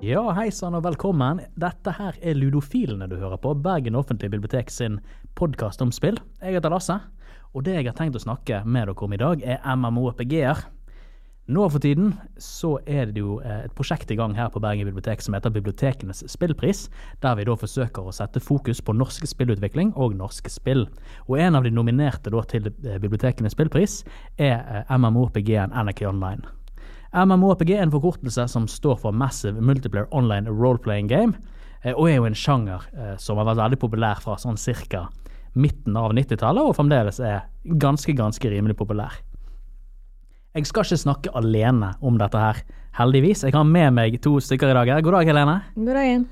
Ja, 0.00 0.22
hei 0.32 0.46
sann 0.48 0.72
og 0.72 0.86
velkommen. 0.86 1.42
Dette 1.60 1.92
her 1.92 2.16
er 2.24 2.38
Ludofilene 2.38 3.04
du 3.10 3.18
hører 3.20 3.36
på, 3.36 3.52
Bergen 3.60 3.98
offentlige 4.00 4.32
bibliotek 4.32 4.72
sin 4.72 4.96
podkast 5.36 5.84
om 5.84 5.92
spill. 5.92 6.16
Jeg 6.40 6.56
heter 6.56 6.72
Lasse, 6.72 6.96
og 7.52 7.66
det 7.66 7.74
jeg 7.76 7.90
har 7.90 7.98
tenkt 7.98 8.16
å 8.16 8.22
snakke 8.24 8.62
med 8.64 8.88
dere 8.88 9.04
om 9.04 9.12
i 9.12 9.20
dag, 9.20 9.44
er 9.44 9.60
MMORPG-er. 9.76 10.64
Nå 11.50 11.64
for 11.66 11.82
tiden 11.82 12.12
så 12.38 12.76
er 12.86 13.08
det 13.10 13.18
jo 13.24 13.40
eh, 13.42 13.64
et 13.66 13.72
prosjekt 13.74 14.12
i 14.14 14.16
gang 14.18 14.36
her 14.38 14.52
på 14.54 14.60
Bergen 14.62 14.86
bibliotek 14.86 15.22
som 15.24 15.34
heter 15.34 15.50
Bibliotekenes 15.50 16.22
spillpris, 16.30 16.84
der 17.24 17.34
vi 17.34 17.46
da 17.48 17.56
forsøker 17.58 18.06
å 18.06 18.12
sette 18.14 18.42
fokus 18.44 18.78
på 18.78 18.94
norsk 18.94 19.26
spillutvikling 19.26 19.90
og 19.98 20.14
norske 20.14 20.52
spill. 20.52 20.84
Og 21.26 21.40
en 21.42 21.58
av 21.58 21.66
de 21.66 21.72
nominerte 21.74 22.30
da 22.30 22.44
til 22.46 22.68
eh, 22.70 23.00
Bibliotekenes 23.02 23.56
spillpris 23.56 23.96
er 24.38 24.60
eh, 24.62 24.92
MMORPG-en 24.94 25.74
Anarchy 25.74 26.06
Online. 26.06 26.46
MMORPG 27.18 27.72
er 27.74 27.82
en 27.82 27.94
forkortelse 27.96 28.46
som 28.52 28.68
står 28.70 29.00
for 29.02 29.10
Massive 29.10 29.58
Multiplayer 29.58 30.06
Online 30.14 30.46
Role-Playing 30.46 31.10
Game, 31.10 31.34
og 31.96 32.04
er 32.06 32.20
jo 32.20 32.28
en 32.28 32.36
sjanger 32.36 32.84
som 33.18 33.40
har 33.40 33.48
vært 33.48 33.58
veldig 33.62 33.78
populær 33.80 34.20
fra 34.22 34.36
sånn 34.38 34.60
cirka 34.60 35.06
midten 35.58 35.96
av 35.98 36.12
90-tallet, 36.14 36.62
og 36.62 36.76
fremdeles 36.76 37.18
er 37.24 37.48
ganske, 37.82 38.14
ganske 38.14 38.52
rimelig 38.52 38.76
populær. 38.78 39.16
Jeg 40.56 40.66
skal 40.66 40.82
ikke 40.82 40.98
snakke 40.98 41.30
alene 41.38 41.92
om 42.02 42.16
dette 42.18 42.38
her, 42.42 42.56
heldigvis. 42.98 43.44
Jeg 43.46 43.54
har 43.54 43.64
med 43.68 43.92
meg 43.94 44.16
to 44.24 44.32
stykker 44.42 44.72
i 44.72 44.74
dag. 44.74 44.88
her. 44.96 45.00
God 45.06 45.14
dag, 45.20 45.28
Helene. 45.30 45.60
God 45.76 45.94
dagen. 45.94 46.24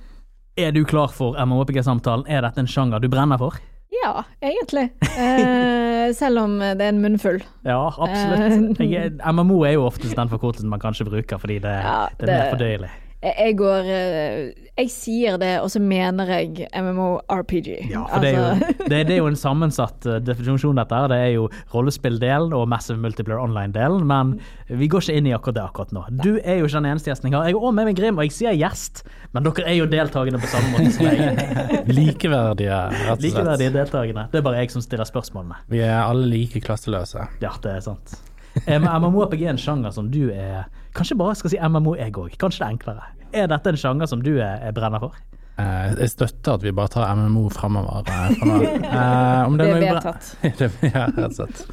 Er 0.58 0.72
du 0.74 0.80
klar 0.84 1.12
for 1.14 1.36
MHPG-samtalen? 1.38 2.26
Er 2.26 2.42
dette 2.42 2.58
en 2.58 2.66
sjanger 2.66 2.98
du 3.00 3.06
brenner 3.08 3.38
for? 3.38 3.54
Ja, 3.94 4.24
egentlig. 4.42 4.88
Eh, 5.14 6.10
selv 6.18 6.42
om 6.42 6.58
det 6.58 6.82
er 6.82 6.90
en 6.90 7.00
munnfull. 7.04 7.38
Ja, 7.64 7.78
absolutt. 7.94 8.80
Jeg, 8.82 9.14
MMO 9.22 9.60
er 9.68 9.76
jo 9.78 9.86
oftest 9.86 10.18
den 10.18 10.28
forkortelsen 10.32 10.68
man 10.72 10.82
kanskje 10.82 11.06
bruker, 11.06 11.38
fordi 11.38 11.60
det, 11.62 11.76
Ja, 11.86 12.08
det 12.18 12.26
er 12.26 12.32
mer 12.32 12.42
det- 12.42 12.56
fordøyelig. 12.56 12.90
Jeg 13.18 13.56
går 13.58 13.88
eh, 13.90 14.50
Jeg 14.78 14.90
sier 14.94 15.38
det, 15.42 15.56
og 15.58 15.72
så 15.72 15.80
mener 15.82 16.28
jeg 16.30 16.68
MMO-RPG. 16.70 17.90
Ja, 17.90 18.04
for 18.06 18.22
det, 18.22 18.30
er 18.30 18.36
jo, 18.36 18.44
Altså, 18.52 18.74
det, 18.92 19.00
det 19.08 19.14
er 19.16 19.18
jo 19.18 19.30
en 19.32 19.38
sammensatt 19.38 20.06
eh, 20.06 20.20
definisjon, 20.22 20.78
dette 20.78 20.94
her. 20.94 21.10
Det 21.10 21.18
er 21.24 21.32
jo 21.34 21.48
rollespilldelen 21.74 22.54
og 22.54 22.68
Massive 22.70 23.00
Multiplayer 23.02 23.42
Online-delen, 23.42 24.06
men 24.06 24.36
vi 24.70 24.86
går 24.90 25.02
ikke 25.02 25.18
inn 25.18 25.26
i 25.26 25.34
akkurat 25.34 25.58
det 25.58 25.64
akkurat 25.64 25.96
nå. 25.96 26.04
Du 26.22 26.30
er 26.38 26.60
jo 26.60 26.70
ikke 26.70 26.78
den 26.78 26.90
eneste 26.92 27.10
gjesten 27.10 27.32
jeg 27.32 27.38
har. 27.40 27.50
Jeg 27.50 27.58
er 27.58 27.60
også 27.64 27.74
med 27.80 27.90
meg 27.90 27.98
Grim, 27.98 28.22
og 28.22 28.28
jeg 28.28 28.36
sier 28.38 28.54
gjest, 28.54 29.02
men 29.34 29.48
dere 29.48 29.66
er 29.66 29.78
jo 29.80 29.90
deltakende 29.90 30.42
på 30.44 30.54
samme 30.54 30.72
måte 30.76 30.94
som 30.94 31.10
jeg. 31.10 31.84
Likeverdige, 31.98 32.80
rett 32.86 33.02
og 33.02 33.08
slett. 33.08 33.26
Likeverdige 33.26 33.74
deltakende. 33.80 34.28
Det 34.30 34.38
er 34.38 34.46
bare 34.46 34.62
jeg 34.62 34.76
som 34.76 34.84
stiller 34.84 35.10
spørsmålene. 35.10 35.64
Vi 35.74 35.82
er 35.82 36.04
alle 36.04 36.30
like 36.30 36.62
klasseløse. 36.62 37.26
Ja, 37.42 37.56
det 37.66 37.80
er 37.80 37.86
sant. 37.90 38.20
Eh, 38.62 38.78
MMORPG 38.78 39.42
er 39.42 39.56
en 39.56 39.60
sjanger 39.60 39.90
som 39.94 40.06
du 40.12 40.28
er 40.30 40.68
Kanskje 40.96 41.16
bare 41.20 41.34
skal 41.38 41.50
si 41.52 41.58
MMO 41.60 41.96
jeg 41.98 42.12
òg. 42.16 42.36
Kanskje 42.40 42.62
det 42.62 42.66
er 42.68 42.74
enklere. 42.76 43.08
Er 43.32 43.46
dette 43.52 43.68
en 43.74 43.76
sjanger 43.80 44.08
som 44.08 44.22
du 44.24 44.36
er, 44.40 44.60
er 44.68 44.72
brenner 44.76 45.02
for? 45.02 45.14
Eh, 45.58 45.94
jeg 45.98 46.12
støtter 46.14 46.54
at 46.54 46.62
vi 46.64 46.70
bare 46.72 46.88
tar 46.94 47.14
MMO 47.18 47.48
fremover. 47.50 48.04
eh. 48.08 48.28
Eh, 48.88 49.56
det, 49.56 49.64
det 49.64 49.70
er 49.70 49.80
vedtatt. 49.94 50.28
det, 50.42 50.70
ja, 50.94 51.08
rett 51.08 51.24
og 51.28 51.34
slett. 51.40 51.64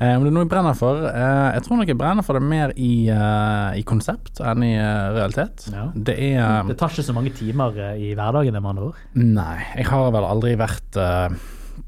Eh, 0.00 0.14
om 0.16 0.22
det 0.24 0.30
er 0.30 0.34
noe 0.34 0.44
jeg 0.46 0.50
brenner 0.50 0.76
for? 0.78 1.02
Eh, 1.10 1.48
jeg 1.58 1.62
tror 1.66 1.76
nok 1.80 1.90
jeg 1.92 1.98
brenner 2.00 2.24
for 2.24 2.38
det 2.38 2.42
mer 2.48 2.72
i, 2.80 2.90
eh, 3.12 3.78
i 3.80 3.82
konsept 3.86 4.40
enn 4.40 4.64
i 4.64 4.70
eh, 4.80 5.10
realitet. 5.16 5.66
Ja. 5.72 5.86
Det 5.94 6.16
er 6.32 6.68
Det 6.70 6.76
tar 6.80 6.92
ikke 6.94 7.04
så 7.04 7.14
mange 7.16 7.32
timer 7.36 7.76
eh, 7.76 7.96
i 8.10 8.12
hverdagen, 8.16 8.56
med 8.56 8.70
andre 8.74 8.90
ord. 8.90 9.00
Nei, 9.20 9.58
jeg 9.76 9.88
har 9.92 10.10
vel 10.16 10.24
aldri 10.28 10.54
vært 10.60 10.96
eh, 11.00 11.36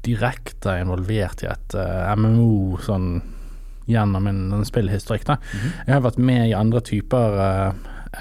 direkte 0.05 0.77
involvert 0.83 1.43
i 1.45 1.49
et 1.51 1.75
eh, 1.79 2.13
MMO 2.17 2.77
sånn 2.85 3.09
gjennom 3.89 4.23
min, 4.23 4.51
en 4.53 4.65
spillhistorikk. 4.65 5.27
-hmm. 5.27 5.71
Jeg 5.87 5.93
har 5.93 6.01
vært 6.01 6.17
med 6.17 6.49
i 6.49 6.53
andre 6.53 6.81
typer 6.81 7.27
uh, 7.39 7.73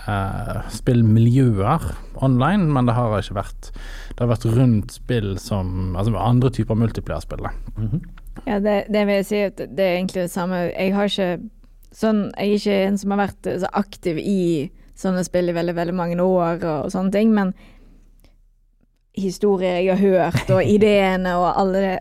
uh, 0.08 0.70
spillmiljøer 0.70 1.94
online, 2.14 2.72
men 2.72 2.86
det 2.86 2.94
har 2.94 3.18
ikke 3.18 3.34
vært 3.34 3.72
Det 4.12 4.20
har 4.20 4.28
vært 4.28 4.44
rundt 4.56 4.92
spill 4.92 5.38
som 5.38 5.96
Altså 5.96 6.16
andre 6.16 6.50
typer 6.50 6.74
multiplierspill. 6.74 7.42
da. 7.42 7.50
ja, 8.46 8.58
det, 8.60 8.84
det 8.92 9.06
vil 9.06 9.14
jeg 9.14 9.26
si 9.26 9.36
at 9.36 9.56
det 9.56 9.84
er 9.84 9.96
egentlig 9.96 10.22
det 10.22 10.30
samme. 10.30 10.54
Jeg 10.54 10.94
har 10.94 11.04
ikke 11.04 11.40
sånn 11.92 12.32
Jeg 12.38 12.48
er 12.48 12.54
ikke 12.54 12.86
en 12.86 12.98
som 12.98 13.10
har 13.10 13.18
vært 13.26 13.60
så 13.60 13.68
aktiv 13.72 14.18
i 14.18 14.70
sånne 14.94 15.24
spill 15.24 15.48
i 15.48 15.54
veldig, 15.56 15.74
veldig 15.74 15.94
mange 15.94 16.22
år 16.22 16.64
og 16.64 16.90
sånne 16.92 17.12
ting, 17.12 17.32
men 17.34 17.54
historier 19.18 19.80
jeg 19.80 19.92
har 19.92 20.00
hørt, 20.00 20.50
og 20.50 20.64
ideene 20.76 21.34
og 21.36 21.50
alle 21.60 21.82
det 21.84 21.96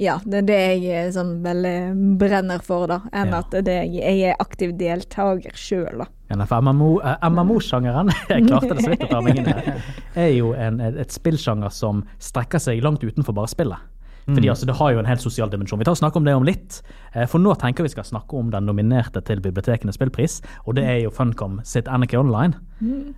Ja, 0.00 0.16
det 0.24 0.38
er 0.38 0.46
det 0.48 0.56
jeg 0.82 0.92
er 1.06 1.10
sånn 1.12 1.34
veldig 1.44 1.72
brenner 2.18 2.62
for, 2.64 2.86
da, 2.88 3.00
enn 3.12 3.28
Ja. 3.34 3.42
at 3.42 3.50
det 3.64 3.74
jeg 3.92 4.22
er 4.30 4.36
aktiv 4.40 4.72
deltaker 4.78 5.52
sjøl, 5.54 5.98
da. 6.04 6.06
NF 6.32 6.50
MMO, 6.64 7.00
eh, 7.04 7.16
MMO-sjangeren, 7.28 8.08
jeg 8.32 8.46
klarte 8.48 8.72
det 8.74 8.82
så 8.86 8.90
vidt 8.94 9.04
å 9.04 9.10
ta 9.10 9.20
meg 9.20 9.36
inn 9.42 9.50
i 9.52 9.74
er 10.24 10.30
jo 10.32 10.54
en, 10.56 10.80
et 10.80 11.12
spillsjanger 11.12 11.70
som 11.70 12.04
strekker 12.18 12.58
seg 12.58 12.80
langt 12.82 13.04
utenfor 13.04 13.36
bare 13.36 13.52
spillet. 13.52 13.78
Fordi 14.26 14.48
altså, 14.48 14.66
Det 14.66 14.76
har 14.78 14.92
jo 14.92 14.98
en 15.02 15.06
helt 15.08 15.20
sosial 15.20 15.50
dimensjon. 15.50 15.78
Vi 15.80 15.84
tar 15.84 15.96
og 15.96 15.98
snakker 15.98 16.16
om 16.20 16.24
det 16.24 16.34
om 16.38 16.44
litt. 16.46 16.80
eh, 17.14 17.26
For 17.26 17.38
nå 17.42 17.54
tenker 17.58 17.82
vi 17.82 17.88
skal 17.90 18.04
snakke 18.04 18.38
om 18.38 18.50
den 18.50 18.64
nominerte 18.66 19.20
til 19.24 19.40
Bibliotekenes 19.42 19.94
spillpris, 19.98 20.40
og 20.66 20.76
det 20.76 20.84
er 20.84 20.98
jo 21.02 21.10
Funcom 21.10 21.60
sitt 21.64 21.88
Anarchy 21.88 22.16
Online. 22.20 22.54
Mm. 22.80 23.14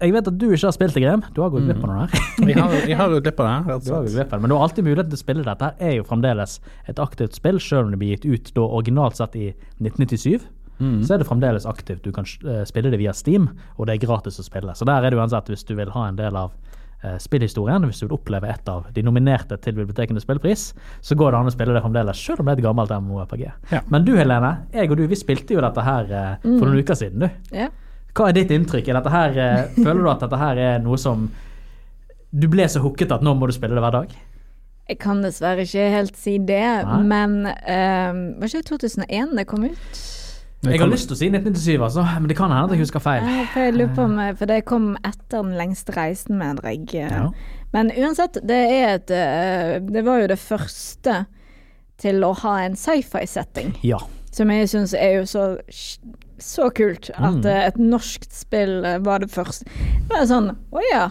Jeg 0.00 0.12
vet 0.12 0.28
at 0.28 0.38
du 0.38 0.46
ikke 0.50 0.66
har 0.66 0.72
spilt 0.76 0.94
det, 0.94 1.02
Grem. 1.02 1.22
Du 1.34 1.42
har 1.42 1.50
gått 1.50 1.64
glipp 1.68 1.82
av 1.84 1.88
noe 1.92 2.06
her. 2.06 2.24
Jeg 2.48 2.56
har, 2.60 2.72
jeg 2.88 2.96
har 2.96 3.08
jo 3.12 3.20
glipp 3.20 3.40
av 3.40 3.46
det. 3.46 3.72
rett 3.72 3.84
Du 3.86 3.92
har 3.92 3.98
og 4.00 4.04
gått 4.04 4.12
slett. 4.12 4.16
glipp 4.16 4.32
av 4.32 4.38
det, 4.38 4.42
Men 4.42 4.50
du 4.50 4.56
har 4.56 4.62
alltid 4.68 4.84
mulighet 4.84 5.08
til 5.12 5.16
å 5.16 5.22
spille 5.24 5.44
dette. 5.46 5.70
Det 5.78 5.86
er 5.88 5.94
jo 5.96 6.04
fremdeles 6.08 6.58
et 6.88 6.98
aktivt 6.98 7.34
spill, 7.36 7.60
selv 7.60 7.86
om 7.86 7.90
det 7.94 7.98
blir 8.00 8.16
gitt 8.16 8.26
ut 8.28 8.52
da 8.56 8.60
originalt 8.80 9.16
sett 9.16 9.36
i 9.36 9.46
1997. 9.80 10.40
Så 10.76 11.14
er 11.14 11.18
det 11.22 11.24
fremdeles 11.28 11.64
aktivt. 11.64 12.02
Du 12.04 12.12
kan 12.12 12.26
eh, 12.44 12.64
spille 12.68 12.90
det 12.92 12.98
via 13.00 13.12
Steam, 13.16 13.46
og 13.78 13.86
det 13.88 13.94
er 13.96 14.02
gratis 14.06 14.36
å 14.40 14.44
spille. 14.44 14.74
Så 14.76 14.84
der 14.84 15.00
er 15.06 15.10
det 15.14 15.16
uansett, 15.16 15.48
hvis 15.48 15.64
du 15.64 15.72
vil 15.78 15.88
ha 15.94 16.02
en 16.10 16.18
del 16.18 16.36
av 16.36 16.52
eh, 16.52 16.75
spillhistorien, 17.22 17.84
hvis 17.88 18.02
du 18.02 18.06
vil 18.06 18.16
oppleve 18.18 18.50
et 18.52 18.70
av 18.70 18.86
de 18.94 19.04
nominerte 19.06 19.58
til 19.62 19.76
Bibliotekenes 19.78 20.26
spillpris, 20.26 20.68
så 21.00 21.16
går 21.18 21.32
det 21.32 21.40
an 21.40 21.50
å 21.50 21.54
spille 21.54 21.74
det 21.76 21.82
fremdeles, 21.84 22.20
selv 22.20 22.42
om 22.42 22.48
det 22.48 22.56
er 22.56 22.62
et 22.62 22.66
gammelt 22.66 22.94
MMORPG. 22.94 23.44
Ja. 23.72 23.82
Men 23.92 24.06
du 24.06 24.14
Helene, 24.18 24.52
jeg 24.74 24.90
og 24.90 25.00
du, 25.00 25.06
vi 25.10 25.18
spilte 25.18 25.56
jo 25.56 25.64
dette 25.64 25.84
her 25.86 26.12
eh, 26.12 26.30
for 26.46 26.66
noen 26.66 26.84
uker 26.84 26.98
siden, 26.98 27.26
du. 27.26 27.56
Ja. 27.56 27.70
Hva 28.16 28.30
er 28.30 28.38
ditt 28.38 28.54
inntrykk? 28.54 28.88
Er 28.88 29.00
dette 29.00 29.12
her, 29.12 29.36
eh, 29.42 29.66
føler 29.84 30.02
du 30.02 30.12
at 30.12 30.24
dette 30.24 30.40
her 30.40 30.62
er 30.70 30.80
noe 30.84 31.00
som 31.00 31.28
du 32.36 32.48
ble 32.52 32.66
så 32.68 32.82
hooket 32.84 33.14
at 33.14 33.24
nå 33.24 33.36
må 33.36 33.48
du 33.48 33.54
spille 33.56 33.76
det 33.76 33.84
hver 33.84 34.00
dag? 34.00 34.16
Jeg 34.86 35.00
kan 35.02 35.22
dessverre 35.24 35.64
ikke 35.66 35.88
helt 35.90 36.18
si 36.18 36.36
det, 36.38 36.62
Nei. 36.86 37.00
men 37.10 37.32
um, 37.48 38.20
Var 38.38 38.52
ikke 38.52 38.60
det 38.60 38.68
2001 38.68 39.32
det 39.34 39.46
kom 39.50 39.64
ut? 39.66 40.02
Jeg 40.72 40.80
har 40.80 40.88
lyst 40.90 41.08
til 41.08 41.14
å 41.16 41.18
si 41.18 41.28
1997, 41.30 41.82
altså, 41.82 42.04
men 42.20 42.28
det 42.28 42.36
kan 42.36 42.50
hende 42.50 42.64
at 42.64 42.70
jeg 42.76 42.80
husker 42.84 43.00
feil. 43.04 43.22
Jeg 43.54 43.74
lurer 43.76 43.94
på 43.94 44.04
om 44.04 44.16
For 44.36 44.46
det 44.46 44.64
kom 44.64 44.96
etter 45.04 45.42
Den 45.42 45.54
lengste 45.58 45.92
reisen, 45.96 46.38
mener 46.38 46.62
jeg. 46.70 46.86
Ja. 46.94 47.30
Men 47.72 47.90
uansett, 47.90 48.38
det 48.46 48.58
er 48.72 48.94
et 48.96 49.10
eh, 49.10 49.78
Det 49.82 50.04
var 50.06 50.20
jo 50.22 50.26
det 50.32 50.38
første 50.38 51.26
til 51.98 52.20
å 52.24 52.32
ha 52.42 52.58
en 52.64 52.74
sci-fi-setting, 52.76 53.78
Ja. 53.82 53.96
som 54.30 54.50
jeg 54.50 54.68
syns 54.68 54.92
er 54.94 55.14
jo 55.20 55.22
så 55.24 55.56
så 56.38 56.66
kult 56.76 57.08
at 57.16 57.38
Mm. 57.40 57.46
et 57.46 57.76
norskt 57.80 58.30
spill 58.32 58.82
var 59.00 59.18
det 59.20 59.30
første. 59.32 59.64
Det 59.64 60.10
var 60.12 60.26
sånn 60.28 60.50
Å 60.72 60.80
ja. 60.92 61.06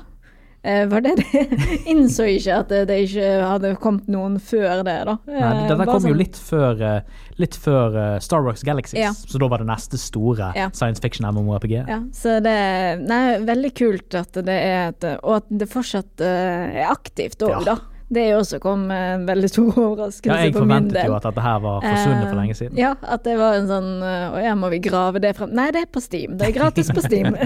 Eh, 0.66 0.88
var 0.90 1.02
det 1.06 1.12
det? 1.20 1.42
Innså 1.92 2.26
ikke 2.26 2.56
at 2.64 2.72
det, 2.90 2.96
ikke 3.06 3.28
hadde 3.46 3.74
kommet 3.78 4.08
noen 4.10 4.40
før 4.42 4.82
det, 4.88 4.96
da. 5.06 5.18
Nei, 5.30 5.42
Eh, 5.46 5.68
dette 5.70 5.78
kom 5.86 5.92
kom 5.94 6.08
jo 6.10 6.14
sånn- 6.16 6.18
litt 6.24 6.40
før, 6.42 6.82
eh, 6.82 7.02
litt 7.38 7.56
før 7.62 7.98
eh, 8.02 8.20
Star 8.26 8.42
Wars 8.48 8.64
Galaxies, 8.66 9.00
Ja. 9.04 9.12
så 9.14 9.38
da 9.40 9.48
var 9.52 9.62
det 9.62 9.68
neste 9.70 10.00
store 10.02 10.52
Ja. 10.58 10.70
science 10.74 11.00
fiction 11.04 11.28
MMORPG. 11.30 11.76
Ja, 11.88 12.00
så 12.12 12.40
det 12.42 12.56
Nei, 13.06 13.38
veldig 13.46 13.74
kult 13.78 14.16
at 14.18 14.34
det 14.34 14.48
er 14.58 14.88
et 14.90 15.04
Og 15.24 15.36
at 15.38 15.44
det 15.52 15.70
fortsatt 15.70 16.20
eh, 16.22 16.82
er 16.82 16.90
aktivt 16.90 17.38
òg, 17.46 17.60
Ja. 17.60 17.76
da. 17.76 17.78
Det 18.08 18.26
også 18.38 18.60
kom 18.62 18.90
eh, 18.94 19.16
en 19.16 19.26
veldig 19.26 19.50
stor 19.50 19.80
overraskelse 19.82 20.30
Ja, 20.30 20.46
jeg 20.46 20.54
på 20.54 20.62
min 20.62 20.70
forventet 20.70 21.08
jo 21.10 21.16
at 21.18 21.26
dette 21.26 21.42
her 21.42 21.62
var 21.64 21.82
forsvunnet 21.82 22.28
for 22.28 22.36
Eh, 22.36 22.40
lenge 22.42 22.56
siden. 22.58 22.78
Ja, 22.78 22.92
at 23.02 23.24
det 23.26 23.38
var 23.40 23.58
en 23.58 23.70
sånn 23.70 23.90
eh, 24.06 24.36
Å 24.36 24.44
ja, 24.44 24.54
må 24.60 24.70
vi 24.74 24.80
grave 24.84 25.22
det 25.24 25.34
frem? 25.38 25.54
Nei, 25.58 25.72
det 25.74 25.86
er 25.86 25.90
på 25.90 26.04
Steam. 26.04 26.36
Det 26.38 26.50
er 26.50 26.56
gratis 26.56 26.92
på 26.94 27.04
Steam. 27.06 27.34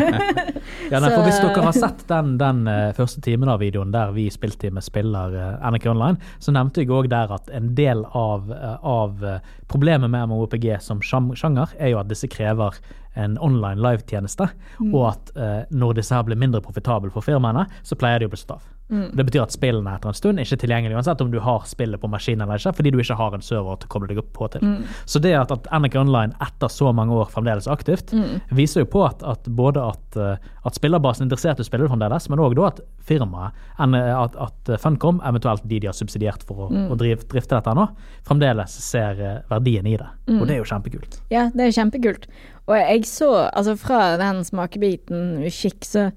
Ja, 0.92 1.00
nei, 1.02 1.10
for 1.14 1.26
Hvis 1.26 1.40
dere 1.42 1.64
har 1.64 1.76
sett 1.76 2.04
den, 2.10 2.36
den 2.42 2.64
eh, 2.70 2.92
første 2.98 3.22
timen 3.26 3.50
av 3.52 3.62
videoen 3.64 3.94
der 3.94 4.12
vi 4.16 4.28
spilte 4.34 4.72
med 4.74 4.86
spiller 4.86 5.34
NRK 5.64 5.90
Online, 5.94 6.18
så 6.44 6.54
nevnte 6.56 6.84
jeg 6.84 6.92
òg 6.94 7.10
der 7.12 7.32
at 7.34 7.50
en 7.56 7.74
del 7.78 8.04
av, 8.18 8.50
eh, 8.54 8.76
av 8.86 9.24
eh, 9.26 9.54
problemet 9.72 10.12
med 10.12 10.30
MOPG 10.30 10.72
som 10.84 11.02
sjanger, 11.02 11.76
er 11.78 11.94
jo 11.94 12.02
at 12.02 12.10
disse 12.10 12.30
krever 12.32 12.78
en 13.20 13.38
online 13.42 13.82
live-tjeneste, 13.84 14.50
og 14.92 15.06
at 15.12 15.32
eh, 15.36 15.62
når 15.72 16.00
disse 16.00 16.16
her 16.16 16.26
blir 16.28 16.40
mindre 16.40 16.62
profitable 16.66 17.12
for 17.14 17.26
firmaene, 17.26 17.66
så 17.84 17.98
pleier 18.00 18.22
de 18.22 18.30
å 18.30 18.34
bli 18.34 18.42
slått 18.42 18.79
av. 18.90 19.16
Det 19.18 19.26
betyr 19.28 19.44
at 19.44 19.56
spillene 19.56 19.94
etter 19.96 20.12
en 20.12 20.18
stund 20.18 20.40
er 20.40 20.48
ikke 20.48 20.60
tilgjengelig 20.64 20.98
uansett 20.98 21.22
om 21.24 21.32
du 21.32 21.40
har 21.44 21.66
spillet 21.70 22.02
på 22.02 22.10
maskinen 22.12 22.46
eller 22.46 22.62
ikke, 22.62 22.76
fordi 22.80 22.94
du 22.94 23.00
ikke 23.02 23.18
har 23.20 23.36
en 23.38 23.46
server 23.46 23.80
til 23.80 23.90
å 23.90 23.94
koble 23.94 24.10
deg 24.12 24.22
opp 24.22 24.32
på 24.36 24.50
til. 24.56 24.66
Så 25.10 25.22
det 25.24 25.36
at, 25.38 25.54
at 25.54 25.70
NRK 25.70 26.00
Online 26.02 26.36
etter 26.46 26.72
så 26.74 26.94
mange 26.96 27.16
år 27.16 27.32
fremdeles 27.34 27.68
er 27.68 27.76
aktivt, 27.76 28.14
viser 28.56 28.86
jo 28.86 28.92
på 28.94 29.04
at, 29.08 29.24
at 29.28 29.50
både 29.50 29.84
at, 29.94 30.20
eh, 30.20 30.52
at 30.66 30.78
spillerbasen 30.78 31.26
er 31.26 31.30
interessert 31.30 31.62
i 31.62 31.66
å 31.66 31.70
spille 31.70 31.90
fremdeles, 31.90 32.30
men 32.32 32.44
òg 32.44 32.58
at 32.66 32.82
firmaet, 33.10 33.56
at, 33.80 34.36
at 34.38 34.72
Funcom, 34.82 35.22
eventuelt 35.26 35.64
de 35.70 35.80
de 35.80 35.90
har 35.90 35.98
subsidiert 35.98 36.44
for 36.48 36.68
å, 36.68 36.70
å 36.94 36.98
drive, 37.00 37.26
drifte 37.32 37.56
dette 37.56 37.74
nå, 37.78 37.88
fremdeles 38.28 38.76
ser 38.84 39.22
eh, 39.24 39.38
verdien 39.50 39.88
i 39.88 39.98
det. 40.00 40.10
Og 40.38 40.46
det 40.48 40.58
er 40.58 40.64
jo 40.64 40.70
kjempekult. 40.70 41.22
Ja, 41.34 41.48
det 41.54 41.70
er 41.70 41.76
kjempekult. 41.76 42.28
Og 42.70 42.76
jeg 42.78 43.08
så, 43.10 43.30
altså 43.50 43.74
fra 43.80 44.18
den 44.22 44.44
smakebiten 44.46 45.40
vi 45.42 45.54
så 45.54 46.10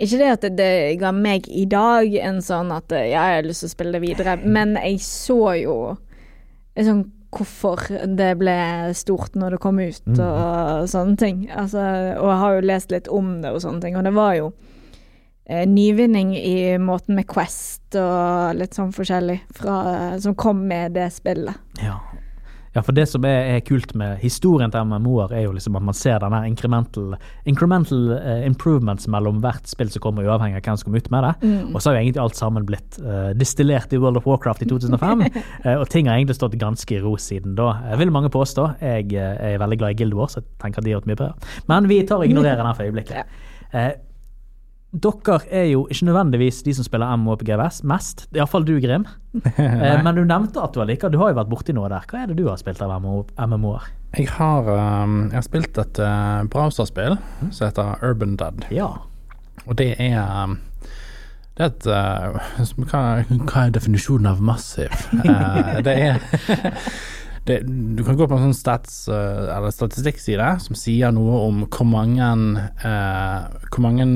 Ikke 0.00 0.18
det 0.18 0.30
at 0.32 0.40
det, 0.46 0.52
det 0.58 0.98
ga 1.00 1.12
meg 1.14 1.44
i 1.52 1.64
dag 1.70 2.14
en 2.24 2.40
sånn 2.42 2.72
at 2.74 2.90
ja, 2.90 3.04
jeg 3.06 3.36
har 3.36 3.46
lyst 3.46 3.62
til 3.62 3.70
å 3.70 3.74
spille 3.76 3.92
det 3.98 4.02
videre, 4.02 4.36
men 4.44 4.74
jeg 4.80 4.98
så 5.04 5.40
jo 5.60 5.76
en 6.74 6.86
sånn 6.88 7.02
hvorfor 7.32 7.80
det 8.16 8.32
ble 8.40 8.54
stort 8.98 9.36
når 9.40 9.54
det 9.54 9.60
kom 9.62 9.78
ut 9.80 10.02
Mm. 10.08 10.18
og 10.20 10.88
sånne 10.90 11.16
ting. 11.16 11.38
Altså, 11.48 11.80
og 12.18 12.28
jeg 12.28 12.40
har 12.42 12.54
jo 12.58 12.66
lest 12.68 12.90
litt 12.92 13.08
om 13.08 13.40
det 13.40 13.52
og 13.54 13.62
sånne 13.64 13.80
ting, 13.80 13.96
og 13.96 14.04
det 14.04 14.12
var 14.12 14.34
jo 14.36 14.50
eh, 15.46 15.64
nyvinning 15.66 16.34
i 16.36 16.76
måten 16.78 17.14
med 17.16 17.26
Quest 17.30 17.96
og 17.96 18.56
litt 18.58 18.74
sånn 18.76 18.92
forskjellig 18.92 19.38
fra, 19.56 20.18
som 20.20 20.34
kom 20.34 20.66
med 20.68 20.92
det 20.98 21.08
spillet. 21.12 21.56
Ja. 21.80 22.00
Ja, 22.72 22.82
for 22.82 22.96
det 22.96 23.06
som 23.10 23.24
er, 23.28 23.56
er 23.56 23.64
kult 23.66 23.94
med 23.98 24.20
historien 24.22 24.72
til 24.72 24.86
MMO-er, 24.88 25.34
er 25.36 25.46
jo 25.46 25.54
liksom 25.56 25.76
at 25.78 25.86
man 25.86 25.96
ser 25.96 26.22
denne 26.22 26.42
incremental, 26.48 27.16
incremental 27.48 28.14
uh, 28.16 28.40
improvements 28.46 29.08
mellom 29.12 29.42
hvert 29.44 29.68
spill 29.70 29.90
som 29.92 30.04
kommer, 30.04 30.26
uavhengig 30.28 30.60
av 30.60 30.66
hvem 30.66 30.80
som 30.80 30.88
kommer 30.88 31.04
ut 31.04 31.12
med 31.12 31.26
det. 31.26 31.52
Og 31.72 31.78
så 31.78 31.90
har 31.90 31.98
jo 31.98 32.04
egentlig 32.04 32.24
alt 32.24 32.38
sammen 32.38 32.68
blitt 32.68 33.00
uh, 33.04 33.32
distillert 33.36 33.92
i 33.92 34.00
World 34.00 34.22
of 34.22 34.28
Warcraft 34.28 34.64
i 34.64 34.70
2005, 34.72 35.26
uh, 35.66 35.74
og 35.80 35.86
ting 35.92 36.08
har 36.08 36.16
egentlig 36.18 36.38
stått 36.38 36.56
ganske 36.60 36.96
i 36.96 37.02
ro 37.02 37.16
siden 37.20 37.56
da. 37.58 37.72
Vil 38.00 38.12
mange 38.14 38.32
påstå. 38.32 38.68
Jeg 38.82 39.12
eh, 39.14 39.52
er 39.52 39.60
veldig 39.62 39.78
glad 39.80 39.94
i 39.94 39.98
Guild 40.00 40.16
Wars, 40.16 40.36
jeg 40.38 40.46
tenker 40.62 40.80
at 40.80 40.86
de 40.86 40.92
har 40.92 41.00
gjort 41.00 41.10
mye 41.10 41.20
bedre. 41.20 41.52
Men 41.70 41.88
vi 41.90 42.00
tar 42.06 42.22
og 42.22 42.28
ignorerer 42.28 42.62
den 42.66 42.78
for 42.78 42.88
øyeblikket. 42.88 43.36
Eh, 43.72 43.92
dere 44.92 45.38
er 45.48 45.70
jo 45.70 45.86
ikke 45.88 46.04
nødvendigvis 46.04 46.60
de 46.66 46.74
som 46.76 46.84
spiller 46.84 47.16
MMOPG 47.16 47.50
mest, 47.88 48.26
iallfall 48.36 48.66
du, 48.68 48.78
Grim. 48.80 49.06
Eh, 49.62 50.02
men 50.04 50.14
du 50.14 50.26
nevnte 50.28 50.60
at 50.60 50.74
du 50.74 50.82
har 50.82 50.88
liker, 50.90 51.08
du 51.08 51.16
har 51.22 51.30
jo 51.32 51.38
vært 51.38 51.48
borti 51.48 51.72
noe 51.72 51.88
der. 51.88 52.04
Hva 52.08 52.20
er 52.20 52.28
det 52.28 52.36
du 52.36 52.44
har 52.50 52.58
spilt 52.60 52.82
av 52.84 52.92
MMO 53.00 53.22
MMO-er? 53.40 53.86
Jeg 54.18 54.28
har, 54.34 54.68
um, 54.68 55.30
jeg 55.30 55.38
har 55.38 55.46
spilt 55.46 55.78
et 55.80 56.00
uh, 56.04 56.42
browserspill 56.52 57.16
som 57.48 57.64
heter 57.64 58.04
Urban 58.04 58.36
Dead. 58.36 58.66
Ja. 58.74 58.90
Og 59.64 59.78
det 59.78 59.94
er 60.02 60.18
um, 60.20 60.58
Det 61.56 61.64
er 61.64 61.70
et 61.70 61.88
uh, 61.88 62.84
hva, 62.90 63.02
hva 63.24 63.64
er 63.64 63.72
definisjonen 63.72 64.28
av 64.28 64.44
massiv? 64.44 64.92
Eh, 65.16 65.80
det 65.86 65.96
er 65.96 66.20
det, 67.48 67.62
Du 67.96 68.04
kan 68.04 68.20
gå 68.20 68.28
på 68.28 68.36
en 68.36 68.50
sånn 68.50 68.58
stats, 68.58 69.06
eller 69.08 69.72
statistikkside 69.72 70.52
som 70.66 70.76
sier 70.76 71.14
noe 71.16 71.40
om 71.48 71.64
hvor 71.64 71.88
mange 71.88 72.32
uh, 72.84 73.48
Hvor 73.70 73.86
mange 73.88 74.08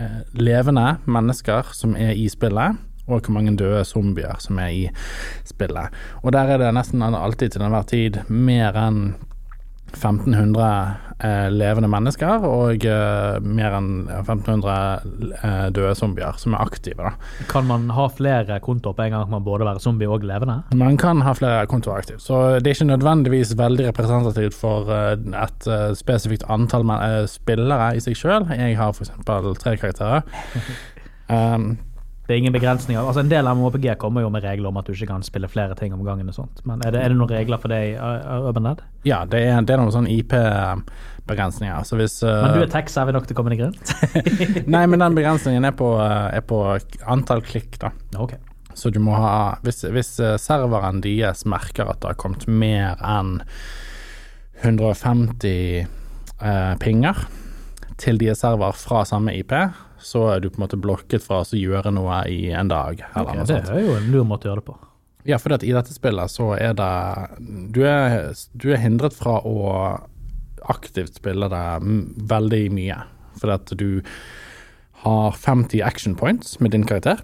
uh, 0.00 0.20
levende 0.32 0.96
mennesker 1.04 1.74
som 1.76 1.96
er 1.96 2.16
i 2.16 2.28
spillet, 2.32 2.80
og 3.10 3.20
hvor 3.26 3.34
mange 3.34 3.56
døde 3.58 3.84
zombier 3.84 4.38
som 4.40 4.58
er 4.62 4.70
i 4.72 4.84
spillet. 5.44 5.92
Og 6.22 6.32
der 6.32 6.54
er 6.54 6.62
det 6.62 6.74
nesten 6.74 7.02
alltid 7.02 7.54
til 7.54 7.66
enhver 7.66 7.88
tid 7.90 8.22
mer 8.28 8.78
enn 8.80 9.02
1500 9.94 10.66
eh, 11.24 11.48
levende 11.52 11.90
mennesker 11.90 12.44
og 12.46 12.84
eh, 12.86 13.40
mer 13.42 13.76
enn 13.76 13.90
1500 14.08 14.76
eh, 15.40 15.66
døde 15.74 15.94
zombier 15.98 16.38
som 16.40 16.54
er 16.56 16.64
aktive. 16.64 17.10
Da. 17.10 17.44
Kan 17.50 17.68
man 17.70 17.88
ha 17.96 18.06
flere 18.12 18.60
kontoer 18.64 18.96
på 18.96 19.06
en 19.06 19.14
gang? 19.14 19.26
Kan 19.26 19.36
man 19.36 19.46
både 19.46 19.68
være 19.68 19.82
zombie 19.82 20.08
og 20.10 20.24
levende? 20.26 20.60
Man 20.78 20.98
kan 21.00 21.22
ha 21.26 21.34
flere 21.36 21.66
kontoer 21.70 22.00
aktive. 22.00 22.20
så 22.22 22.60
det 22.60 22.70
er 22.70 22.78
ikke 22.78 22.92
nødvendigvis 22.92 23.56
veldig 23.58 23.90
representativt 23.90 24.56
for 24.56 24.90
eh, 24.94 25.12
et 25.44 25.68
eh, 25.68 25.90
spesifikt 25.98 26.46
antall 26.48 26.88
eh, 26.96 27.26
spillere 27.30 27.92
i 27.96 28.02
seg 28.04 28.18
sjøl. 28.18 28.48
Jeg 28.56 28.78
har 28.80 28.94
f.eks. 28.94 29.14
tre 29.60 29.76
karakterer. 29.76 30.26
Um, 31.30 31.72
Det 32.30 32.36
er 32.36 32.44
ingen 32.44 32.54
begrensninger. 32.54 33.02
Altså 33.02 33.24
En 33.24 33.30
del 33.30 33.48
av 33.50 33.56
MOPG 33.58 33.88
kommer 33.98 34.22
jo 34.22 34.28
med 34.30 34.44
regler 34.46 34.70
om 34.70 34.76
at 34.78 34.86
du 34.86 34.92
ikke 34.94 35.08
kan 35.10 35.24
spille 35.26 35.48
flere 35.50 35.74
ting 35.74 35.90
om 35.96 36.04
gangen. 36.06 36.28
og 36.30 36.36
sånt. 36.36 36.60
Men 36.62 36.78
er 36.86 36.94
det, 36.94 37.00
er 37.02 37.10
det 37.10 37.16
noen 37.18 37.32
regler 37.32 37.58
for 37.58 37.74
det 37.74 37.80
i 37.88 37.96
Urban 37.98 38.68
Dead? 38.68 38.84
ja, 39.08 39.24
det 39.26 39.40
er, 39.48 39.56
det 39.66 39.74
er 39.74 39.80
noen 39.80 39.90
sånn 39.90 40.06
IP-begrensninger. 40.06 41.82
Så 41.88 41.98
hvis 41.98 42.20
uh, 42.22 42.44
Men 42.44 42.54
du 42.54 42.62
er 42.62 42.70
tech-savvy 42.70 43.16
nok 43.16 43.26
til 43.26 43.34
å 43.34 43.40
komme 43.40 43.50
deg 43.50 43.64
rundt? 43.64 43.90
Nei, 44.76 44.84
men 44.86 45.02
den 45.02 45.18
begrensningen 45.18 45.66
er 45.66 45.74
på, 45.74 45.90
er 45.98 46.46
på 46.46 46.62
antall 47.10 47.42
klikk, 47.42 47.80
da. 47.82 47.90
Okay. 48.14 48.38
Så 48.78 48.94
du 48.94 49.00
må 49.02 49.18
ha 49.18 49.58
Hvis, 49.66 49.82
hvis 49.90 50.14
serveren 50.38 51.02
deres 51.02 51.42
merker 51.50 51.90
at 51.90 51.98
det 52.04 52.12
har 52.12 52.20
kommet 52.22 52.46
mer 52.46 52.94
enn 53.02 53.40
150 54.62 55.50
eh, 55.50 56.74
pinger 56.78 57.26
til 58.00 58.22
deres 58.22 58.44
server 58.44 58.76
fra 58.76 59.02
samme 59.08 59.34
IP, 59.34 59.50
så 60.02 60.26
er 60.34 60.42
du 60.42 60.50
på 60.50 60.60
en 60.60 60.66
måte 60.66 60.80
blokket 60.80 61.24
fra 61.24 61.42
å 61.44 61.56
gjøre 61.58 61.92
noe 61.94 62.22
i 62.32 62.50
en 62.56 62.70
dag, 62.70 63.02
eller 63.14 63.30
Ok, 63.30 63.36
noe 63.40 63.48
det 63.50 63.60
er 63.76 63.84
jo 63.84 63.96
en 63.98 64.08
lur 64.12 64.26
måte 64.28 64.48
å 64.48 64.52
gjøre 64.52 64.62
det 64.62 64.68
på. 64.70 64.78
Ja, 65.28 65.36
for 65.36 65.52
i 65.52 65.74
dette 65.76 65.92
spillet 65.92 66.32
så 66.32 66.54
er 66.56 66.72
det 66.78 66.92
Du 67.76 67.82
er, 67.84 68.32
du 68.56 68.70
er 68.72 68.80
hindret 68.80 69.12
fra 69.12 69.36
å 69.44 69.58
aktivt 70.70 71.18
spille 71.20 71.48
det 71.52 71.64
veldig 72.30 72.62
mye. 72.72 73.02
Fordi 73.40 73.56
at 73.56 73.74
du 73.80 73.90
har 75.04 75.36
50 75.36 75.82
action 75.84 76.16
points 76.16 76.58
med 76.60 76.72
din 76.72 76.86
karakter. 76.86 77.20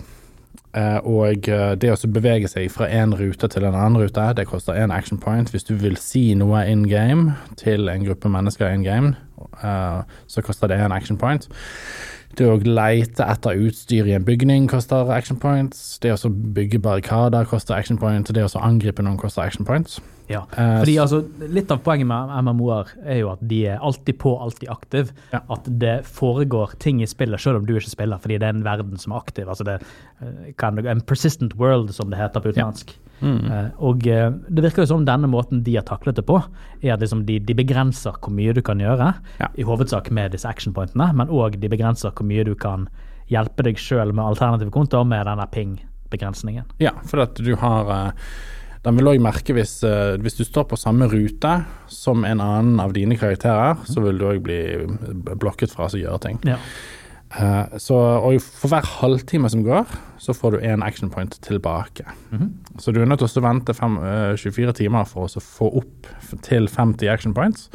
Eh, 0.77 0.99
og 1.09 1.49
eh, 1.49 1.73
det 1.81 1.93
å 1.93 2.11
bevege 2.13 2.49
seg 2.53 2.69
fra 2.73 2.89
én 2.93 3.15
rute 3.17 3.49
til 3.53 3.65
en 3.65 3.77
annen 3.77 4.01
rute, 4.01 4.25
det 4.37 4.49
koster 4.49 4.77
én 4.77 4.93
action 4.93 5.21
point. 5.21 5.51
Hvis 5.53 5.65
du 5.69 5.75
vil 5.81 5.97
si 6.01 6.29
noe 6.37 6.65
in 6.69 6.85
game 6.89 7.37
til 7.61 7.89
en 7.93 8.05
gruppe 8.05 8.33
mennesker 8.33 8.73
in 8.73 8.85
game, 8.85 9.15
eh, 9.63 10.03
så 10.27 10.45
koster 10.45 10.73
det 10.73 10.81
én 10.81 10.95
action 10.97 11.17
point. 11.21 11.49
Det 12.37 12.45
å 12.45 12.59
leite 12.61 13.25
etter 13.25 13.57
utstyr 13.65 14.11
i 14.11 14.13
en 14.13 14.25
bygning 14.27 14.67
koster 14.69 15.09
action 15.15 15.39
points. 15.41 15.97
Det 16.05 16.13
å 16.13 16.29
bygge 16.29 16.83
barrikader 16.85 17.49
koster 17.49 17.79
action 17.79 17.97
points. 17.97 18.33
Det 18.37 18.45
å 18.45 18.61
angripe 18.61 19.05
noen 19.05 19.17
koster 19.21 19.47
action 19.47 19.65
points. 19.65 19.97
Ja, 20.29 20.43
Eh, 20.57 20.79
fordi 20.83 20.97
altså, 20.99 21.21
Litt 21.53 21.71
av 21.71 21.79
poenget 21.87 22.07
med 22.11 22.33
MMO-er 22.45 22.89
er 23.07 23.19
jo 23.21 23.31
at 23.33 23.43
de 23.47 23.61
er 23.71 23.79
alltid 23.79 24.19
på, 24.19 24.33
alltid 24.43 24.69
aktiv. 24.73 25.13
Ja. 25.33 25.41
At 25.51 25.65
det 25.69 26.01
foregår 26.09 26.75
ting 26.83 27.03
i 27.03 27.07
spillet 27.07 27.41
selv 27.41 27.61
om 27.61 27.67
du 27.67 27.75
ikke 27.77 27.91
spiller, 27.93 28.19
fordi 28.19 28.39
det 28.43 28.49
er 28.49 28.55
en 28.57 28.65
verden 28.67 28.99
som 28.99 29.13
er 29.13 29.23
aktiv. 29.23 29.49
altså 29.49 29.65
det 29.65 29.81
eh, 30.21 30.53
kan, 30.59 30.79
En 30.87 31.01
persistent 31.01 31.55
world, 31.57 31.93
som 31.95 32.11
det 32.11 32.19
heter 32.19 32.41
på 32.41 32.49
utenlandsk. 32.55 32.97
Eh, 33.23 33.69
og 33.81 34.07
eh, 34.07 34.31
det 34.51 34.63
virker 34.67 34.83
jo 34.83 34.91
som 34.91 35.07
denne 35.09 35.29
måten 35.31 35.63
de 35.65 35.77
har 35.79 35.87
taklet 35.89 36.17
det 36.19 36.27
på, 36.29 36.37
er 36.83 36.93
at 36.95 37.01
liksom 37.01 37.23
de, 37.25 37.39
de 37.39 37.55
begrenser 37.57 38.13
hvor 38.21 38.35
mye 38.35 38.53
du 38.53 38.61
kan 38.63 38.79
gjøre, 38.83 39.15
Ja. 39.41 39.49
i 39.57 39.63
hovedsak 39.65 40.11
med 40.11 40.33
disse 40.37 40.49
actionpointene, 40.49 41.13
men 41.17 41.29
òg 41.33 41.57
de 41.63 41.69
begrenser 41.73 42.11
hvor 42.13 42.27
mye 42.29 42.45
du 42.45 42.55
kan 42.55 42.89
hjelpe 43.33 43.63
deg 43.67 43.79
sjøl 43.81 44.13
med 44.13 44.25
alternative 44.25 44.71
kontoer 44.71 45.05
med 45.09 45.25
denne 45.27 45.47
ping-begrensningen. 45.51 46.65
Ja, 46.79 46.93
for 47.09 47.25
at 47.25 47.35
du 47.41 47.55
har 47.57 47.89
eh, 47.91 48.13
Den 48.87 49.01
vil 49.01 49.11
òg 49.11 49.23
merke 49.23 49.55
hvis, 49.57 49.81
eh, 49.87 50.15
hvis 50.23 50.39
du 50.39 50.45
står 50.47 50.69
på 50.71 50.79
samme 50.79 51.09
rute 51.11 51.57
som 51.91 52.23
en 52.25 52.43
annen 52.43 52.79
av 52.83 52.95
dine 52.95 53.19
karakterer, 53.19 53.81
så 53.89 54.05
vil 54.05 54.21
du 54.21 54.29
òg 54.29 54.45
bli 54.47 54.61
blokket 55.35 55.75
fra 55.75 55.89
å 55.91 55.99
gjøre 55.99 56.23
ting. 56.23 56.39
Ja. 56.47 56.61
Eh, 57.35 57.79
så, 57.83 57.97
og 58.23 58.39
for 58.41 58.71
hver 58.71 58.87
halvtime 59.01 59.51
som 59.51 59.65
går, 59.67 59.91
så 60.23 60.35
får 60.37 60.55
du 60.55 60.67
én 60.71 60.85
action 60.87 61.11
point 61.11 61.35
tilbake. 61.43 62.07
Så 62.79 62.95
du 62.95 63.01
er 63.03 63.11
nødt 63.11 63.25
til 63.25 63.43
å 63.43 63.47
vente 63.49 63.75
fem, 63.75 63.99
eh, 63.99 64.37
24 64.39 64.73
timer 64.79 65.05
for 65.05 65.27
å 65.27 65.43
få 65.43 65.73
opp 65.83 66.07
til 66.47 66.69
50 66.69 67.09
action 67.11 67.35
points. 67.35 67.69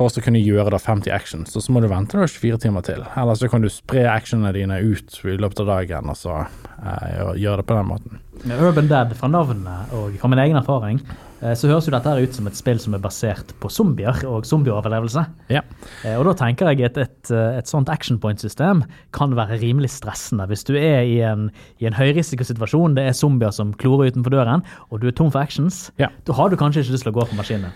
For 0.00 0.08
å 0.16 0.22
kunne 0.24 0.40
gjøre 0.40 0.70
da 0.72 0.78
50 0.80 1.12
actions, 1.12 1.52
og 1.58 1.60
så 1.60 1.72
må 1.76 1.82
du 1.84 1.88
vente 1.92 2.16
da 2.16 2.24
24 2.24 2.56
timer 2.62 2.80
til. 2.86 3.02
Eller 3.20 3.36
så 3.36 3.50
kan 3.52 3.60
du 3.60 3.68
spre 3.68 4.06
actionene 4.08 4.54
dine 4.56 4.78
ut 4.80 5.18
i 5.28 5.34
løpet 5.36 5.60
av 5.60 5.66
dagen, 5.74 6.08
og 6.08 6.16
så 6.16 6.38
uh, 6.40 7.08
gjøre- 7.12 7.34
gjøre 7.42 7.56
det 7.60 7.66
på 7.68 7.76
den 7.76 7.90
måten. 7.90 8.20
Urban 8.48 8.88
Dead 8.88 9.12
fra 9.18 9.28
navnet 9.28 9.92
og 9.92 10.14
fra 10.22 10.30
min 10.32 10.40
egen 10.40 10.56
erfaring, 10.56 11.02
eh, 11.42 11.52
så 11.52 11.68
høres 11.68 11.84
jo 11.84 11.92
dette 11.92 12.14
ut 12.22 12.32
som 12.38 12.46
et 12.48 12.56
spill 12.56 12.78
som 12.80 12.94
er 12.96 13.02
basert 13.04 13.52
på 13.60 13.68
zombier 13.68 14.22
og 14.24 14.48
zombieoverlevelse. 14.48 15.26
Ja. 15.52 15.60
Eh, 16.08 16.16
Og 16.16 16.24
da 16.24 16.32
tenker 16.46 16.72
jeg 16.72 16.80
at 16.88 16.96
et, 16.96 17.30
eh, 17.30 17.58
et 17.60 17.68
sånt 17.68 17.90
action 17.92 18.16
point-system 18.18 18.80
kan 19.12 19.36
være 19.36 19.60
rimelig 19.60 19.90
stressende. 19.92 20.48
Hvis 20.48 20.64
du 20.64 20.72
er 20.80 21.02
i 21.04 21.20
en, 21.20 21.50
i 21.78 21.84
en 21.84 21.92
høyrisikosituasjon, 22.00 22.94
det 22.96 23.04
er 23.10 23.12
zombier 23.12 23.52
som 23.52 23.74
klorer 23.74 24.08
utenfor 24.08 24.30
døren, 24.32 24.64
og 24.90 25.00
du 25.04 25.08
er 25.08 25.12
tom 25.12 25.30
for 25.30 25.40
actions, 25.44 25.90
Ja. 26.00 26.08
da 26.24 26.32
har 26.32 26.48
du 26.48 26.56
kanskje 26.56 26.80
ikke 26.86 26.96
lyst 26.96 27.04
til 27.04 27.12
å 27.12 27.20
gå 27.20 27.28
på 27.28 27.36
maskinen. 27.36 27.70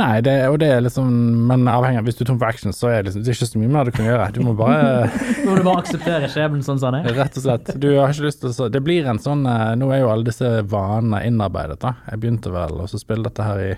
Nei, 0.00 0.20
det, 0.24 0.32
og 0.48 0.56
det 0.58 0.68
er 0.72 0.80
liksom 0.82 1.08
Men 1.46 1.66
avhengig 1.68 2.00
av 2.00 2.06
hvis 2.08 2.16
du 2.16 2.22
er 2.24 2.28
tom 2.30 2.38
for 2.40 2.48
action, 2.48 2.72
så 2.74 2.88
er 2.88 3.02
det, 3.02 3.10
liksom, 3.10 3.22
det 3.22 3.28
er 3.30 3.36
ikke 3.36 3.48
så 3.50 3.60
mye 3.60 3.72
mer 3.74 3.84
du 3.84 3.92
kan 3.94 4.06
gjøre. 4.08 4.30
Du 4.34 4.40
må 4.46 4.54
bare 4.58 5.10
må 5.46 5.56
du 5.58 5.62
bare 5.66 5.82
akseptere 5.84 6.30
skjebnen 6.32 6.64
sånn 6.66 6.80
som 6.80 6.96
den 6.96 7.04
er. 7.06 7.14
Rett 7.20 7.36
og 7.38 7.44
slett. 7.44 7.70
Du 7.78 7.88
har 7.98 8.10
ikke 8.14 8.24
lyst 8.26 8.40
til 8.42 8.50
å 8.50 8.54
så- 8.56 8.70
Det 8.72 8.82
blir 8.82 9.06
en 9.12 9.20
sånn 9.22 9.44
eh, 9.46 9.74
Nå 9.78 9.92
er 9.92 10.00
jo 10.02 10.10
alle 10.14 10.24
disse 10.26 10.48
vanene 10.72 11.20
innarbeidet, 11.28 11.78
da. 11.84 11.94
Jeg 12.10 12.22
begynte 12.24 12.50
vel 12.54 12.80
å 12.82 12.88
så 12.90 12.98
spille 13.02 13.28
dette 13.28 13.46
her 13.46 13.62
i 13.68 13.72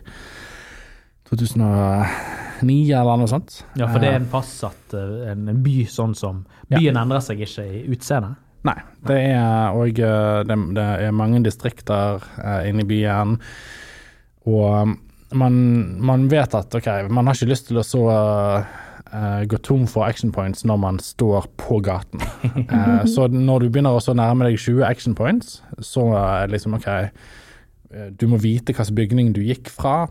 2009 1.30 2.94
eller 2.94 3.16
noe 3.21 3.28
sånt. 3.30 3.59
Ja, 3.78 3.88
for 3.90 3.99
det 4.02 4.11
er 4.12 4.18
en 4.23 4.30
fastsatt 4.33 4.94
eh, 4.97 5.30
en, 5.33 5.47
en 5.50 5.62
by 5.64 5.85
sånn 5.90 6.14
som 6.18 6.44
Ja. 6.71 6.78
Byen 6.78 6.97
endrer 6.97 7.21
seg 7.21 7.42
ikke 7.44 7.64
i 7.68 7.83
utseende. 7.92 8.37
Nei. 8.64 8.78
Det 9.04 9.16
er 9.35 9.75
og 9.76 9.99
eh, 10.00 10.38
det, 10.49 10.56
det 10.78 10.85
er 11.09 11.16
mange 11.16 11.42
distrikter 11.44 12.23
eh, 12.40 12.71
inne 12.71 12.87
i 12.87 12.88
byen, 12.88 13.35
og 14.49 14.94
man, 15.35 15.55
man 16.05 16.26
vet 16.31 16.55
at 16.57 16.75
OK, 16.75 16.88
man 17.11 17.26
har 17.29 17.37
ikke 17.37 17.50
lyst 17.50 17.69
til 17.69 17.81
å 17.81 17.85
så 17.87 18.03
uh, 18.09 19.43
gå 19.50 19.61
tom 19.67 19.87
for 19.91 20.07
action 20.07 20.33
points 20.35 20.64
når 20.67 20.81
man 20.81 21.00
står 21.03 21.49
på 21.61 21.81
gaten. 21.85 22.23
uh, 22.71 23.05
så 23.14 23.29
når 23.31 23.64
du 23.64 23.71
begynner 23.71 23.97
å 23.97 24.03
så 24.05 24.17
nærme 24.17 24.49
deg 24.49 24.61
20 24.61 24.85
action 24.88 25.17
points, 25.19 25.59
så 25.81 26.11
er 26.19 26.47
det 26.47 26.57
liksom 26.57 26.79
OK, 26.79 26.91
eh, 26.95 28.12
du 28.14 28.29
må 28.31 28.41
vite 28.43 28.75
hvilken 28.75 28.99
bygning 29.00 29.35
du 29.37 29.43
gikk 29.45 29.73
fra. 29.73 30.09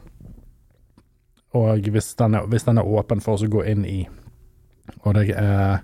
og 1.53 1.89
hvis 1.93 2.15
den 2.17 2.35
er, 2.35 2.45
hvis 2.49 2.65
den 2.65 2.81
er 2.81 2.87
åpen 2.87 3.21
for 3.21 3.37
oss 3.37 3.45
å 3.45 3.51
gå 3.51 3.63
inn 3.69 3.85
i, 3.85 4.01
og 5.03 5.15
det 5.15 5.29
eh, 5.37 5.77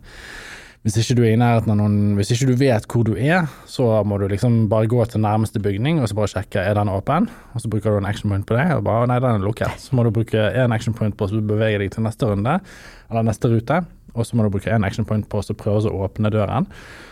hvis 0.86 0.96
ikke 1.02 1.16
du 1.20 1.22
er 1.28 1.34
i 1.34 1.40
nærheten 1.40 1.74
av 1.74 1.78
noen 1.82 2.16
Hvis 2.16 2.30
ikke 2.32 2.48
du 2.48 2.54
vet 2.56 2.86
hvor 2.88 3.04
du 3.04 3.12
er, 3.20 3.50
så 3.68 3.84
må 4.08 4.16
du 4.22 4.28
liksom 4.32 4.70
bare 4.72 4.88
gå 4.88 5.04
til 5.12 5.20
nærmeste 5.26 5.60
bygning 5.60 6.00
og 6.00 6.08
så 6.08 6.16
bare 6.16 6.32
sjekke 6.32 6.62
er 6.64 6.78
den 6.80 6.88
åpen. 6.94 7.28
Og 7.54 7.60
så 7.64 7.68
bruker 7.72 7.92
du 7.92 8.00
en 8.00 8.08
action 8.08 8.32
point 8.32 8.48
på 8.48 8.56
det, 8.56 8.66
og 8.78 8.86
bare 8.88 9.10
nei, 9.12 9.18
den 9.20 9.42
er 9.42 9.44
lukket. 9.44 9.76
Så 9.84 9.98
må 10.00 10.06
du 10.08 10.12
bruke 10.16 10.40
en 10.40 10.72
action 10.76 10.96
point 10.96 11.18
på 11.20 11.28
å 11.28 11.42
bevege 11.44 11.82
deg 11.84 11.92
til 11.98 12.06
neste 12.08 12.30
runde, 12.32 12.56
eller 13.12 13.28
neste 13.28 13.52
rute. 13.52 13.82
Og 14.16 14.26
så 14.26 14.40
må 14.40 14.48
du 14.48 14.50
bruke 14.56 14.72
en 14.74 14.88
action 14.88 15.06
point 15.06 15.28
på 15.30 15.42
å 15.44 15.56
prøve 15.60 15.92
å 15.92 16.00
åpne 16.08 16.32
døren. 16.34 16.66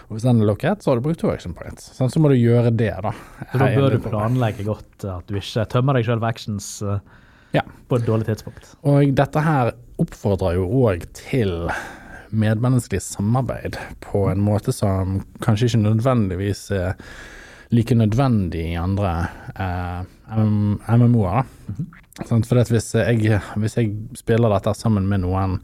Og 0.07 0.15
hvis 0.15 0.23
den 0.25 0.39
er 0.41 0.47
lukket, 0.49 0.81
så 0.81 0.93
har 0.93 0.97
du 1.01 1.05
brukt 1.05 1.19
to 1.21 1.29
action 1.29 1.53
points. 1.53 1.91
Sånn, 1.99 2.09
så 2.09 2.23
må 2.23 2.31
du 2.31 2.37
gjøre 2.39 2.71
det, 2.71 2.93
da. 3.03 3.11
Så 3.51 3.59
da 3.61 3.67
bør 3.75 3.97
du 3.97 3.99
planlegge 4.07 4.63
godt 4.65 5.05
at 5.11 5.27
du 5.29 5.35
ikke 5.37 5.67
tømmer 5.75 5.99
deg 5.99 6.07
sjøl 6.07 6.23
for 6.23 6.31
actions 6.31 6.71
eh, 6.87 7.03
Ja. 7.59 7.61
på 7.91 7.99
et 7.99 8.07
dårlig 8.07 8.31
tidspunkt. 8.31 8.73
Og 8.87 9.11
dette 9.15 9.43
her 9.43 9.75
oppfordrer 10.01 10.55
jo 10.57 10.65
òg 10.87 11.03
til 11.19 11.67
medmenneskelig 12.29 13.01
samarbeid 13.05 13.77
på 14.03 14.25
en 14.31 14.41
måte 14.43 14.73
som 14.75 15.21
kanskje 15.43 15.71
ikke 15.71 15.83
nødvendigvis 15.85 16.67
er 16.75 16.95
like 17.75 17.95
nødvendig 17.95 18.63
i 18.71 18.79
andre 18.79 19.27
eh, 19.59 20.03
MMO-er. 20.97 21.43
Mm 21.43 21.75
-hmm. 21.75 22.43
For 22.47 22.55
hvis, 22.71 22.95
hvis 23.55 23.77
jeg 23.77 23.93
spiller 24.15 24.49
dette 24.49 24.73
sammen 24.73 25.07
med 25.07 25.21
noen 25.21 25.59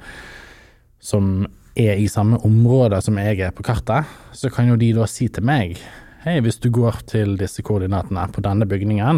som 1.00 1.48
er 1.76 1.98
i 1.98 2.08
samme 2.08 2.38
område 2.46 3.02
som 3.02 3.18
jeg 3.18 3.40
er 3.40 3.52
på 3.52 3.64
kartet, 3.64 4.06
så 4.32 4.50
kan 4.50 4.70
jo 4.70 4.76
de 4.76 4.94
da 4.94 5.06
si 5.06 5.28
til 5.28 5.44
meg 5.44 5.78
Hei, 6.24 6.38
hvis 6.40 6.56
du 6.64 6.70
går 6.72 7.02
til 7.12 7.34
disse 7.36 7.60
koordinatene 7.62 8.30
på 8.32 8.40
denne 8.40 8.64
bygningen, 8.64 9.18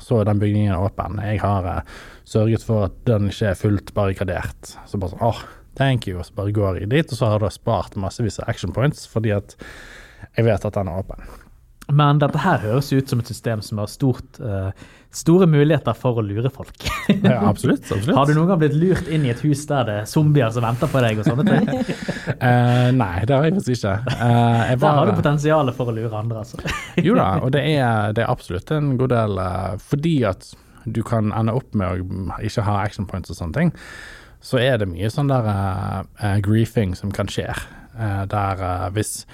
så 0.00 0.22
er 0.22 0.24
den 0.24 0.38
bygningen 0.40 0.72
åpen. 0.72 1.18
Jeg 1.20 1.42
har 1.42 1.66
eh, 1.68 1.82
sørget 2.24 2.64
for 2.64 2.86
at 2.86 2.94
den 3.04 3.28
ikke 3.28 3.50
er 3.50 3.58
fullt 3.60 3.92
barrikadert. 3.92 4.70
Så 4.88 4.96
bare 4.96 5.12
sånn 5.12 5.26
åh, 5.26 5.42
thank 5.78 6.08
you, 6.08 6.18
og 6.20 6.28
så 6.28 6.36
bare 6.36 6.54
går 6.56 6.82
jeg 6.82 6.92
dit, 6.92 7.12
og 7.12 7.18
så 7.18 7.32
har 7.32 7.42
du 7.42 7.50
spart 7.52 7.96
massevis 8.00 8.40
av 8.42 8.50
action 8.52 8.74
points 8.76 9.06
fordi 9.10 9.34
at 9.36 9.56
jeg 10.36 10.46
vet 10.48 10.64
at 10.64 10.76
den 10.76 10.88
er 10.92 11.02
åpen. 11.02 11.26
Men 11.94 12.18
dette 12.18 12.40
her 12.42 12.62
høres 12.64 12.88
ut 12.90 13.10
som 13.10 13.20
et 13.22 13.28
system 13.30 13.60
som 13.62 13.78
har 13.78 13.90
stort, 13.90 14.40
uh, 14.42 14.72
store 15.14 15.46
muligheter 15.46 15.94
for 15.94 16.18
å 16.18 16.24
lure 16.24 16.50
folk. 16.50 16.74
Ja, 17.12 17.38
absolutt. 17.46 17.84
absolutt. 17.84 18.16
Har 18.16 18.26
du 18.26 18.34
noen 18.34 18.50
gang 18.50 18.58
blitt 18.64 18.74
lurt 18.74 19.06
inn 19.06 19.22
i 19.28 19.30
et 19.30 19.42
hus 19.46 19.62
der 19.70 19.86
det 19.86 19.94
er 20.00 20.10
zombier 20.10 20.50
som 20.54 20.66
venter 20.66 20.90
på 20.90 21.02
deg 21.04 21.22
og 21.22 21.28
sånne 21.28 21.46
ting? 21.46 21.70
uh, 22.42 22.90
nei, 23.02 23.12
det 23.22 23.36
har 23.36 23.46
jeg 23.46 23.54
faktisk 23.60 23.76
ikke. 23.76 23.94
Uh, 24.10 24.60
jeg 24.72 24.82
Der 24.82 24.98
har 24.98 25.06
du 25.06 25.14
potensialet 25.20 25.78
for 25.78 25.92
å 25.92 25.94
lure 25.94 26.22
andre, 26.24 26.42
altså. 26.42 26.74
jo 27.06 27.14
da, 27.18 27.30
og 27.38 27.54
det 27.54 27.62
er, 27.76 28.12
det 28.18 28.26
er 28.26 28.34
absolutt 28.34 28.74
en 28.74 28.96
god 28.98 29.14
del 29.14 29.42
Fordi 29.86 30.18
at 30.26 30.50
du 30.86 31.02
kan 31.06 31.30
ende 31.34 31.54
opp 31.54 31.74
med 31.74 31.86
å 32.02 32.42
ikke 32.46 32.66
ha 32.66 32.80
action 32.82 33.06
points 33.06 33.30
og 33.30 33.38
sånne 33.38 33.60
ting, 33.60 33.72
så 34.46 34.60
er 34.62 34.78
det 34.78 34.90
mye 34.90 35.10
sånn 35.10 35.30
der 35.30 35.48
uh, 35.50 36.36
griefing 36.44 36.94
som 36.98 37.10
kan 37.14 37.30
skje. 37.30 37.48
uh, 37.98 38.22
der 38.30 38.62
uh, 38.62 38.86
hvis 38.94 39.26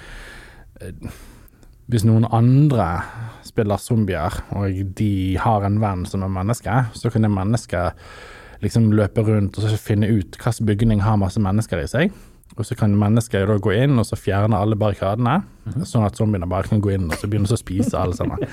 hvis 1.91 2.05
noen 2.07 2.25
andre 2.31 3.03
spiller 3.45 3.77
zombier, 3.77 4.39
og 4.55 4.79
de 4.97 5.37
har 5.39 5.65
en 5.67 5.81
venn 5.83 6.05
som 6.09 6.23
er 6.25 6.31
menneske, 6.31 6.77
så 6.95 7.11
kan 7.11 7.25
det 7.25 7.31
mennesket 7.31 7.99
liksom 8.63 8.93
løpe 8.95 9.25
rundt 9.27 9.59
og 9.59 9.67
så 9.67 9.79
finne 9.79 10.07
ut 10.07 10.37
hvilken 10.39 10.69
bygning 10.69 11.03
har 11.03 11.19
masse 11.19 11.41
mennesker 11.43 11.83
i 11.83 11.89
seg. 11.91 12.15
Og 12.55 12.67
så 12.67 12.77
kan 12.77 12.93
mennesket 12.97 13.47
da 13.49 13.57
gå 13.57 13.73
inn 13.75 13.97
og 13.97 14.05
så 14.07 14.17
fjerne 14.19 14.59
alle 14.59 14.77
barrikadene, 14.79 15.41
sånn 15.89 16.05
at 16.05 16.19
zombiene 16.19 16.47
bare 16.49 16.69
kan 16.69 16.81
gå 16.83 16.93
inn 16.95 17.09
og 17.09 17.17
så 17.19 17.27
begynne 17.27 17.49
å 17.49 17.59
spise 17.59 17.97
alle 17.99 18.15
sammen. 18.17 18.43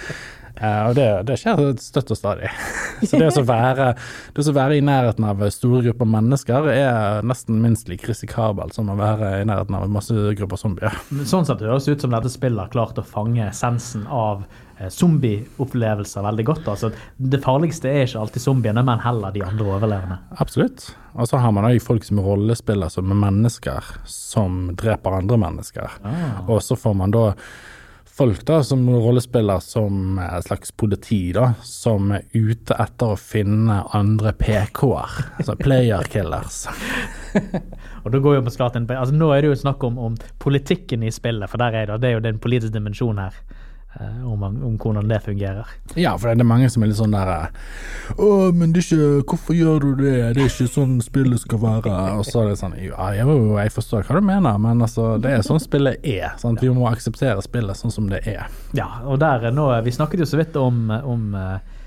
Eh, 0.61 0.81
og 0.91 0.95
det, 0.99 1.09
det 1.29 1.39
skjer 1.41 1.61
støtt 1.81 2.13
og 2.13 2.19
stadig. 2.19 2.51
Så 3.09 3.17
det 3.17 3.31
å 3.31 3.33
så 3.33 3.43
være, 3.49 3.95
det 4.35 4.43
å 4.43 4.45
så 4.45 4.53
være 4.53 4.77
i 4.77 4.83
nærheten 4.85 5.25
av 5.25 5.41
store 5.55 5.81
grupper 5.87 6.09
mennesker 6.13 6.67
er 6.69 7.25
nesten 7.25 7.63
minst 7.63 7.89
like 7.89 8.05
risikabelt 8.05 8.77
som 8.77 8.91
å 8.93 8.97
være 8.99 9.39
i 9.41 9.47
nærheten 9.49 9.79
av 9.79 9.87
masse 9.89 10.13
grupper 10.37 10.61
zombier. 10.61 10.99
Sånn 11.25 11.49
sett 11.49 11.65
høres 11.65 11.89
det 11.89 11.97
ut 11.97 12.05
som 12.05 12.13
dette 12.13 12.33
spillet 12.33 12.61
har 12.61 12.75
klart 12.75 13.01
å 13.01 13.07
fange 13.07 13.47
essensen 13.47 14.05
av 14.05 14.45
eh, 14.77 14.93
zombieopplevelser 14.93 16.29
veldig 16.29 16.47
godt. 16.53 16.69
Altså, 16.75 16.93
det 17.17 17.41
farligste 17.47 17.89
er 17.89 18.05
ikke 18.05 18.27
alltid 18.27 18.45
zombiene, 18.45 18.85
men 18.85 19.01
heller 19.01 19.33
de 19.33 19.47
andre 19.49 19.73
overlevende. 19.79 20.21
Absolutt. 20.45 20.91
Og 21.17 21.33
så 21.33 21.41
har 21.41 21.57
man 21.57 21.71
òg 21.71 21.81
folk 21.81 22.05
som 22.05 22.21
rollespiller 22.21 22.93
som 22.93 23.09
er 23.09 23.25
mennesker, 23.25 23.95
som 24.05 24.75
dreper 24.77 25.23
andre 25.23 25.41
mennesker. 25.41 26.01
Ah. 26.05 26.43
Og 26.51 26.61
så 26.69 26.77
får 26.77 27.01
man 27.01 27.17
da 27.17 27.31
folk 28.21 28.43
da 28.45 28.59
som 28.65 28.83
rollespiller 28.91 29.63
som 29.65 30.19
et 30.21 30.45
slags 30.45 30.73
politi, 30.77 31.33
da, 31.33 31.55
som 31.65 32.11
er 32.13 32.27
ute 32.35 32.77
etter 32.77 33.15
å 33.15 33.17
finne 33.17 33.79
andre 33.97 34.35
PK-er. 34.37 35.15
Altså 35.39 35.55
player 35.57 36.05
killers. 36.13 36.67
Og 38.05 38.13
da 38.13 38.21
går 38.21 38.37
jo 38.37 38.43
på 38.45 38.53
klart 38.59 38.77
en, 38.77 38.85
altså 38.93 39.17
Nå 39.17 39.31
er 39.33 39.41
det 39.41 39.55
jo 39.55 39.57
snakk 39.63 39.87
om, 39.89 39.97
om 39.97 40.19
politikken 40.43 41.07
i 41.09 41.15
spillet, 41.15 41.49
for 41.49 41.65
der 41.65 41.79
er 41.81 41.89
det, 41.89 41.97
det 42.03 42.11
er 42.11 42.19
jo 42.19 42.27
den 42.27 42.43
politiske 42.45 42.77
dimensjonen 42.77 43.23
her. 43.25 43.41
Eh, 43.99 44.21
om, 44.27 44.43
om 44.43 44.77
hvordan 44.79 45.09
det 45.11 45.21
fungerer. 45.25 45.67
Ja, 45.99 46.13
for 46.19 46.31
det 46.31 46.45
er 46.45 46.49
mange 46.49 46.69
som 46.71 46.85
er 46.85 46.91
litt 46.91 47.01
sånn 47.01 47.15
der 47.15 47.51
Å, 48.15 48.29
men 48.55 48.75
det 48.75 48.85
er 48.85 48.87
ikke 48.87 49.25
Hvorfor 49.33 49.57
gjør 49.57 49.83
du 49.83 49.89
det? 50.03 50.15
Det 50.37 50.45
er 50.45 50.53
ikke 50.53 50.69
sånn 50.71 50.99
spillet 51.05 51.43
skal 51.43 51.63
være. 51.63 51.97
Og 52.19 52.25
så 52.29 52.45
er 52.45 52.53
det 52.53 52.61
sånn 52.61 52.77
Ja, 52.83 53.11
jo, 53.19 53.37
jeg 53.59 53.75
forstår 53.75 54.07
hva 54.07 54.21
du 54.21 54.27
mener, 54.27 54.61
men 54.63 54.85
altså, 54.87 55.13
det 55.23 55.35
er 55.35 55.45
sånn 55.47 55.63
spillet 55.63 56.05
er. 56.07 56.35
Sant? 56.43 56.63
Vi 56.63 56.73
må 56.75 56.89
akseptere 56.91 57.43
spillet 57.47 57.79
sånn 57.79 57.95
som 57.95 58.09
det 58.11 58.23
er. 58.31 58.47
Ja, 58.77 58.89
og 59.07 59.21
der 59.23 59.51
er 59.51 59.55
nå, 59.57 59.69
Vi 59.87 59.95
snakket 59.95 60.25
jo 60.25 60.31
så 60.31 60.41
vidt 60.41 60.57
om, 60.61 60.89
om 60.91 61.35
eh, 61.39 61.79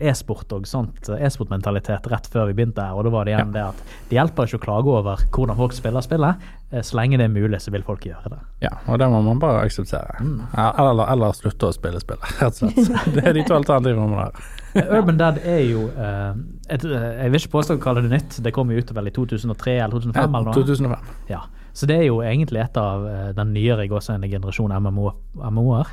e-sport 0.00 0.52
og 0.56 0.66
sånt, 0.68 1.08
eh, 1.08 1.22
e-sportmentalitet 1.26 2.06
rett 2.12 2.26
før 2.32 2.46
vi 2.50 2.56
begynte 2.58 2.82
her, 2.84 2.94
og 2.98 3.04
da 3.06 3.10
var 3.14 3.24
det 3.28 3.34
igjen 3.34 3.52
det 3.54 3.62
at 3.70 3.82
det 4.10 4.18
hjelper 4.18 4.48
ikke 4.48 4.58
å 4.60 4.64
klage 4.66 4.92
over 4.98 5.22
hvordan 5.32 5.56
folk 5.56 5.72
spiller 5.76 6.04
spillet. 6.04 6.36
Eh, 6.72 6.80
Så 6.82 6.96
lenge 6.96 7.18
det 7.20 7.26
er 7.28 7.32
mulig, 7.32 7.60
så 7.60 7.70
vil 7.74 7.82
folk 7.86 8.04
gjøre 8.08 8.30
det. 8.32 8.38
Ja, 8.64 8.70
og 8.88 8.98
det 8.98 9.08
må 9.12 9.22
man 9.24 9.38
bare 9.42 9.62
akseptere. 9.66 10.16
Mm. 10.20 10.42
eller, 10.56 11.06
eller 11.12 11.32
slutte 11.36 11.68
å 11.68 11.72
spille 11.76 12.00
spillet, 12.00 12.24
rett 12.40 12.62
og 12.62 12.72
slett. 12.72 13.14
Det 13.14 13.24
er 13.26 13.32
de 13.32 13.44
to 13.48 13.54
alternativene 13.54 14.08
man 14.08 14.18
har. 14.26 14.44
Urban 14.96 15.18
Dead 15.20 15.38
er 15.44 15.64
jo 15.68 15.88
eh, 16.00 16.34
et, 16.72 16.84
eh, 16.84 17.08
Jeg 17.24 17.30
vil 17.34 17.40
ikke 17.42 17.52
påstå 17.58 17.74
å 17.76 17.82
kalle 17.82 18.02
det 18.06 18.12
nytt, 18.14 18.38
det 18.42 18.52
kom 18.56 18.70
jo 18.72 18.78
ut 18.80 18.92
vel 18.96 19.10
i 19.10 19.12
2003 19.12 19.74
eller 19.84 19.98
2005 20.00 20.16
Ja, 20.16 20.28
eller 20.28 20.48
noe. 20.48 20.54
2005. 20.54 21.10
Ja, 21.28 21.42
så 21.76 21.86
det 21.88 21.98
er 22.00 22.06
jo 22.08 22.22
egentlig 22.24 22.60
et 22.64 22.76
av 22.80 23.04
eh, 23.08 23.32
den 23.36 23.52
nyere 23.52 23.84
gåsehudene 23.88 24.28
generasjon 24.32 24.72
MMO 24.80 25.12
MMO-er. 25.36 25.92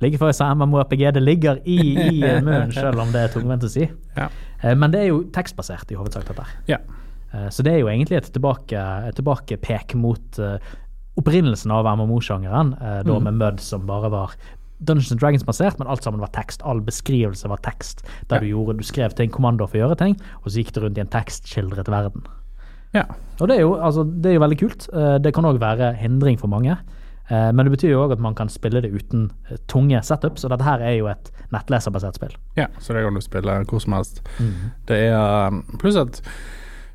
Ligger 0.00 0.18
faktisk 0.22 0.38
som 0.38 0.58
MMO-RPG, 0.62 1.02
det 1.16 1.22
ligger 1.24 1.58
i, 1.66 1.78
i 1.98 2.22
eh, 2.22 2.40
munnen 2.46 2.70
selv 2.72 3.00
om 3.02 3.10
det 3.14 3.24
er 3.26 3.32
tungvint 3.34 3.64
å 3.66 3.70
si. 3.72 3.88
Ja. 4.16 4.28
Eh, 4.62 4.74
Men 4.78 4.92
det 4.94 5.00
er 5.04 5.08
jo 5.12 5.24
tekstbasert 5.34 5.90
i 5.90 5.98
hovedsak 5.98 6.28
dette. 6.28 6.44
her. 6.46 6.60
ja. 6.70 6.78
Eh, 7.32 7.48
Så 7.52 7.62
det 7.66 7.72
er 7.74 7.80
jo 7.82 7.88
egentlig 7.90 8.16
et, 8.20 8.30
tilbake, 8.32 8.78
et 9.08 9.16
tilbakepek 9.18 9.94
mot 9.98 10.38
opprinnelsen 11.18 11.72
av 11.74 11.88
MMO-sjangeren, 11.98 12.76
da 13.04 13.18
med 13.18 13.34
Mud 13.40 13.58
som 13.60 13.82
bare 13.88 14.08
var 14.12 14.36
Dungeons 14.78 15.10
and 15.10 15.18
Dragons-basert, 15.20 15.78
men 15.80 15.88
alt 15.90 16.04
sammen 16.06 16.20
var 16.22 16.30
tekst. 16.30 16.62
All 16.62 16.78
beskrivelse 16.86 17.48
var 17.50 17.58
tekst. 17.66 18.04
Der 18.30 18.38
du, 18.44 18.46
gjorde, 18.52 18.76
du 18.78 18.84
skrev 18.86 19.10
ting, 19.18 19.32
kommandoer 19.34 19.66
for 19.66 19.80
å 19.80 19.82
gjøre 19.82 19.96
ting, 19.98 20.14
og 20.44 20.46
så 20.52 20.60
gikk 20.62 20.70
det 20.76 20.84
rundt 20.84 21.00
i 21.00 21.02
en 21.02 21.10
tekstskildret 21.10 21.90
verden. 21.90 22.22
ja. 22.94 23.02
Og 23.40 23.46
det 23.50 23.56
er 23.58 23.60
jo, 23.66 23.74
altså, 23.82 24.02
det 24.06 24.30
er 24.30 24.34
jo 24.38 24.40
veldig 24.42 24.56
kult. 24.58 24.86
Det 25.22 25.30
kan 25.34 25.46
òg 25.46 25.58
være 25.62 25.92
hindring 25.98 26.38
for 26.40 26.50
mange. 26.50 26.74
Eh, 27.30 27.50
Men 27.52 27.66
det 27.66 27.74
betyr 27.76 27.90
jo 27.92 28.04
òg 28.06 28.12
at 28.16 28.20
man 28.24 28.34
kan 28.34 28.48
spille 28.48 28.80
det 28.80 28.92
uten 28.94 29.30
eh, 29.50 29.56
tunge 29.68 30.00
setups, 30.02 30.44
og 30.44 30.50
dette 30.54 30.64
her 30.64 30.80
er 30.80 30.94
jo 30.98 31.06
et 31.12 31.32
nettleserbasert 31.52 32.16
spill. 32.16 32.36
Ja, 32.56 32.66
så 32.80 32.94
det 32.96 33.04
kan 33.04 33.14
du 33.14 33.20
spille 33.20 33.58
hvor 33.68 33.80
som 33.84 33.92
helst. 33.98 34.22
Det 34.88 35.02
er 35.12 35.62
Pluss 35.78 35.96
at 36.00 36.22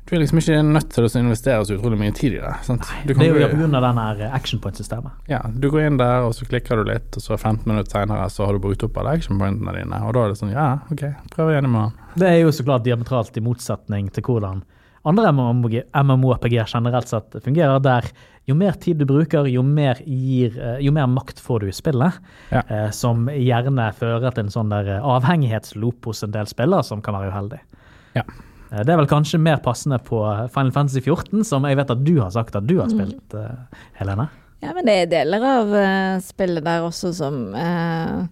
du 0.04 0.12
er 0.16 0.20
liksom 0.20 0.36
ikke 0.36 0.58
nødt 0.68 0.90
til 0.92 1.06
å 1.06 1.08
investere 1.16 1.64
så 1.64 1.78
utrolig 1.78 1.96
mye 1.96 2.12
tid 2.12 2.34
i 2.36 2.40
det. 2.42 2.50
Sant? 2.66 2.84
Du, 3.06 3.14
Det 3.14 3.24
er 3.24 3.38
jo 3.40 3.46
pga. 3.48 3.80
den 3.80 3.96
her 4.02 4.18
action 4.36 4.60
point-systemet. 4.60 5.12
ja, 5.32 5.38
du 5.48 5.70
går 5.70 5.86
inn 5.86 5.96
der, 5.96 6.26
og 6.26 6.34
så 6.36 6.44
klikker 6.44 6.76
du 6.76 6.90
litt, 6.90 7.16
og 7.16 7.22
så 7.24 7.38
15 7.38 7.64
minutter 7.64 7.90
senere 7.90 8.26
så 8.28 8.44
har 8.44 8.52
du 8.52 8.58
brukt 8.58 8.82
opp 8.84 8.98
alle 9.00 9.14
actionpointene 9.16 9.72
dine, 9.78 10.02
og 10.04 10.12
da 10.12 10.24
er 10.26 10.28
det 10.34 10.38
sånn 10.42 10.52
ja, 10.52 10.66
OK, 10.92 11.06
prøv 11.32 11.54
igjen 11.54 11.64
i 11.70 11.72
morgen. 11.72 11.96
Det 12.20 12.28
er 12.28 12.38
jo 12.42 12.52
så 12.52 12.66
klart 12.68 12.84
diametralt 12.84 13.36
i 13.40 13.40
motsetning 13.40 14.10
til 14.12 14.22
hvordan 14.28 14.60
andre 15.04 15.32
MMORPG 15.32 16.54
generelt 16.66 17.08
sett 17.10 17.36
fungerer, 17.44 17.80
der 17.84 18.06
jo 18.48 18.54
mer 18.56 18.72
tid 18.80 18.98
du 19.00 19.04
bruker, 19.08 19.46
jo 19.48 19.62
mer, 19.64 20.00
gir, 20.04 20.56
eh, 20.60 20.78
jo 20.84 20.92
mer 20.92 21.06
makt 21.08 21.38
får 21.40 21.60
du 21.60 21.68
i 21.68 21.72
spillet. 21.76 22.18
Ja. 22.52 22.62
eh, 22.68 22.90
Som 22.90 23.26
gjerne 23.32 23.90
fører 23.96 24.32
til 24.34 24.44
en 24.46 24.50
sånn 24.52 24.72
der 24.72 24.88
eh, 24.98 25.06
avhengighetsloop 25.14 26.04
hos 26.10 26.22
en 26.26 26.32
del 26.34 26.46
spillere, 26.50 26.84
som 26.84 27.00
kan 27.04 27.14
være 27.16 27.30
uheldig. 27.32 27.60
Ja. 28.16 28.22
Eh, 28.70 28.82
Det 28.84 28.88
er 28.92 28.96
vel 29.00 29.06
kanskje 29.08 29.40
mer 29.40 29.60
passende 29.64 29.98
på 30.04 30.20
Final 30.52 30.72
Fantasy 30.72 31.00
14, 31.00 31.44
som 31.44 31.64
jeg 31.64 31.76
vet 31.80 31.90
at 31.90 32.04
du 32.04 32.14
har 32.20 32.30
sagt 32.36 32.56
at 32.56 32.66
du 32.66 32.78
har 32.80 32.88
spilt, 32.92 33.34
eh, 33.34 33.80
Helene. 34.00 34.28
Ja, 34.64 34.72
men 34.72 34.86
det 34.88 34.94
er 35.02 35.06
deler 35.12 35.42
av 35.44 36.20
spillet 36.24 36.64
der 36.64 36.80
også 36.86 37.10
som 37.12 37.54
eh, 37.54 38.22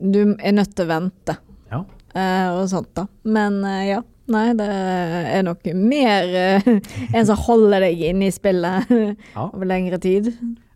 Du 0.00 0.22
er 0.40 0.52
nødt 0.56 0.74
til 0.74 0.86
å 0.86 0.88
vente 0.88 1.34
Ja. 1.70 1.82
eh, 2.14 2.48
og 2.56 2.68
sånt, 2.72 2.94
da. 2.96 3.04
Men 3.24 3.62
eh, 3.64 3.88
ja. 3.94 4.00
Nei, 4.30 4.46
det 4.54 4.66
er 4.70 5.42
nok 5.46 5.64
mer 5.74 6.34
eh, 6.38 6.68
en 7.10 7.26
som 7.28 7.38
holder 7.48 7.82
deg 7.88 8.02
inne 8.12 8.28
i 8.28 8.34
spillet 8.34 8.90
Ja. 9.36 9.48
over 9.48 9.66
lengre 9.66 9.98
tid. 10.02 10.30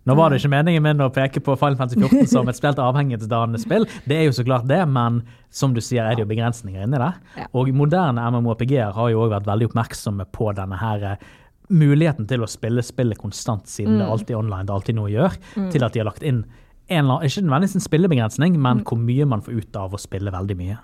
Nå 0.04 0.12
var 0.18 0.28
det 0.34 0.42
ikke 0.42 0.50
meningen 0.52 0.82
min 0.84 1.00
å 1.00 1.06
peke 1.14 1.40
på 1.40 1.54
Final 1.56 1.78
Fantasy 1.80 1.96
14 2.02 2.26
som 2.28 2.48
et 2.50 2.58
spilt 2.58 2.80
avhengighetsdannende 2.82 3.60
spill. 3.62 3.86
Det 4.04 4.18
er 4.18 4.26
jo 4.26 4.34
så 4.36 4.44
klart 4.44 4.66
det, 4.68 4.82
men 4.92 5.22
som 5.54 5.72
du 5.72 5.80
sier, 5.80 6.04
er 6.04 6.18
det 6.18 6.26
jo 6.26 6.28
begrensninger 6.28 6.84
inni 6.84 7.00
det. 7.00 7.12
Og 7.56 7.70
moderne 7.72 8.26
MMORPG-er 8.34 8.92
har 8.98 9.14
jo 9.14 9.22
òg 9.24 9.32
vært 9.32 9.48
veldig 9.48 9.70
oppmerksomme 9.70 10.26
på 10.34 10.50
denne 10.58 10.76
her 10.82 11.06
eh, 11.14 11.24
muligheten 11.72 12.26
til 12.28 12.44
å 12.44 12.50
spille 12.50 12.84
spillet 12.84 13.16
konstant, 13.22 13.64
siden 13.70 13.96
det 14.02 14.10
alltid 14.10 14.34
er 14.34 14.42
online, 14.42 14.66
det 14.68 14.74
er 14.74 14.80
alltid 14.82 14.98
noe 14.98 15.08
å 15.08 15.14
gjøre, 15.14 15.40
til 15.72 15.86
at 15.86 15.94
de 15.96 16.02
har 16.02 16.10
lagt 16.10 16.26
inn 16.28 16.42
eller 16.88 17.22
ikke 17.24 17.40
nødvendigvis 17.44 17.74
en 17.78 17.84
spillebegrensning, 17.84 18.56
men 18.60 18.82
hvor 18.84 18.98
mye 19.00 19.24
man 19.26 19.40
får 19.42 19.52
ut 19.62 19.76
av 19.80 19.94
å 19.96 20.00
spille 20.00 20.30
veldig 20.34 20.56
mye. 20.58 20.76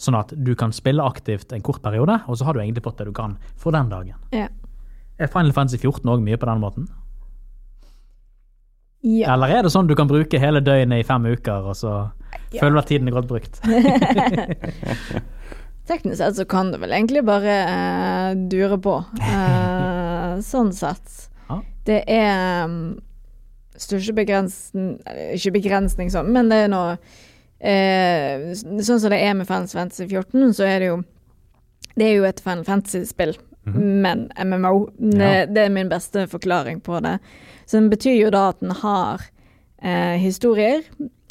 Sånn 0.00 0.16
at 0.18 0.32
du 0.36 0.54
kan 0.56 0.72
spille 0.72 1.04
aktivt 1.04 1.52
en 1.52 1.62
kort 1.64 1.82
periode, 1.84 2.18
og 2.28 2.36
så 2.36 2.44
har 2.48 2.52
du 2.56 2.60
egentlig 2.60 2.82
fått 2.84 2.98
det 3.00 3.06
du 3.08 3.12
kan 3.16 3.38
for 3.56 3.72
den 3.72 3.88
dagen. 3.92 4.14
Ja. 4.32 4.48
Er 5.20 5.28
Final 5.32 5.52
Fantasy 5.52 5.78
14 5.80 6.08
òg 6.12 6.22
mye 6.24 6.36
på 6.40 6.48
den 6.48 6.60
måten? 6.60 6.88
ja. 9.02 9.32
Eller 9.34 9.50
er 9.50 9.62
det 9.66 9.72
sånn 9.74 9.88
du 9.90 9.96
kan 9.98 10.06
bruke 10.06 10.38
hele 10.38 10.60
døgnet 10.62 11.02
i 11.02 11.06
fem 11.06 11.24
uker, 11.26 11.64
og 11.72 11.74
så 11.76 11.94
Ja. 12.52 12.60
føler 12.60 12.72
du 12.76 12.78
at 12.78 12.86
tiden 12.86 13.08
er 13.08 13.12
godt 13.16 13.28
brukt? 13.28 13.58
Teknisk 15.88 16.18
sett 16.20 16.36
så 16.38 16.44
kan 16.46 16.70
du 16.72 16.78
vel 16.78 16.92
egentlig 16.94 17.24
bare 17.26 17.54
uh, 17.66 18.34
dure 18.48 18.78
på. 18.78 18.94
Uh, 19.18 20.38
sånn 20.52 20.70
sett. 20.76 21.16
Ja. 21.48 21.56
Det 21.88 21.98
er 22.06 22.64
um, 22.68 22.76
største 23.82 24.14
begrensning 24.16 24.96
Ikke 25.36 25.52
begrensning 25.58 26.10
sånn, 26.14 26.30
men 26.34 26.48
det 26.52 26.64
er 26.64 26.72
noe 26.72 26.96
eh, 27.60 28.52
Sånn 28.56 29.00
som 29.00 29.10
det 29.12 29.20
er 29.22 29.34
med 29.38 29.48
Final 29.48 29.68
Fantasy 29.70 30.06
14, 30.08 30.52
så 30.58 30.66
er 30.68 30.78
det 30.82 30.90
jo 30.92 30.98
Det 31.96 32.06
er 32.08 32.14
jo 32.16 32.24
et 32.28 32.40
Final 32.40 32.64
Fantasy-spill, 32.64 33.34
men 33.68 34.28
MMO. 34.40 34.86
Det, 34.96 35.18
Ja. 35.20 35.46
det 35.46 35.64
er 35.66 35.68
min 35.74 35.90
beste 35.90 36.24
forklaring 36.26 36.80
på 36.82 37.00
det. 37.04 37.18
Så 37.66 37.76
den 37.76 37.90
betyr 37.92 38.16
jo 38.16 38.30
da 38.32 38.48
at 38.48 38.60
den 38.64 38.72
har 38.80 39.20
eh, 39.82 40.16
historier 40.18 40.80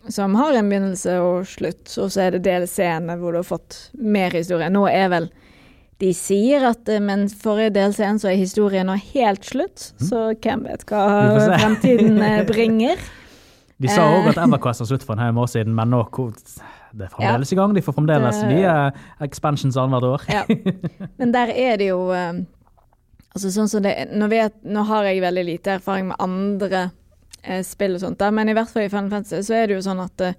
som 0.08 0.36
har 0.38 0.54
en 0.54 0.70
begynnelse 0.70 1.16
og 1.22 1.46
slutt, 1.50 1.90
og 1.98 2.12
så 2.14 2.22
er 2.28 2.32
det 2.38 2.44
DLC-ene 2.46 3.18
hvor 3.20 3.34
du 3.34 3.40
har 3.42 3.50
fått 3.50 3.90
mer 3.98 4.30
historie. 4.38 4.70
Nå 4.70 4.86
er 4.90 5.10
vel 5.14 5.28
De 6.02 6.10
sier 6.18 6.64
at 6.66 6.90
men 7.04 7.28
forrige 7.30 7.76
DLC-en 7.76 8.18
så 8.22 8.32
er 8.32 8.40
historien 8.40 8.88
nå 8.90 8.96
helt 9.14 9.46
slutt, 9.46 9.92
så 10.02 10.32
hvem 10.34 10.64
vet 10.66 10.86
hva 10.90 11.02
fremtiden 11.60 12.18
eh, 12.26 12.40
bringer. 12.52 13.02
De 13.82 13.90
sa 13.90 14.08
òg 14.10 14.26
Eh. 14.26 14.32
at 14.34 14.40
EverQuest 14.42 14.84
har 14.84 14.90
slutt 14.90 15.06
for 15.06 15.14
en 15.18 15.22
haug 15.28 15.44
år 15.44 15.52
siden, 15.54 15.76
men 15.78 15.94
nå 15.94 16.02
det 16.92 17.06
er 17.06 17.12
fremdeles 17.14 17.52
i 17.54 17.56
gang. 17.56 17.74
De 17.76 17.82
får 17.86 17.96
fremdeles 17.96 18.42
nye 18.50 18.72
expansions 19.24 19.78
annethvert 19.80 20.10
år. 20.12 20.26
Ja. 20.28 20.42
Men 21.22 21.32
der 21.32 21.54
er 21.54 21.78
det 21.80 21.88
jo 21.92 22.10
eh, 22.16 22.42
Altså 23.32 23.48
sånn 23.48 23.70
som 23.72 23.80
det 23.86 23.94
nå, 24.12 24.28
vet, 24.28 24.58
nå 24.68 24.82
har 24.90 25.06
jeg 25.08 25.22
veldig 25.24 25.44
lite 25.48 25.78
erfaring 25.78 26.10
med 26.10 26.20
andre 26.20 26.82
eh, 27.46 27.62
spill 27.64 27.96
og 27.96 28.02
sånt, 28.04 28.18
da, 28.20 28.28
men 28.36 28.50
i 28.52 28.56
hvert 28.58 28.68
fall 28.74 28.84
i 28.84 28.90
Final 28.92 29.08
Fantasy 29.14 29.40
så 29.48 29.56
er 29.56 29.70
det 29.70 29.78
jo 29.78 29.86
sånn 29.86 30.02
at 30.04 30.24
eh, 30.26 30.34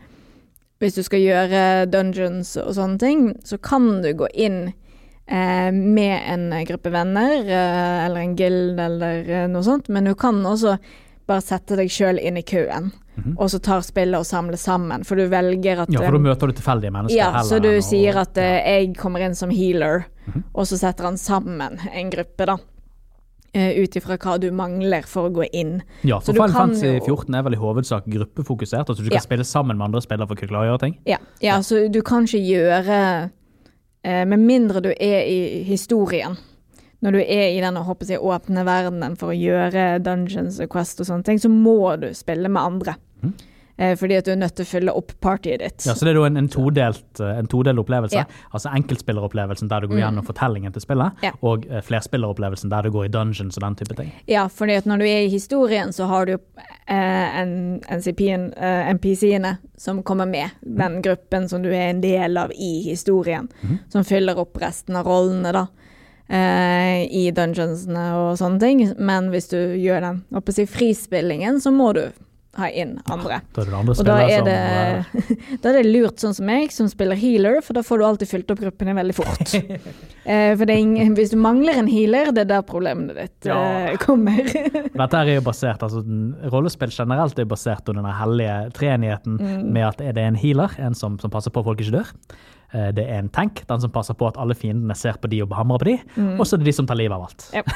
hvis 0.83 0.99
du 0.99 1.02
skal 1.07 1.23
gjøre 1.25 1.62
dungeons 1.88 2.50
og 2.61 2.75
sånne 2.76 3.00
ting, 3.00 3.23
så 3.49 3.57
kan 3.57 4.02
du 4.04 4.11
gå 4.19 4.28
inn 4.35 4.59
eh, 4.69 4.81
med 5.26 6.22
en 6.32 6.64
gruppe 6.66 6.90
venner 6.92 7.44
eh, 7.46 8.06
eller 8.06 8.20
en 8.20 8.34
guild 8.36 8.80
eller 8.80 9.28
eh, 9.30 9.46
noe 9.48 9.62
sånt, 9.62 9.88
men 9.88 10.04
du 10.04 10.14
kan 10.18 10.40
også 10.46 10.78
bare 11.26 11.40
sette 11.44 11.76
deg 11.78 11.88
sjøl 11.92 12.18
inn 12.18 12.36
i 12.36 12.42
køen, 12.42 12.90
og 13.38 13.46
så 13.52 13.60
tar 13.62 13.84
spillet 13.86 14.18
og 14.18 14.26
samler 14.26 14.58
sammen, 14.58 15.04
for 15.06 15.16
du 15.16 15.28
velger 15.30 15.84
at 15.84 15.92
Ja, 15.92 16.00
eh, 16.02 16.08
for 16.08 16.18
da 16.18 16.24
møter 16.26 16.50
du 16.50 16.52
tilfeldige 16.58 16.90
mennesker. 16.92 17.16
ja, 17.16 17.30
heller 17.30 17.48
så 17.48 17.60
du 17.62 17.70
og, 17.76 17.82
sier 17.86 18.18
at 18.18 18.36
ja. 18.36 18.42
eh, 18.42 18.82
jeg 18.82 18.96
kommer 18.98 19.20
inn 19.24 19.34
som 19.38 19.50
healer, 19.50 20.04
Mhm. 20.26 20.44
og 20.54 20.66
så 20.66 20.76
setter 20.78 21.04
han 21.04 21.16
sammen 21.18 21.78
en 21.92 22.10
gruppe, 22.10 22.46
da. 22.46 22.56
Ut 23.54 23.96
ifra 23.98 24.16
hva 24.16 24.38
du 24.40 24.46
mangler 24.50 25.02
for 25.04 25.28
å 25.28 25.32
gå 25.34 25.44
inn. 25.52 25.82
Ja, 26.08 26.20
for 26.20 26.32
Final 26.32 26.54
Fantasy 26.54 27.00
14 27.04 27.34
er 27.34 27.42
vel 27.42 27.52
i 27.52 27.58
hovedsak 27.60 28.06
gruppefokusert. 28.08 28.86
altså 28.88 29.02
Du 29.02 29.10
kan 29.10 29.18
Ja. 29.18 29.20
spille 29.20 29.44
sammen 29.44 29.76
med 29.76 29.84
andre 29.84 30.00
spillere 30.00 30.26
for 30.28 30.34
å 30.36 30.48
klare 30.48 30.64
å 30.64 30.70
gjøre 30.72 30.80
ting. 30.80 30.94
Ja, 31.04 31.18
ja 31.42 31.58
så 31.60 31.90
du 31.92 32.00
kan 32.02 32.24
ikke 32.24 32.40
gjøre 32.40 32.88
eh, 33.24 33.28
Med 34.02 34.40
mindre 34.42 34.80
du 34.82 34.88
er 34.90 35.28
i 35.30 35.62
historien. 35.62 36.35
Når 37.02 37.14
du 37.14 37.18
er 37.21 37.52
i 37.52 37.61
den 37.62 37.78
jeg 38.11 38.23
åpne 38.23 38.64
verdenen 38.66 39.14
for 39.18 39.30
å 39.30 39.37
gjøre 39.37 40.00
dungeons 40.02 40.59
og 40.62 40.71
quest 40.75 41.00
og 41.02 41.06
sånne 41.06 41.26
ting, 41.26 41.38
så 41.38 41.50
må 41.50 41.94
du 42.03 42.09
spille 42.14 42.50
med 42.50 42.62
andre. 42.62 42.96
Mhm. 43.22 43.33
Eh, 43.78 43.94
fordi 43.96 44.16
at 44.18 44.26
du 44.26 44.30
er 44.32 44.37
nødt 44.37 44.54
til 44.54 44.66
å 44.66 44.68
fylle 44.68 44.92
opp 44.94 45.12
partyet 45.24 45.58
ditt. 45.62 45.87
Ja, 45.87 45.94
Så 45.94 46.04
det 46.04 46.11
er 46.12 46.18
da 46.20 46.26
en, 46.26 46.37
en, 46.37 46.48
todelt, 46.48 47.20
eh, 47.20 47.38
en 47.38 47.46
todelt 47.48 47.78
opplevelse. 47.80 48.12
Ja. 48.20 48.24
Altså 48.52 48.68
enkeltspilleropplevelsen 48.76 49.68
der 49.68 49.80
du 49.80 49.88
går 49.88 49.96
Mm. 49.96 50.02
gjennom 50.04 50.26
fortellingen 50.26 50.72
til 50.72 50.82
spillet, 50.82 51.12
Ja. 51.22 51.30
og 51.42 51.66
eh, 51.70 51.80
flerspilleropplevelsen 51.80 52.68
der 52.70 52.82
du 52.82 52.90
går 52.90 53.04
i 53.06 53.08
dungeons 53.08 53.56
og 53.56 53.62
den 53.62 53.74
type 53.76 53.96
ting. 53.96 54.12
Ja, 54.28 54.46
fordi 54.48 54.76
at 54.76 54.85
når 54.85 54.98
du 54.98 55.04
er 55.04 55.24
i 55.24 55.28
historien, 55.32 55.88
så 55.92 56.06
har 56.06 56.26
du 56.26 56.32
jo 56.32 56.38
eh, 56.88 57.40
NPC-ene 58.92 59.56
som 59.76 60.02
kommer 60.02 60.26
med. 60.26 60.50
Den 60.62 61.00
gruppen 61.02 61.48
som 61.48 61.62
du 61.62 61.70
er 61.70 61.90
en 61.90 62.00
del 62.00 62.37
av 62.38 62.50
i 62.52 62.82
historien. 62.90 63.48
Som 63.88 64.04
fyller 64.04 64.38
opp 64.38 64.58
resten 64.61 64.96
av 64.96 65.06
rollene, 65.06 65.52
da. 65.52 65.66
Eh, 66.32 67.02
I 67.12 67.30
dungeonsene 67.35 68.04
og 68.16 68.37
sånne 68.40 68.61
ting. 68.62 68.94
Men 68.98 69.30
hvis 69.30 69.48
du 69.50 69.56
gjør 69.76 70.00
den 70.00 70.22
si, 70.52 70.64
frispillingen, 70.66 71.61
så 71.61 71.72
må 71.74 71.92
du 71.94 72.06
ha 72.58 72.66
inn 72.68 72.98
andre. 73.08 73.38
Da 73.56 73.62
er 73.62 73.68
det 73.70 73.74
andre 73.78 73.94
Og 73.96 74.04
da 74.04 74.16
er, 74.20 74.32
som 74.36 74.44
det, 74.44 74.56
eh, 74.60 75.56
da 75.62 75.70
er 75.70 75.78
det 75.78 75.86
lurt 75.88 76.20
sånn 76.20 76.34
som 76.36 76.44
meg, 76.46 76.70
som 76.74 76.88
spiller 76.92 77.16
healer, 77.16 77.62
for 77.64 77.72
da 77.78 77.80
får 77.86 77.98
du 77.98 78.04
alltid 78.04 78.28
fylt 78.28 78.50
opp 78.52 78.60
gruppene 78.60 78.94
veldig 78.98 79.16
fort. 79.16 79.54
Eh, 80.22 80.52
for 80.54 80.68
det 80.70 80.76
ingen, 80.78 81.16
hvis 81.18 81.32
du 81.32 81.36
mangler 81.42 81.74
en 81.80 81.88
healer, 81.90 82.28
det 82.30 82.44
er 82.44 82.50
der 82.52 82.60
problemet 82.62 83.16
ditt 83.16 83.48
Ja. 83.48 83.56
eh, 83.90 83.96
kommer. 83.98 84.38
Dette 84.46 85.18
er 85.18 85.32
jo 85.34 85.40
basert, 85.42 85.82
altså 85.82 86.04
Rollespill 86.52 86.92
generelt 86.94 87.40
er 87.42 87.48
basert 87.50 87.82
på 87.88 87.96
den 87.96 88.06
hellige 88.06 88.70
treenigheten 88.78 89.40
Mm. 89.40 89.72
med 89.74 89.82
at 89.88 90.00
er 90.00 90.12
det 90.14 90.22
en 90.28 90.36
healer, 90.38 90.70
en 90.78 90.94
som, 90.94 91.18
som 91.18 91.28
passer 91.34 91.50
på 91.50 91.58
at 91.58 91.66
folk 91.66 91.80
ikke 91.82 91.96
dør. 91.98 92.12
Eh, 92.72 92.88
Det 92.96 93.04
er 93.04 93.18
en 93.20 93.28
tank, 93.28 93.62
den 93.68 93.80
som 93.82 93.92
passer 93.92 94.16
på 94.16 94.26
at 94.30 94.38
alle 94.40 94.54
fiendene 94.56 94.94
ser 94.96 95.18
på 95.20 95.28
de 95.28 95.42
og 95.44 95.52
hamrer 95.56 95.82
på 95.82 95.88
de. 95.90 95.96
Mm. 96.16 96.40
Og 96.40 96.46
så 96.46 96.56
er 96.56 96.62
det 96.62 96.70
de 96.70 96.76
som 96.76 96.88
tar 96.88 96.96
livet 96.96 97.16
av 97.16 97.26
alt. 97.26 97.48
Yep. 97.52 97.72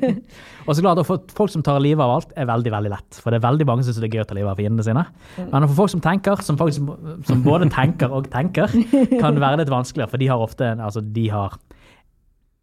og 0.66 0.76
så 0.76 0.84
klart, 0.84 1.02
at 1.02 1.34
folk 1.36 1.52
som 1.52 1.64
tar 1.66 1.80
livet 1.82 2.02
av 2.04 2.14
alt, 2.16 2.32
er 2.36 2.48
veldig 2.48 2.72
veldig 2.72 2.92
lett. 2.92 3.20
For 3.20 3.30
det 3.32 3.40
er 3.40 3.48
veldig 3.48 3.66
mange 3.68 3.84
som 3.84 3.92
syns 3.92 4.00
det 4.04 4.08
er 4.10 4.16
gøy 4.16 4.24
å 4.24 4.28
ta 4.30 4.38
livet 4.38 4.52
av 4.54 4.60
fiendene 4.60 4.86
sine. 4.86 5.04
Mm. 5.36 5.50
Men 5.52 5.68
for 5.68 5.76
folk 5.82 5.94
som 5.94 6.04
tenker, 6.04 6.44
som, 6.46 6.60
faktisk, 6.60 6.94
som 7.28 7.42
både 7.44 7.68
tenker 7.74 8.14
og 8.16 8.30
tenker, 8.32 8.72
kan 9.20 9.40
være 9.40 9.60
litt 9.62 9.72
vanskeligere. 9.72 10.12
For 10.14 10.22
de 10.22 10.30
har 10.32 10.44
ofte 10.46 10.70
en, 10.72 10.80
altså 10.88 11.04
de 11.04 11.26
har 11.32 11.58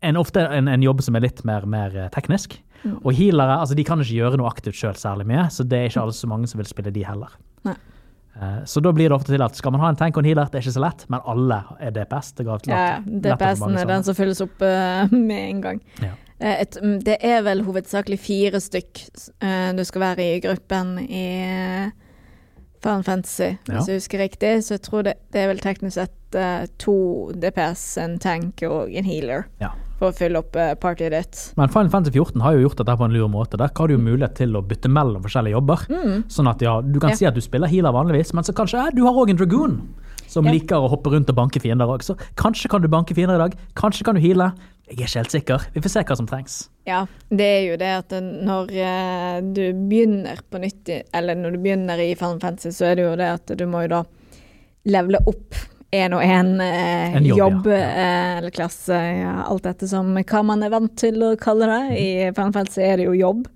en, 0.01 0.17
ofte 0.17 0.41
en, 0.41 0.71
en 0.71 0.85
jobb 0.85 1.03
som 1.05 1.17
er 1.17 1.25
litt 1.25 1.43
mer, 1.47 1.67
mer 1.69 1.93
eh, 1.97 2.09
teknisk. 2.13 2.57
Mm. 2.83 2.97
Og 3.03 3.13
healere 3.17 3.59
altså 3.61 3.77
de 3.77 3.85
kan 3.85 4.01
ikke 4.01 4.17
gjøre 4.17 4.39
noe 4.41 4.49
aktivt 4.49 4.77
sjøl 4.77 4.97
særlig 4.97 5.25
mye, 5.29 5.47
så 5.53 5.65
det 5.65 5.77
er 5.77 5.91
ikke 5.91 6.03
alle 6.05 6.17
så 6.17 6.29
mange 6.29 6.49
som 6.49 6.61
vil 6.61 6.69
spille 6.69 6.93
de 6.93 7.05
heller. 7.05 7.37
Nei. 7.67 7.77
Eh, 8.41 8.63
Så 8.65 8.80
da 8.80 8.91
blir 8.93 9.10
det 9.10 9.15
ofte 9.15 9.34
til 9.34 9.41
at 9.41 9.56
skal 9.58 9.71
man 9.73 9.82
ha 9.82 9.89
en 9.89 9.95
tank 10.00 10.17
og 10.17 10.23
en 10.23 10.30
healer, 10.30 10.50
det 10.52 10.60
er 10.60 10.65
ikke 10.65 10.76
så 10.78 10.84
lett, 10.84 11.06
men 11.10 11.21
alle 11.26 11.58
er 11.82 11.91
DPS. 11.95 12.32
Det 12.38 12.45
til 12.45 12.73
Ja, 12.73 13.00
få 13.02 13.21
DPS-en 13.26 13.78
er 13.78 13.86
den 13.89 14.04
som 14.04 14.15
fylles 14.17 14.41
opp 14.45 14.62
uh, 14.62 15.12
med 15.30 15.43
en 15.50 15.62
gang. 15.62 15.82
Ja. 16.04 16.13
Eh, 16.39 16.62
et, 16.62 16.78
mm, 16.84 17.00
det 17.04 17.17
er 17.26 17.41
vel 17.47 17.63
hovedsakelig 17.65 18.19
fire 18.21 18.62
stykk 18.62 19.02
uh, 19.41 19.71
du 19.78 19.84
skal 19.88 20.02
være 20.02 20.28
i 20.36 20.39
gruppen 20.43 20.97
i 21.10 21.26
Fan 22.84 23.04
Fantasy, 23.04 23.56
Ja. 23.67 23.73
hvis 23.80 23.88
jeg 23.89 23.97
husker 24.04 24.19
riktig. 24.21 24.54
Så 24.63 24.76
jeg 24.78 24.82
tror 24.86 25.02
det, 25.08 25.15
det 25.34 25.41
er 25.41 25.47
vel 25.50 25.60
teknisk 25.63 25.97
sett 25.97 26.38
uh, 26.38 26.67
to 26.78 27.32
DPS, 27.34 27.97
en 28.04 28.19
tank 28.21 28.62
og 28.69 28.93
en 28.93 29.08
healer 29.08 29.47
Ja. 29.62 29.73
For 29.97 30.12
å 30.12 30.15
fylle 30.15 30.38
opp 30.43 30.55
uh, 30.55 30.73
partyet 30.77 31.12
ditt. 31.15 31.39
Men 31.57 31.69
Final 31.73 31.89
Fantasy 31.89 32.13
14 32.19 32.41
har 32.45 32.53
jo 32.57 32.67
gjort 32.67 32.77
dette 32.83 32.97
på 32.99 33.05
en 33.07 33.13
lur 33.15 33.27
måte. 33.33 33.57
Der 33.57 33.71
har 33.75 33.88
du 33.88 33.95
jo 33.95 34.01
mulighet 34.01 34.36
til 34.38 34.53
å 34.57 34.62
bytte 34.62 34.89
mellom 34.93 35.23
forskjellige 35.25 35.57
jobber. 35.57 35.86
Sånn 36.29 36.49
at 36.51 36.62
ja, 36.62 36.75
du 36.81 36.99
kan 36.99 37.10
Mm. 37.10 37.15
Ja. 37.15 37.17
si 37.17 37.25
at 37.25 37.33
du 37.33 37.41
spiller 37.41 37.67
healer 37.71 37.91
vanligvis, 37.95 38.33
men 38.38 38.43
så 38.45 38.53
kanskje 38.53 38.77
eh, 38.88 38.91
du 38.93 39.03
har 39.07 39.13
òg 39.17 39.29
en 39.31 39.38
dragoon 39.39 39.77
som 40.27 40.45
Ja. 40.45 40.51
liker 40.51 40.75
å 40.83 40.89
hoppe 40.91 41.10
rundt 41.13 41.29
og 41.29 41.36
banke 41.36 41.60
fiender 41.63 41.88
òg. 41.88 42.03
Så 42.03 42.15
kanskje 42.36 42.69
kan 42.69 42.81
du 42.81 42.88
banke 42.91 43.15
fiender 43.15 43.36
i 43.36 43.43
dag, 43.47 43.55
kanskje 43.75 44.03
kan 44.03 44.15
du 44.15 44.21
heale. 44.21 44.51
Jeg 44.88 44.99
er 44.99 45.03
ikke 45.07 45.19
helt 45.19 45.31
sikker. 45.31 45.63
Vi 45.73 45.81
får 45.81 45.89
se 45.91 46.03
hva 46.03 46.15
som 46.15 46.27
trengs. 46.27 46.69
Ja, 46.88 47.05
det 47.29 47.43
er 47.47 47.63
jo 47.71 47.77
det 47.81 47.89
at 47.97 48.13
når 48.21 48.69
eh, 48.71 49.41
du 49.41 49.63
begynner 49.89 50.38
på 50.51 50.60
nytt, 50.62 50.91
eller 51.13 51.36
når 51.36 51.51
du 51.57 51.57
begynner 51.63 51.99
i 51.99 52.13
Final 52.15 52.39
Fantasy, 52.39 52.69
så 52.71 52.91
er 52.91 52.95
det 52.95 53.03
jo 53.07 53.15
det 53.19 53.27
at 53.33 53.57
du 53.57 53.65
må 53.67 53.81
jo 53.83 53.88
da 53.97 54.03
levele 54.88 55.19
opp 55.27 55.55
en 55.95 56.13
og 56.13 56.23
en, 56.23 56.50
eh, 56.62 57.17
jobb, 57.23 57.38
jobb, 57.38 57.67
ja. 57.71 57.78
eh, 57.80 58.32
eller 58.38 58.52
klasse, 58.52 58.95
ja, 58.95 59.36
alt 59.47 59.63
dette 59.63 59.88
som 59.88 60.10
hva 60.17 60.41
man 60.43 60.65
er 60.65 60.73
vant 60.73 60.91
til 61.00 61.21
å 61.23 61.36
kalle 61.39 61.69
det. 61.71 61.84
I 61.95 62.10
Final 62.36 62.54
Fantasy 62.56 62.84
er 62.84 63.00
det 63.00 63.08
jo 63.08 63.15
jobb. 63.15 63.47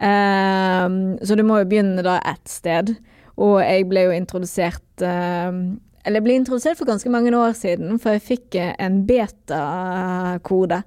Um, 0.00 1.18
så 1.20 1.36
du 1.36 1.42
må 1.44 1.58
jo 1.60 1.68
begynne 1.68 2.04
da 2.06 2.20
ett 2.24 2.48
sted. 2.48 2.94
Og 3.40 3.58
jeg 3.60 3.88
ble 3.90 4.06
jo 4.06 4.14
introdusert 4.16 5.02
um, 5.04 5.78
Eller 6.04 6.20
jeg 6.20 6.24
ble 6.24 6.36
introdusert 6.38 6.78
for 6.78 6.88
ganske 6.88 7.12
mange 7.12 7.32
år 7.36 7.52
siden, 7.56 7.98
for 8.00 8.16
jeg 8.16 8.24
fikk 8.24 8.56
eh, 8.56 8.72
en 8.80 9.02
beta-kode 9.08 10.80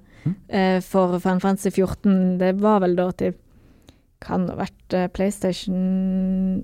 eh, 0.48 0.80
for 0.82 1.18
Final 1.20 1.42
Fantasy 1.44 1.70
14. 1.70 2.40
Det 2.40 2.54
var 2.62 2.82
vel 2.82 2.96
da 2.98 3.10
til 3.14 3.36
Kan 4.24 4.48
det 4.48 4.56
ha 4.56 4.64
vært 4.64 4.98
PlayStation 5.14 5.78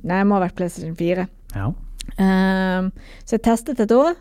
Nei, 0.01 0.19
det 0.19 0.27
må 0.27 0.39
ha 0.39 0.47
vært 0.47 0.59
PlayStation 0.59 0.99
4. 0.99 1.29
Ja. 1.55 1.71
Ehm, 2.19 2.91
så 3.25 3.37
jeg 3.39 3.43
testet 3.47 3.81
et 3.81 3.93
år, 3.95 4.15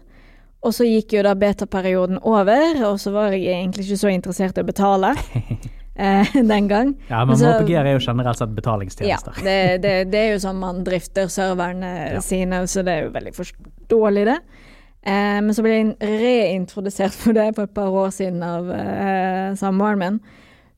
og 0.64 0.74
så 0.76 0.84
gikk 0.88 1.14
jo 1.18 1.24
da 1.24 1.34
beta-perioden 1.40 2.20
over, 2.28 2.80
og 2.90 2.98
så 3.00 3.12
var 3.16 3.32
jeg 3.36 3.48
egentlig 3.54 3.86
ikke 3.88 4.00
så 4.02 4.12
interessert 4.14 4.58
i 4.60 4.64
å 4.64 4.68
betale. 4.68 5.14
eh, 6.00 6.34
den 6.36 6.68
gang. 6.72 6.94
Ja, 7.10 7.26
men 7.26 7.38
så- 7.40 7.54
MHPG 7.60 7.76
er 7.80 7.92
jo 7.94 8.00
generelt 8.04 8.38
sett 8.40 8.50
Ja, 8.50 8.56
betalingstjenester. 8.62 9.40
det, 9.44 9.58
det, 9.84 9.94
det 10.12 10.20
er 10.26 10.34
jo 10.36 10.42
sånn 10.44 10.60
man 10.60 10.84
drifter 10.88 11.28
serverne 11.32 11.94
Ja. 12.18 12.22
sine, 12.24 12.64
så 12.68 12.84
det 12.84 12.94
er 12.98 13.08
jo 13.08 13.14
veldig 13.16 13.36
forståelig, 13.38 14.26
det. 14.34 14.40
Eh, 15.08 15.40
men 15.40 15.54
så 15.56 15.64
ble 15.64 15.78
jeg 15.78 15.96
reintrodusert 16.20 17.16
for 17.16 17.32
det 17.38 17.54
for 17.56 17.64
et 17.70 17.74
par 17.76 17.88
år 17.96 18.10
siden 18.12 18.44
av 18.44 18.68
eh, 18.76 19.54
samboeren 19.60 20.00
min. 20.04 20.20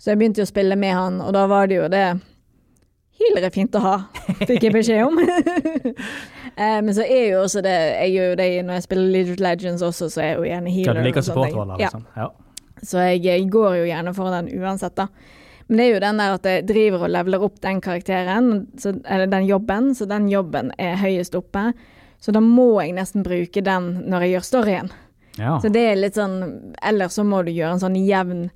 Så 0.02 0.12
jeg 0.14 0.18
begynte 0.22 0.42
jo 0.42 0.46
å 0.48 0.50
spille 0.50 0.78
med 0.78 0.94
han, 0.98 1.18
og 1.22 1.34
da 1.34 1.48
var 1.50 1.68
det 1.70 1.76
jo 1.82 1.88
det 1.94 2.06
Healer 3.22 3.44
er 3.46 3.54
fint 3.54 3.76
å 3.78 3.82
ha, 3.84 3.96
fikk 4.50 4.64
jeg 4.66 4.74
beskjed 4.74 5.04
om. 5.06 5.20
eh, 6.58 6.80
men 6.82 6.94
så 6.96 7.04
er 7.06 7.26
jo 7.32 7.42
også 7.44 7.62
det 7.66 7.74
Jeg 7.74 8.14
gjør 8.16 8.30
jo 8.30 8.36
det 8.40 8.48
når 8.66 8.74
jeg 8.80 8.84
spiller 8.88 9.12
League 9.16 9.34
of 9.34 9.40
Legends 9.40 9.82
også, 9.82 10.10
så 10.10 10.22
er 10.22 10.26
jeg 10.32 10.38
jo 10.38 10.48
gjerne 10.50 10.70
Ja, 10.72 10.76
healer. 10.78 11.02
du 11.02 11.08
liker 11.10 11.22
supportroller, 11.22 11.78
liksom. 11.82 12.06
Ja. 12.18 12.30
Så 12.82 12.98
jeg, 13.06 13.24
jeg 13.26 13.50
går 13.54 13.76
jo 13.82 13.86
gjerne 13.86 14.14
for 14.18 14.32
den 14.34 14.50
uansett, 14.62 14.96
da. 14.98 15.08
Men 15.68 15.78
det 15.78 15.86
er 15.86 15.94
jo 15.94 16.00
den 16.04 16.18
der 16.20 16.34
at 16.36 16.48
jeg 16.50 16.66
driver 16.68 17.04
og 17.06 17.12
leveler 17.14 17.44
opp 17.46 17.60
den 17.64 17.78
karakteren, 17.82 18.48
så, 18.82 18.92
eller 19.06 19.30
den 19.32 19.46
jobben, 19.48 19.94
så 19.96 20.08
den 20.10 20.26
jobben 20.32 20.74
er 20.82 20.98
høyest 21.00 21.36
oppe. 21.38 21.70
Så 22.20 22.34
da 22.36 22.42
må 22.44 22.74
jeg 22.82 22.96
nesten 22.98 23.24
bruke 23.24 23.64
den 23.64 23.86
når 24.12 24.26
jeg 24.26 24.34
gjør 24.36 24.48
storyen. 24.50 24.92
Ja. 25.40 25.54
Så 25.64 25.72
det 25.72 25.80
er 25.88 25.96
litt 25.96 26.18
sånn 26.20 26.74
Eller 26.84 27.08
så 27.08 27.24
må 27.24 27.40
du 27.48 27.54
gjøre 27.56 27.78
en 27.78 27.80
sånn 27.80 27.96
jevn 27.96 28.50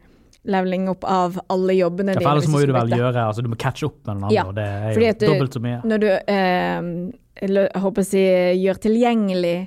leveling 0.46 0.88
opp 0.92 1.04
av 1.10 1.40
alle 1.50 1.74
jobbene 1.78 2.14
Ja, 2.14 2.20
dine. 2.20 2.26
for 2.26 2.32
ellers 2.38 2.50
må 2.54 2.62
du 2.66 2.74
vel 2.76 2.94
gjøre 3.00 3.22
altså 3.28 3.42
Du 3.44 3.50
må 3.50 3.58
catche 3.58 3.88
opp 3.88 3.98
med 4.06 4.16
den 4.16 4.24
andre, 4.24 4.34
Ja, 4.36 4.44
og 4.46 4.56
det 4.56 4.66
er 4.66 4.94
jo 4.94 5.14
du- 5.20 5.28
dobbelt 5.34 5.54
så 5.58 5.62
mye. 5.64 5.80
Når 5.84 6.00
du 6.00 6.10
eh, 6.12 7.72
håper 7.82 8.02
å 8.02 8.06
si, 8.06 8.22
gjør 8.64 8.80
tilgjengelig 8.86 9.58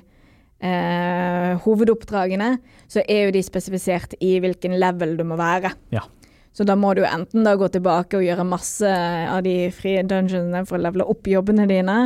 eh, 0.61 1.57
hovedoppdragene, 1.63 2.53
så 2.89 3.03
er 3.07 3.27
jo 3.27 3.35
de 3.35 3.43
spesifisert 3.45 4.15
i 4.23 4.37
hvilken 4.43 4.77
level 4.81 5.15
du 5.19 5.23
må 5.27 5.37
være. 5.39 5.71
Ja. 5.95 6.01
Så 6.55 6.65
da 6.65 6.75
må 6.75 6.95
du 6.97 7.03
enten 7.05 7.45
da 7.45 7.53
gå 7.55 7.69
tilbake 7.71 8.17
og 8.19 8.25
gjøre 8.25 8.45
masse 8.47 8.89
av 8.89 9.43
de 9.45 9.69
frie 9.71 10.01
dungeonene 10.03 10.65
for 10.67 10.79
å 10.79 10.81
levele 10.87 11.05
opp 11.07 11.29
jobbene 11.29 11.67
dine, 11.69 11.99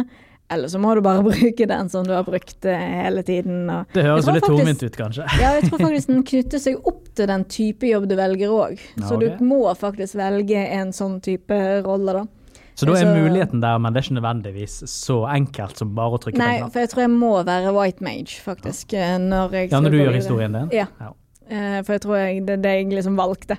eller 0.51 0.67
så 0.67 0.79
må 0.79 0.93
du 0.95 1.01
bare 1.01 1.23
bruke 1.29 1.67
den 1.69 1.89
som 1.89 2.05
du 2.07 2.13
har 2.13 2.25
brukt 2.27 2.65
eh, 2.65 2.85
hele 3.03 3.23
tiden. 3.23 3.65
Og 3.71 3.95
Det 3.95 4.05
høres 4.05 4.29
litt 4.29 4.45
tungvint 4.45 4.83
ut, 4.83 4.99
kanskje. 4.99 5.27
ja, 5.41 5.55
jeg 5.57 5.69
tror 5.69 5.83
faktisk 5.87 6.11
den 6.11 6.23
knytter 6.29 6.61
seg 6.61 6.87
opp 6.89 7.03
til 7.15 7.29
den 7.31 7.47
type 7.51 7.89
jobb 7.89 8.07
du 8.11 8.15
velger 8.19 8.53
òg. 8.53 8.85
Så 8.99 9.17
okay. 9.17 9.33
du 9.39 9.43
må 9.47 9.65
faktisk 9.79 10.19
velge 10.19 10.67
en 10.77 10.93
sånn 10.95 11.19
type 11.23 11.59
rolle, 11.87 12.21
da. 12.21 12.25
Så 12.73 12.87
da 12.89 12.95
er 12.97 13.05
Så- 13.05 13.13
muligheten 13.13 13.61
der, 13.61 13.77
men 13.79 13.93
det 13.93 14.01
er 14.01 14.07
ikke 14.07 14.19
nødvendigvis 14.19 14.79
så 14.89 15.19
enkelt 15.29 15.77
som 15.77 15.91
bare 15.95 16.17
å 16.17 16.21
trykke 16.21 16.39
på 16.39 16.41
Nei, 16.41 16.55
en 16.57 16.63
Nei, 16.65 16.69
for 16.73 16.81
jeg 16.81 16.89
tror 16.89 17.03
jeg 17.03 17.11
må 17.13 17.33
være 17.45 17.73
white 17.75 18.01
mage, 18.05 18.39
faktisk, 18.41 18.93
Ja, 18.97 19.17
når 19.21 19.51
jeg 19.51 19.71
Ja, 19.71 19.79
når 19.79 19.93
du 19.93 19.97
gjør 19.99 20.17
historien 20.17 20.57
din? 20.57 20.71
Ja. 20.73 20.87
Ja. 20.99 21.13
Uh, 21.43 21.83
for 21.83 21.93
jeg 21.93 22.01
tror 22.01 22.17
jeg, 22.17 22.45
det 22.47 22.53
er 22.53 22.61
det 22.63 22.71
jeg 22.71 22.89
liksom 22.89 23.17
valgte. 23.19 23.57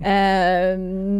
uh, 0.00 0.72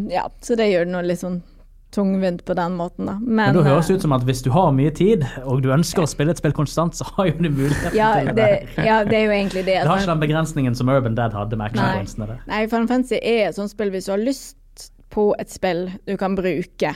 ja, 0.16 0.28
så 0.40 0.56
det 0.56 0.70
gjør 0.70 0.86
det 0.86 0.94
nå 0.94 1.02
litt 1.04 1.20
sånn 1.20 1.42
tungvint 1.90 2.44
på 2.44 2.54
den 2.54 2.76
måten, 2.78 3.06
da. 3.06 3.16
Men, 3.20 3.36
Men 3.36 3.56
da 3.56 3.64
høres 3.66 3.88
det 3.90 3.96
eh, 3.96 3.98
ut 3.98 4.06
som 4.06 4.14
at 4.14 4.24
hvis 4.28 4.42
du 4.46 4.50
har 4.54 4.70
mye 4.76 4.92
tid, 4.94 5.24
og 5.44 5.62
du 5.64 5.70
ønsker 5.74 6.04
å 6.04 6.10
spille 6.10 6.34
et 6.34 6.40
spill 6.40 6.54
konstant, 6.56 6.96
så 6.96 7.06
har 7.16 7.30
jo 7.30 7.36
du 7.40 7.50
mulighet 7.50 7.96
ja 7.96 8.12
til 8.20 8.32
det, 8.38 8.50
ja, 8.78 9.00
det 9.06 9.18
er 9.18 9.26
jo 9.26 9.34
egentlig 9.34 9.64
det. 9.66 9.74
Det 9.74 9.82
har 9.82 9.94
altså. 9.94 10.06
ikke 10.06 10.14
den 10.14 10.24
begrensningen 10.26 10.78
som 10.78 10.92
Urban 10.92 11.18
Dead 11.18 11.36
hadde 11.36 11.58
med 11.58 11.74
Nei. 11.74 11.82
actionpointsene. 11.82 12.30
der. 12.32 12.42
Nei, 12.50 12.64
Final 12.70 12.90
Fantasy 12.90 13.20
er 13.20 13.50
et 13.50 13.58
sånt 13.58 13.74
spill 13.74 13.92
hvis 13.94 14.10
du 14.10 14.14
har 14.14 14.22
lyst 14.22 14.88
på 15.10 15.30
et 15.42 15.50
spill 15.50 15.88
du 16.06 16.14
kan 16.18 16.36
bruke 16.38 16.92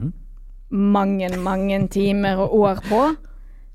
mm. 0.00 0.12
mange, 0.72 1.28
mange 1.36 1.82
timer 1.92 2.40
og 2.40 2.54
år 2.56 2.84
på, 2.88 3.02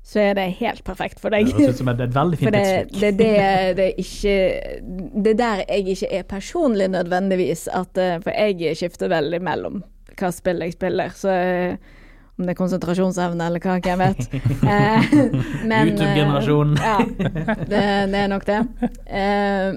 så 0.06 0.22
er 0.22 0.36
det 0.38 0.50
helt 0.60 0.84
perfekt 0.86 1.18
for 1.22 1.34
deg. 1.34 1.48
Det 1.50 1.58
høres 1.58 1.78
ut 1.78 1.82
som 1.82 1.90
et, 1.90 2.02
et 2.04 2.14
veldig 2.14 2.38
fint 2.38 2.54
det, 2.54 2.66
det, 2.94 3.10
det, 3.18 3.30
det 3.74 3.88
Det 5.14 5.32
er 5.32 5.38
der 5.40 5.62
jeg 5.64 5.96
ikke 5.96 6.10
er 6.14 6.26
personlig 6.30 6.86
nødvendigvis. 6.94 7.66
At, 7.74 7.98
eh, 7.98 8.18
for 8.22 8.30
jeg 8.30 8.78
skifter 8.78 9.10
veldig 9.10 9.42
mellom 9.42 9.82
hva 10.18 10.32
spill 10.32 10.60
jeg 10.64 10.72
spiller. 10.76 11.08
Så 11.16 11.30
eh, 11.32 11.76
om 12.36 12.44
det 12.44 12.52
er 12.52 12.58
konsentrasjonsevne 12.58 13.46
eller 13.48 13.62
hva, 13.64 13.78
hvem 13.80 14.02
vet. 14.02 14.26
Eh, 14.66 15.08
YouTube-generasjonen. 15.86 16.76
eh, 16.76 16.84
Ja, 16.84 16.98
det, 17.64 17.82
det 18.12 18.20
er 18.24 18.28
nok 18.28 18.44
det. 18.48 18.58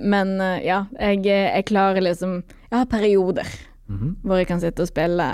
Men 0.03 0.33
ja, 0.65 0.81
jeg, 0.99 1.23
jeg 1.25 1.65
klarer 1.69 2.01
liksom 2.03 2.39
Jeg 2.71 2.77
har 2.77 2.85
perioder 2.91 3.47
Mhm. 3.89 4.09
hvor 4.21 4.37
jeg 4.37 4.45
kan 4.45 4.59
sitte 4.61 4.83
og 4.85 4.87
spille 4.91 5.25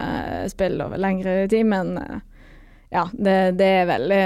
spill 0.47 0.79
over 0.79 0.95
lengre 0.97 1.41
tid, 1.51 1.65
men 1.67 1.97
ja, 2.93 3.01
det, 3.11 3.57
det 3.59 3.65
er 3.81 3.89
veldig 3.89 4.19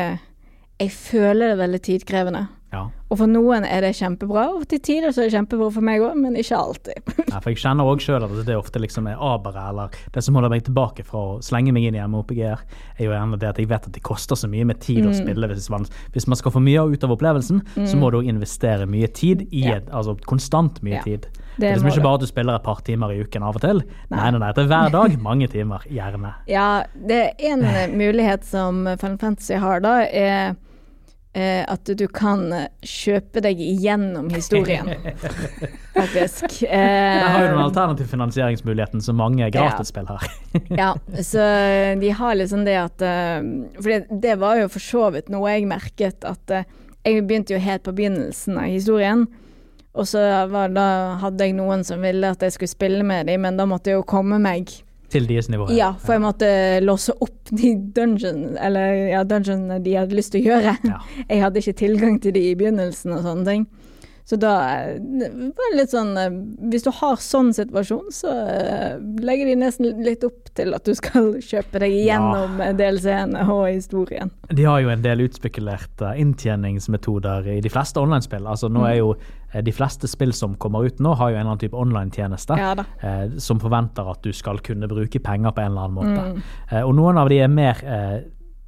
Jeg 0.84 0.92
føler 0.94 1.48
det 1.48 1.56
er 1.56 1.62
veldig 1.64 1.80
tidkrevende. 1.88 2.44
Ja. 2.72 2.84
Og 3.10 3.18
for 3.18 3.26
noen 3.26 3.64
er 3.66 3.82
det 3.82 3.96
kjempebra, 3.98 4.44
og 4.54 4.68
til 4.70 4.78
tider 4.86 5.10
så 5.10 5.24
er 5.24 5.30
det 5.30 5.34
kjempebra 5.34 5.72
for 5.74 5.82
meg 5.82 6.04
òg, 6.06 6.14
men 6.22 6.36
ikke 6.38 6.54
alltid. 6.54 7.00
Ja, 7.32 7.40
for 7.42 7.50
jeg 7.50 7.58
kjenner 7.64 7.88
òg 7.90 8.04
sjøl 8.06 8.22
at 8.28 8.36
det 8.46 8.54
ofte 8.56 8.78
liksom 8.84 9.08
er 9.10 9.18
aberet, 9.18 9.58
eller 9.72 9.90
det 10.14 10.22
som 10.24 10.36
holder 10.38 10.52
meg 10.54 10.62
tilbake 10.68 11.02
fra 11.08 11.18
å 11.18 11.40
slenge 11.42 11.74
meg 11.74 11.88
inn 11.90 11.98
i 11.98 12.04
MOPG-er, 12.06 12.62
er 13.00 13.04
jo 13.08 13.10
gjerne 13.16 13.40
det 13.42 13.50
at 13.50 13.58
jeg 13.58 13.72
vet 13.72 13.88
at 13.90 13.96
det 13.98 14.04
koster 14.06 14.38
så 14.38 14.48
mye 14.52 14.68
med 14.70 14.80
tid 14.86 15.00
Mm. 15.04 15.10
å 15.10 15.16
spille. 15.18 15.48
Hvis 15.50 15.70
man, 15.74 15.86
hvis 16.14 16.28
man 16.30 16.38
skal 16.38 16.52
få 16.54 16.62
mye 16.62 16.86
ut 16.94 17.04
av 17.04 17.10
opplevelsen, 17.18 17.64
så 17.90 17.98
må 17.98 18.12
du 18.14 18.20
òg 18.22 18.30
investere 18.30 18.86
mye 18.86 19.08
tid 19.18 19.48
i 19.52 19.66
Ja. 19.66 19.76
et, 19.78 19.90
altså 19.90 20.14
konstant 20.30 20.84
mye 20.86 21.00
Ja, 21.00 21.04
tid. 21.04 21.22
det 21.22 21.60
Det 21.60 21.68
er 21.72 21.76
liksom 21.76 21.90
ikke 21.90 22.04
bare 22.06 22.14
at 22.14 22.20
du 22.22 22.28
spiller 22.28 22.56
et 22.56 22.64
par 22.64 22.82
timer 22.86 23.10
i 23.12 23.24
uken 23.26 23.42
av 23.44 23.56
og 23.56 23.62
til. 23.62 23.82
Nei, 24.12 24.30
nei, 24.32 24.38
nei, 24.40 24.52
det 24.54 24.64
er 24.64 24.68
hver 24.70 24.92
dag, 24.92 25.18
mange 25.30 25.48
timer, 25.50 25.80
gjerne. 25.90 26.36
Ja, 26.48 26.84
det 26.94 27.34
er 27.40 27.52
en 27.52 27.98
mulighet 27.98 28.46
som 28.46 28.86
Final 29.00 29.18
Fantasy 29.18 29.56
har 29.58 29.80
da, 29.82 30.02
er 30.06 30.56
at 31.70 31.86
du 31.86 32.08
kan 32.10 32.48
eh, 32.54 32.70
kjøpe 32.82 33.44
deg 33.46 33.60
igjennom 33.62 34.32
historien, 34.34 34.88
faktisk. 35.94 36.62
Der 36.66 37.28
har 37.30 37.44
jo 37.44 37.52
den 37.52 37.60
Eh, 37.60 37.66
alternative 37.66 38.08
finansieringsmuligheten 38.10 39.02
som 39.02 39.20
mange 39.22 39.50
gratisspill 39.54 40.10
har. 40.10 40.26
ja, 40.82 40.96
så 41.22 41.46
de 42.02 42.10
har 42.10 42.36
liksom 42.36 42.66
det 42.66 42.78
at 42.82 43.06
eh, 43.06 43.46
For 43.78 43.92
det, 43.94 44.22
det 44.22 44.40
var 44.42 44.58
jo 44.64 44.72
for 44.74 44.82
så 44.82 45.06
vidt 45.14 45.30
noe 45.30 45.54
jeg 45.54 45.70
merket 45.70 46.26
at 46.26 46.56
eh, 46.56 46.66
Jeg 47.06 47.28
begynte 47.30 47.54
jo 47.54 47.62
helt 47.62 47.86
på 47.86 47.94
begynnelsen 47.96 48.58
av 48.60 48.68
historien. 48.68 49.28
Og 49.94 50.08
så 50.08 50.20
var, 50.50 50.74
da 50.74 51.18
hadde 51.22 51.46
jeg 51.46 51.56
noen 51.58 51.86
som 51.86 52.02
ville 52.04 52.30
at 52.30 52.42
jeg 52.44 52.58
skulle 52.58 52.74
spille 52.74 53.06
med 53.06 53.30
dem, 53.30 53.42
men 53.46 53.58
da 53.58 53.66
måtte 53.70 53.90
jeg 53.90 54.02
jo 54.02 54.06
komme 54.08 54.38
meg 54.42 54.70
Til 55.10 55.26
deres 55.30 55.50
nivå. 55.50 55.66
Ja, 55.74 55.94
for 55.98 56.16
jeg 56.16 56.22
måtte 56.22 56.50
låse 56.84 57.16
opp 57.18 57.50
de 57.50 57.74
dungeon, 57.96 58.58
eller 58.62 58.94
ja, 59.10 59.24
dungeonene 59.26 59.80
de 59.82 59.96
hadde 59.98 60.18
lyst 60.18 60.36
til 60.36 60.44
å 60.44 60.52
gjøre. 60.52 60.76
Ja. 60.86 61.00
Jeg 61.32 61.42
hadde 61.42 61.64
ikke 61.64 61.78
tilgang 61.82 62.20
til 62.22 62.36
de 62.36 62.44
i 62.52 62.58
begynnelsen 62.58 63.16
og 63.16 63.24
sånne 63.26 63.48
ting. 63.48 63.66
Så 64.30 64.38
da 64.38 64.54
eh, 64.78 65.00
var 65.58 65.72
det 65.72 65.78
litt 65.80 65.94
sånn 65.94 66.12
eh, 66.20 66.36
Hvis 66.70 66.86
du 66.86 66.92
har 66.94 67.18
sånn 67.24 67.50
situasjon, 67.56 68.12
så 68.14 68.30
eh, 68.30 69.00
legger 69.26 69.50
de 69.50 69.56
nesten 69.64 70.04
litt 70.06 70.24
opp 70.28 70.52
til 70.58 70.76
at 70.78 70.86
du 70.86 70.94
skal 70.98 71.32
kjøpe 71.52 71.82
deg 71.82 71.96
gjennom 71.98 72.62
ja. 72.62 72.70
DLC-ene 72.78 73.48
og 73.50 73.66
historien. 73.72 74.30
De 74.54 74.68
har 74.70 74.84
jo 74.84 74.94
en 74.94 75.02
del 75.06 75.26
utspekulerte 75.26 76.14
inntjeningsmetoder 76.22 77.50
i 77.56 77.60
de 77.66 77.74
fleste 77.74 78.02
online-spill. 78.02 78.46
Altså 78.46 78.70
nå 78.70 78.86
er 78.86 79.00
jo 79.00 79.16
eh, 79.16 79.64
De 79.66 79.74
fleste 79.74 80.10
spill 80.12 80.36
som 80.38 80.54
kommer 80.62 80.86
ut 80.86 81.02
nå, 81.02 81.16
har 81.18 81.34
jo 81.34 81.40
en 81.40 81.42
eller 81.42 81.56
annen 81.56 81.66
type 81.66 81.78
online-tjeneste 81.78 82.60
Ja 82.60 82.76
eh, 82.78 83.38
som 83.42 83.60
forventer 83.62 84.14
at 84.14 84.22
du 84.24 84.34
skal 84.36 84.62
kunne 84.66 84.90
bruke 84.90 85.22
penger 85.24 85.56
på 85.56 85.64
en 85.64 85.72
eller 85.72 85.88
annen 85.88 85.98
måte. 85.98 86.26
Mm. 86.30 86.44
Eh, 86.70 86.84
og 86.84 86.94
noen 86.98 87.18
av 87.18 87.32
de 87.32 87.42
er 87.42 87.50
mer 87.50 87.82
eh, 87.82 88.20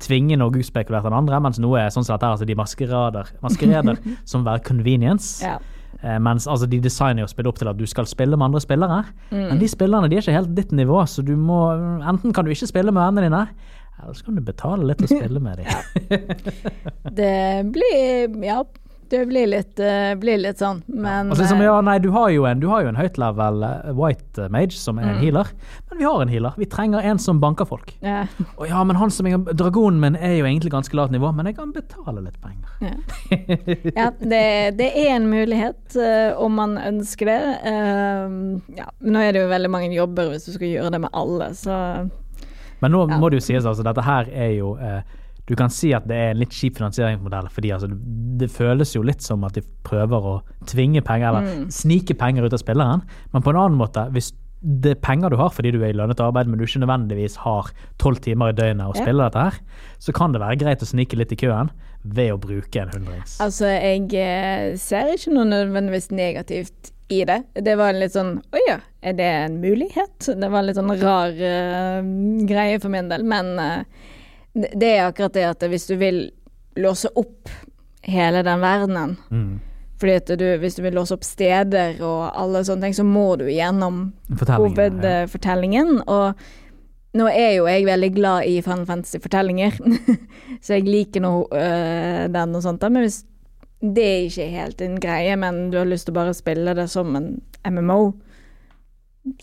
tvingende 0.01 0.47
og 0.47 0.57
utspekulert 0.61 1.05
enn 1.07 1.17
andre, 1.17 1.39
mens 1.43 1.59
noe 1.61 1.79
er 1.83 1.93
sånn 1.93 2.05
som 2.07 2.15
dette 2.15 2.31
altså 2.33 2.47
de 2.49 2.57
maskerader, 2.57 3.29
maskereder 3.43 4.01
som 4.31 4.45
være 4.47 4.65
convenience. 4.67 5.45
Ja. 5.45 5.59
Eh, 6.01 6.17
mens 6.23 6.47
altså, 6.49 6.69
de 6.69 6.79
designer 6.81 7.25
jo 7.25 7.29
spillet 7.29 7.51
opp 7.51 7.59
til 7.61 7.69
at 7.69 7.77
du 7.77 7.85
skal 7.89 8.07
spille 8.09 8.37
med 8.37 8.49
andre 8.49 8.63
spillere. 8.63 9.03
Mm. 9.29 9.43
Men 9.51 9.61
de 9.61 9.69
spillerne 9.69 10.09
de 10.09 10.17
er 10.17 10.25
ikke 10.25 10.39
helt 10.39 10.55
ditt 10.57 10.73
nivå, 10.75 11.01
så 11.05 11.23
du 11.25 11.35
må 11.37 11.63
enten 12.01 12.33
kan 12.33 12.47
du 12.47 12.53
ikke 12.53 12.69
spille 12.71 12.93
med 12.93 13.03
vennene 13.03 13.27
dine, 13.29 13.43
eller 14.01 14.17
så 14.17 14.25
kan 14.25 14.37
du 14.39 14.45
betale 14.45 14.87
litt 14.89 15.03
og 15.05 15.11
spille 15.15 15.43
med 15.43 15.61
dem. 15.61 16.21
Det 17.21 17.35
blir 17.75 18.39
Ja, 18.47 18.63
det 19.11 19.25
blir 19.29 19.47
litt, 19.51 19.79
eh, 19.79 20.13
blir 20.19 20.37
litt 20.41 20.57
sånn, 20.61 20.81
men 20.87 21.29
Altså, 21.31 21.43
liksom, 21.43 21.59
eh, 21.61 21.67
ja, 21.67 21.75
nei, 21.85 21.97
du 21.99 22.09
har 22.15 22.29
jo 22.33 22.45
en, 22.49 22.59
du 22.63 22.67
har 22.71 22.81
jo 22.85 22.89
en 22.89 22.95
høyt 22.99 23.17
level 23.21 23.63
eh, 23.67 23.91
white 23.97 24.47
mage 24.49 24.73
som 24.79 24.97
er 24.99 25.03
en 25.09 25.15
Mm. 25.17 25.21
healer, 25.25 25.47
men 25.89 25.97
vi 25.99 26.05
har 26.07 26.21
en 26.23 26.31
healer. 26.31 26.53
Vi 26.57 26.65
trenger 26.71 27.03
en 27.03 27.19
som 27.19 27.39
banker 27.43 27.65
folk. 27.67 27.93
ja. 28.01 28.23
Og 28.57 28.67
ja, 28.69 28.83
men 28.87 28.95
han 28.95 29.11
som 29.11 29.27
er, 29.27 29.37
dragonen 29.53 29.99
min 29.99 30.15
er 30.15 30.37
jo 30.39 30.45
egentlig 30.45 30.71
ganske 30.71 30.95
lavt 30.95 31.11
nivå, 31.11 31.33
men 31.35 31.45
jeg 31.51 31.57
kan 31.57 31.71
betale 31.75 32.23
litt 32.23 32.39
penger. 32.41 32.71
Ja, 32.81 32.95
ja 33.95 34.09
det, 34.19 34.77
det 34.77 34.89
er 34.95 35.15
en 35.17 35.29
mulighet 35.29 35.95
om 36.37 36.55
man 36.55 36.77
ønsker 36.77 37.25
det. 37.25 37.41
Ja, 38.77 38.87
nå 39.01 39.19
er 39.21 39.31
det 39.35 39.41
jo 39.43 39.49
veldig 39.51 39.69
mange 39.71 39.91
jobber 39.93 40.31
hvis 40.31 40.45
du 40.47 40.53
skal 40.55 40.67
gjøre 40.71 40.91
det 40.95 41.01
med 41.01 41.09
alle, 41.13 41.51
så 41.57 41.75
Men 42.81 42.91
nå 42.95 43.03
Ja. 43.09 43.17
må 43.21 43.29
det 43.29 43.37
jo 43.41 43.45
sies, 43.45 43.65
altså, 43.65 43.83
dette 43.85 44.01
her 44.01 44.25
er 44.33 44.55
jo 44.57 44.75
eh, 44.81 45.01
Du 45.51 45.55
kan 45.59 45.69
si 45.73 45.91
at 45.97 46.05
det 46.07 46.15
er 46.15 46.29
en 46.31 46.39
litt 46.39 46.53
kjip 46.55 46.77
finansieringsmodell, 46.79 47.49
fordi 47.51 47.73
altså, 47.75 47.89
det 48.39 48.47
føles 48.53 48.93
jo 48.95 49.01
litt 49.03 49.21
som 49.25 49.43
at 49.43 49.57
de 49.59 49.63
prøver 49.87 50.29
å 50.31 50.37
tvinge 50.71 51.01
penger, 51.03 51.27
eller 51.33 51.41
Mm. 51.49 51.65
snike 51.75 52.15
penger 52.17 52.47
ut 52.47 52.53
av 52.55 52.61
spilleren. 52.63 53.01
Men 53.33 53.43
på 53.43 53.51
en 53.51 53.59
annen 53.59 53.77
måte, 53.81 54.05
hvis 54.15 54.31
det 54.63 54.91
er 54.93 54.99
penger 55.01 55.31
du 55.33 55.37
har 55.41 55.49
fordi 55.49 55.71
du 55.73 55.79
er 55.81 55.89
i 55.89 55.97
lønnet 55.97 56.19
arbeid, 56.21 56.47
men 56.47 56.59
du 56.59 56.63
ikke 56.67 56.79
nødvendigvis 56.85 57.35
har 57.43 57.71
tolv 57.97 58.19
timer 58.21 58.51
i 58.53 58.53
døgnet 58.53 58.85
å 58.85 58.95
Ja. 58.95 59.01
spille 59.03 59.23
dette 59.27 59.41
her, 59.41 59.59
så 59.99 60.13
kan 60.13 60.31
det 60.31 60.39
være 60.41 60.59
greit 60.61 60.83
å 60.85 60.85
snike 60.87 61.17
litt 61.17 61.31
i 61.33 61.35
køen 61.35 61.71
ved 62.05 62.31
å 62.31 62.37
bruke 62.39 62.79
en 62.81 62.89
hundrings. 62.93 63.39
altså 63.41 63.65
jeg 63.65 64.13
eh, 64.13 64.75
ser 64.77 65.11
ikke 65.17 65.33
noe 65.33 65.45
nødvendigvis 65.49 66.11
negativt 66.13 66.91
i 67.09 67.25
det. 67.25 67.43
Det 67.55 67.75
var 67.75 67.91
litt 67.93 68.13
sånn 68.13 68.37
Å 68.53 68.57
ja, 68.67 68.77
er 69.03 69.13
det 69.13 69.25
en 69.25 69.59
mulighet? 69.61 70.29
Det 70.39 70.49
var 70.49 70.59
en 70.59 70.65
litt 70.67 70.77
sånn 70.77 70.93
rar 71.01 71.33
uh, 71.33 72.45
greie 72.47 72.79
for 72.79 72.89
min 72.93 73.09
del. 73.09 73.23
Men 73.27 73.57
eh, 73.59 73.83
det 74.53 74.87
er 74.97 75.05
akkurat 75.07 75.33
det 75.33 75.43
at 75.47 75.63
hvis 75.71 75.87
du 75.87 75.95
vil 76.01 76.21
låse 76.79 77.07
opp 77.15 77.49
hele 78.03 78.41
den 78.43 78.59
verdenen 78.63 79.17
Mm. 79.31 79.59
fordi 80.01 80.13
at 80.17 80.31
du, 80.39 80.45
Hvis 80.59 80.75
du 80.75 80.81
vil 80.81 80.93
låse 80.97 81.13
opp 81.13 81.23
steder 81.23 82.01
og 82.01 82.31
alle 82.35 82.63
sånne 82.65 82.81
ting, 82.87 82.93
så 82.97 83.03
må 83.05 83.35
du 83.37 83.45
gjennom 83.45 84.13
Fortellingen, 85.29 86.01
ja. 86.01 86.03
Og 86.07 86.33
nå 87.13 87.27
er 87.27 87.57
jo 87.57 87.67
jeg 87.67 87.85
veldig 87.85 88.09
glad 88.15 88.45
i 88.47 88.61
Final 88.63 88.85
Fantasy-fortellinger, 88.87 89.77
så 90.63 90.73
jeg 90.79 90.87
liker 90.87 91.21
nå 91.21 91.31
øh, 91.51 92.27
den 92.33 92.55
og 92.55 92.63
sånt. 92.63 92.81
Men 92.89 93.03
hvis 93.03 93.21
det 93.81 94.07
ikke 94.29 94.45
er 94.45 94.55
helt 94.61 94.79
din 94.79 94.95
greie, 95.01 95.35
men 95.35 95.69
du 95.71 95.77
har 95.77 95.85
lyst 95.89 96.05
til 96.07 96.13
å 96.15 96.19
bare 96.21 96.33
spille 96.37 96.73
det 96.77 96.87
som 96.89 97.15
en 97.15 97.41
MMO, 97.67 98.13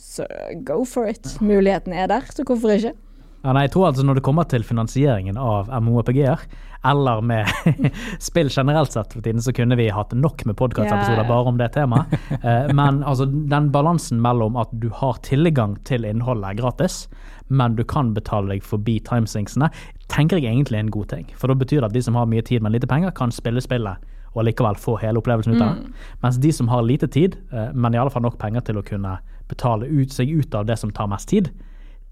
så 0.00 0.26
go 0.66 0.84
for 0.84 1.06
it. 1.06 1.36
Muligheten 1.40 1.92
er 1.92 2.08
der, 2.10 2.24
så 2.34 2.42
hvorfor 2.42 2.72
ikke? 2.74 2.94
Ja, 3.42 3.52
nei, 3.54 3.68
jeg 3.68 3.74
tror 3.76 3.88
altså 3.90 4.02
Når 4.06 4.18
det 4.18 4.24
kommer 4.26 4.48
til 4.50 4.64
finansieringen 4.66 5.38
av 5.38 5.68
MMORPG-er, 5.70 6.42
eller 6.88 7.22
med 7.26 7.46
spill 8.28 8.50
generelt 8.50 8.92
sett 8.94 9.14
for 9.14 9.22
tiden, 9.22 9.42
så 9.42 9.52
kunne 9.54 9.78
vi 9.78 9.88
hatt 9.94 10.14
nok 10.14 10.44
med 10.46 10.56
podkastepisoder 10.58 11.24
ja. 11.24 11.28
bare 11.28 11.52
om 11.52 11.58
det 11.58 11.72
temaet. 11.74 12.14
Eh, 12.38 12.68
men 12.74 13.02
altså, 13.02 13.26
den 13.26 13.70
balansen 13.74 14.20
mellom 14.22 14.58
at 14.60 14.70
du 14.82 14.88
har 14.94 15.18
tilgang 15.26 15.76
til 15.88 16.06
innholdet 16.06 16.58
gratis, 16.60 17.00
men 17.48 17.74
du 17.78 17.82
kan 17.88 18.12
betale 18.14 18.54
deg 18.54 18.66
forbi 18.66 18.98
timesinksene, 19.06 19.70
tenker 20.12 20.38
jeg 20.38 20.52
egentlig 20.52 20.78
er 20.78 20.86
en 20.86 20.94
god 20.94 21.10
ting. 21.10 21.26
For 21.38 21.50
da 21.50 21.58
betyr 21.58 21.82
det 21.82 21.90
at 21.90 21.96
de 21.96 22.04
som 22.04 22.18
har 22.18 22.30
mye 22.30 22.44
tid, 22.46 22.62
men 22.62 22.74
lite 22.74 22.90
penger, 22.90 23.14
kan 23.16 23.34
spille 23.34 23.62
spillet 23.64 24.06
og 24.34 24.44
likevel 24.46 24.76
få 24.78 24.98
hele 25.02 25.18
opplevelsen 25.18 25.56
ut 25.56 25.62
av 25.62 25.72
det. 25.74 25.94
Mens 26.22 26.38
de 26.42 26.52
som 26.54 26.68
har 26.70 26.84
lite 26.86 27.08
tid, 27.10 27.38
eh, 27.50 27.72
men 27.74 27.94
i 27.94 27.98
alle 27.98 28.12
fall 28.14 28.26
nok 28.26 28.38
penger 28.38 28.66
til 28.68 28.78
å 28.78 28.86
kunne 28.86 29.18
betale 29.48 29.88
ut 29.88 30.14
seg 30.14 30.30
ut 30.30 30.54
av 30.54 30.68
det 30.68 30.78
som 30.78 30.92
tar 30.94 31.10
mest 31.10 31.30
tid, 31.32 31.50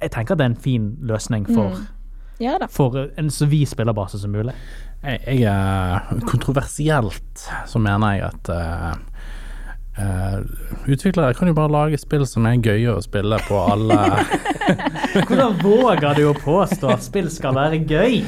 jeg 0.03 0.11
tenker 0.13 0.35
at 0.37 0.39
det 0.39 0.45
er 0.47 0.53
en 0.55 0.61
fin 0.69 0.89
løsning 1.09 1.47
for, 1.49 1.79
Ja 2.41 2.59
da. 2.61 2.67
for 2.69 2.99
en 3.17 3.31
så 3.33 3.47
vid 3.49 3.67
spillerbase 3.71 4.19
som 4.21 4.35
mulig. 4.37 4.53
Jeg, 5.03 5.21
jeg 5.41 5.53
er 5.53 6.21
kontroversielt 6.29 7.47
så 7.67 7.79
mener 7.83 8.19
jeg 8.19 8.27
at 8.33 8.53
uh 8.57 8.95
Uh, 9.97 10.43
utviklere 10.93 11.33
kan 11.35 11.49
jo 11.49 11.55
bare 11.57 11.73
lage 11.73 11.97
spill 11.97 12.27
som 12.29 12.45
er 12.45 12.59
gøye 12.61 12.91
å 12.93 13.01
spille 13.01 13.39
på 13.47 13.57
alle 13.65 13.97
Hvordan 15.25 15.55
våger 15.63 16.19
du 16.19 16.27
å 16.29 16.35
påstå 16.37 16.91
at 16.93 17.01
spill 17.07 17.31
skal 17.33 17.57
være 17.57 17.79
gøy? 17.89 18.19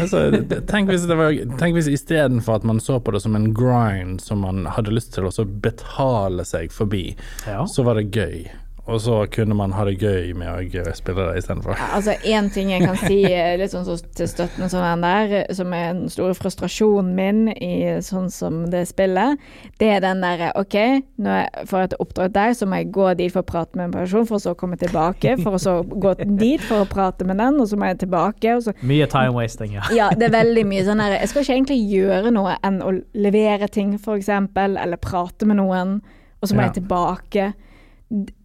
altså, 0.00 0.24
Tenk 0.66 0.90
hvis 0.90 1.04
det 1.06 1.14
var 1.20 1.30
Tenk 1.60 1.78
hvis 1.78 1.92
istedenfor 1.94 2.58
at 2.58 2.66
man 2.66 2.82
så 2.82 2.98
på 2.98 3.14
det 3.14 3.20
som 3.22 3.38
en 3.38 3.52
grind 3.54 4.18
som 4.24 4.42
man 4.42 4.64
hadde 4.74 4.96
lyst 4.96 5.14
til 5.14 5.30
å 5.30 5.46
betale 5.62 6.42
seg 6.42 6.74
forbi, 6.74 7.04
Ja. 7.46 7.62
så 7.70 7.86
var 7.86 8.00
det 8.02 8.08
gøy. 8.10 8.48
Og 8.90 8.98
så 9.00 9.20
kunne 9.30 9.54
man 9.54 9.70
ha 9.76 9.84
det 9.86 9.94
gøy 10.02 10.32
med 10.34 10.48
å 10.50 10.92
spille 10.96 11.28
det 11.28 11.38
istedenfor. 11.38 11.78
Altså, 11.94 12.16
én 12.26 12.48
ting 12.50 12.72
jeg 12.72 12.82
kan 12.82 12.96
si 12.98 13.20
eh, 13.28 13.54
litt 13.60 13.70
sånn 13.70 13.84
så 13.86 13.94
til 14.18 14.26
støtten 14.26 14.66
som 14.72 14.82
den 14.82 15.04
der, 15.04 15.34
som 15.54 15.70
er 15.76 15.92
den 15.92 16.10
store 16.10 16.34
frustrasjonen 16.34 17.12
min 17.14 17.44
i 17.54 18.00
sånn 18.02 18.26
som 18.34 18.64
det 18.72 18.82
spillet, 18.90 19.38
det 19.78 19.92
er 19.96 20.02
den 20.02 20.24
derre 20.24 20.50
OK, 20.58 20.74
når 21.22 21.38
jeg 21.38 21.68
får 21.70 21.86
et 21.86 21.96
oppdrag 22.02 22.34
der, 22.34 22.56
så 22.58 22.66
må 22.66 22.82
jeg 22.82 22.90
gå 22.98 23.06
dit 23.22 23.30
for 23.30 23.44
å 23.44 23.50
prate 23.52 23.78
med 23.78 23.86
en 23.88 23.96
person, 24.00 24.26
for 24.26 24.40
å 24.40 24.44
så 24.48 24.56
komme 24.58 24.78
tilbake, 24.80 25.36
for 25.44 25.54
å 25.54 25.62
så 25.62 25.78
gå 25.86 26.16
dit 26.42 26.66
for 26.66 26.82
å 26.82 26.90
prate 26.90 27.26
med 27.28 27.38
den, 27.38 27.62
og 27.62 27.70
så 27.70 27.78
må 27.78 27.92
jeg 27.92 28.02
tilbake, 28.02 28.56
og 28.58 28.66
så 28.66 28.74
Mye 28.82 29.06
time 29.06 29.36
wasting, 29.38 29.76
ja. 29.78 29.86
Ja, 29.94 30.10
det 30.10 30.26
er 30.32 30.38
veldig 30.40 30.66
mye 30.66 30.82
sånn 30.88 30.98
der 31.02 31.20
Jeg 31.20 31.30
skal 31.30 31.44
ikke 31.46 31.58
egentlig 31.60 31.80
gjøre 31.92 32.34
noe 32.34 32.58
enn 32.66 32.82
å 32.82 32.96
levere 33.14 33.70
ting, 33.70 33.94
eksempel, 33.94 34.74
eller 34.80 34.98
prate 34.98 35.46
med 35.46 35.62
noen, 35.62 36.00
og 36.42 36.48
så 36.50 36.56
må 36.56 36.64
Ja. 36.66 36.72
jeg 36.72 36.82
tilbake. 36.82 37.52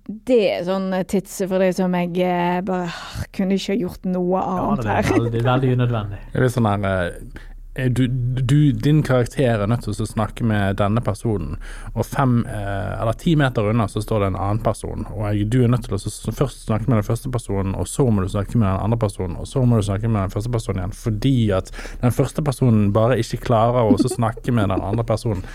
Det 0.07 0.39
er 0.53 0.63
sånn 0.63 0.87
tidsfordriv 1.11 1.73
som 1.75 1.95
jeg 1.97 2.15
eh, 2.23 2.61
bare 2.63 2.87
kunne 3.35 3.57
ikke 3.59 3.75
gjort 3.75 4.07
noe 4.07 4.39
ja 4.39 4.63
annet 4.63 4.85
det 4.87 4.95
er 4.95 5.11
veldig, 5.11 5.43
veldig 5.51 5.75
unødvendig. 5.75 6.19
Det 6.31 6.39
er 6.39 6.45
litt 6.45 6.55
sånn 6.55 6.69
her 6.69 6.87
eh, 6.87 7.89
du, 7.93 8.07
du, 8.07 8.71
din 8.71 9.03
karakter 9.05 9.61
er 9.61 9.69
nødt 9.69 9.83
til 9.85 9.93
å 9.93 10.07
snakke 10.07 10.45
med 10.47 10.79
denne 10.79 11.03
personen, 11.05 11.59
og 11.93 12.07
fem 12.07 12.39
eh, 12.49 12.93
eller 12.95 13.19
ti 13.19 13.35
meter 13.37 13.67
unna 13.69 13.85
så 13.91 14.01
står 14.01 14.23
det 14.23 14.29
en 14.31 14.39
annen 14.47 14.63
person, 14.65 15.05
og 15.11 15.43
du 15.51 15.59
er 15.61 15.69
nødt 15.69 15.85
til 15.85 15.97
å 15.97 16.01
først 16.39 16.63
snakke 16.65 16.89
med 16.89 17.01
den 17.01 17.05
første 17.05 17.29
personen, 17.33 17.75
og 17.77 17.85
så 17.91 18.07
må 18.09 18.23
du 18.23 18.31
snakke 18.33 18.57
med 18.57 18.65
den 18.65 18.81
andre 18.87 19.01
personen, 19.03 19.37
og 19.37 19.45
så 19.51 19.61
må 19.61 19.77
du 19.77 19.85
snakke 19.85 20.09
med 20.09 20.23
den 20.23 20.33
første 20.33 20.53
personen 20.55 20.81
igjen, 20.81 20.97
fordi 21.03 21.37
at 21.59 21.73
den 22.01 22.15
første 22.15 22.45
personen 22.47 22.93
bare 22.95 23.19
ikke 23.21 23.43
klarer 23.45 23.91
å 23.91 23.99
så 24.01 24.15
snakke 24.15 24.55
med 24.55 24.71
den 24.71 24.81
andre 24.81 25.05
personen. 25.05 25.45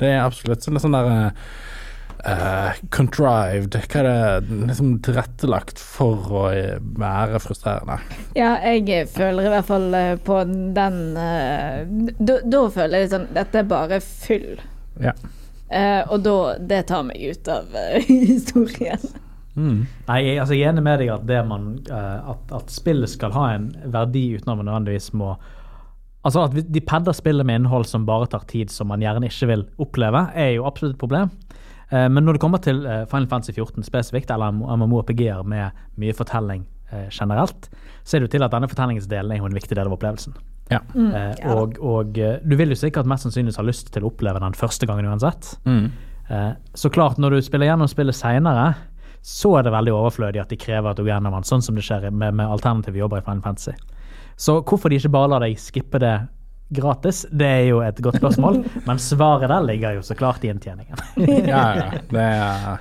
Det 0.00 0.14
er 0.14 0.22
absolutt 0.24 0.64
sånn, 0.64 0.80
sånn 0.80 0.96
eh, 2.26 2.78
contrived, 2.90 3.76
hva 3.76 4.02
er 4.02 4.06
det 4.44 4.58
liksom 4.70 4.96
tilrettelagt 5.04 5.80
for 5.80 6.30
å 6.30 6.44
eh, 6.50 6.76
være 6.98 7.40
frustrerende. 7.42 7.98
Ja, 8.38 8.54
jeg 8.66 9.08
føler 9.12 9.48
i 9.48 9.52
hvert 9.54 9.68
fall 9.68 9.88
eh, 9.96 10.14
på 10.26 10.40
den 10.76 11.00
uh, 11.16 11.82
Da 12.18 12.40
da 12.44 12.62
føler 12.72 12.98
jeg 12.98 13.06
litt 13.06 13.14
sånn 13.14 13.28
Dette 13.36 13.62
er 13.62 13.68
bare 13.70 14.00
fyll. 14.04 14.60
Ja. 15.02 15.14
Uh, 15.66 16.02
og 16.14 16.20
da 16.22 16.36
Det 16.62 16.82
tar 16.90 17.06
meg 17.08 17.22
ut 17.22 17.52
av 17.52 17.78
historien. 18.06 19.06
Nei, 19.56 20.18
jeg, 20.20 20.40
altså, 20.42 20.52
jeg 20.52 20.66
er 20.66 20.74
enig 20.74 20.84
med 20.84 20.98
deg 21.00 21.14
at, 21.14 21.22
det 21.24 21.38
man, 21.48 21.70
at, 21.88 22.50
at 22.52 22.68
spillet 22.68 23.08
skal 23.08 23.32
ha 23.32 23.46
en 23.54 23.70
verdi 23.88 24.26
uten 24.34 24.52
at 24.52 24.58
man 24.58 24.68
nødvendigvis 24.68 25.14
må 25.16 25.30
Altså 26.26 26.42
At 26.42 26.56
de 26.74 26.82
padder 26.82 27.14
spillet 27.14 27.46
med 27.46 27.60
innhold 27.60 27.86
som 27.86 28.06
bare 28.06 28.26
tar 28.26 28.42
tid, 28.50 28.72
som 28.74 28.90
man 28.90 29.00
gjerne 29.00 29.28
ikke 29.30 29.46
vil 29.46 29.62
oppleve, 29.78 30.24
er 30.34 30.56
jo 30.56 30.64
absolutt 30.66 30.96
et 30.96 30.98
problem. 30.98 31.30
Eh, 31.90 32.08
Men 32.08 32.24
når 32.24 32.36
det 32.36 32.40
kommer 32.42 32.58
til 32.62 32.84
eh, 32.86 33.04
Final 33.10 33.28
Fantasy 33.30 33.52
14 33.52 33.84
spesifikt, 33.86 34.30
eller 34.30 34.52
MMORPG-er 34.52 35.44
med 35.46 35.70
mye 35.96 36.14
fortelling 36.14 36.64
eh, 36.92 37.08
generelt, 37.10 37.68
så 38.04 38.16
er 38.16 38.20
det 38.20 38.28
jo 38.30 38.34
til 38.38 38.46
at 38.46 38.52
denne 38.54 38.68
fortellingsdelen 38.70 39.32
er 39.32 39.38
jo 39.42 39.46
en 39.46 39.54
viktig 39.54 39.76
del 39.76 39.86
av 39.86 39.94
opplevelsen. 39.96 40.34
Ja. 40.70 40.80
Eh, 40.96 41.32
ja 41.38 41.54
og 41.54 41.78
og 41.78 42.12
du 42.18 42.56
vil 42.58 42.74
jo 42.74 42.78
sikkert 42.78 43.06
mest 43.06 43.22
sannsynligvis 43.26 43.58
ha 43.60 43.62
lyst 43.66 43.92
til 43.94 44.02
å 44.02 44.10
oppleve 44.10 44.42
den 44.42 44.54
første 44.58 44.86
gangen 44.86 45.06
uansett. 45.06 45.56
Mm. 45.64 45.92
Eh, 46.28 46.52
Så 46.74 46.90
klart, 46.90 47.18
når 47.18 47.30
du 47.36 47.42
spiller 47.42 47.66
gjennom 47.70 47.88
spillet 47.88 48.14
seinere, 48.18 48.74
så 49.22 49.56
er 49.58 49.62
det 49.66 49.72
veldig 49.74 49.92
overflødig 49.94 50.40
at 50.40 50.48
de 50.50 50.56
krever 50.56 50.90
at 50.90 50.96
du 50.96 51.02
går 51.02 51.16
gjennom 51.16 51.34
den, 51.34 51.42
sånn 51.46 51.62
som 51.62 51.74
det 51.74 51.82
skjer 51.82 52.10
med, 52.10 52.34
med 52.34 52.46
alternative 52.46 52.98
jobber 52.98 53.18
i 53.18 53.24
Final 53.26 53.42
Fantasy. 53.42 53.72
Så 54.36 54.60
hvorfor 54.62 54.90
de 54.90 54.98
ikke 55.00 55.10
bare 55.10 55.30
lar 55.32 55.40
deg 55.42 55.56
skippe 55.58 55.98
det 55.98 56.14
gratis, 56.68 57.24
det 57.30 57.46
er 57.46 57.64
jo 57.68 57.80
et 57.84 57.98
godt 58.02 58.18
spørsmål, 58.20 58.62
men 58.88 59.02
svaret 59.02 59.50
der 59.52 59.66
ligger 59.66 59.98
jo 59.98 60.06
så 60.06 60.16
klart 60.18 60.44
i 60.44 60.50
inntjeningen. 60.50 60.98
ja, 61.52 61.66
ja. 61.78 61.90
Det 62.10 62.22
er 62.22 62.80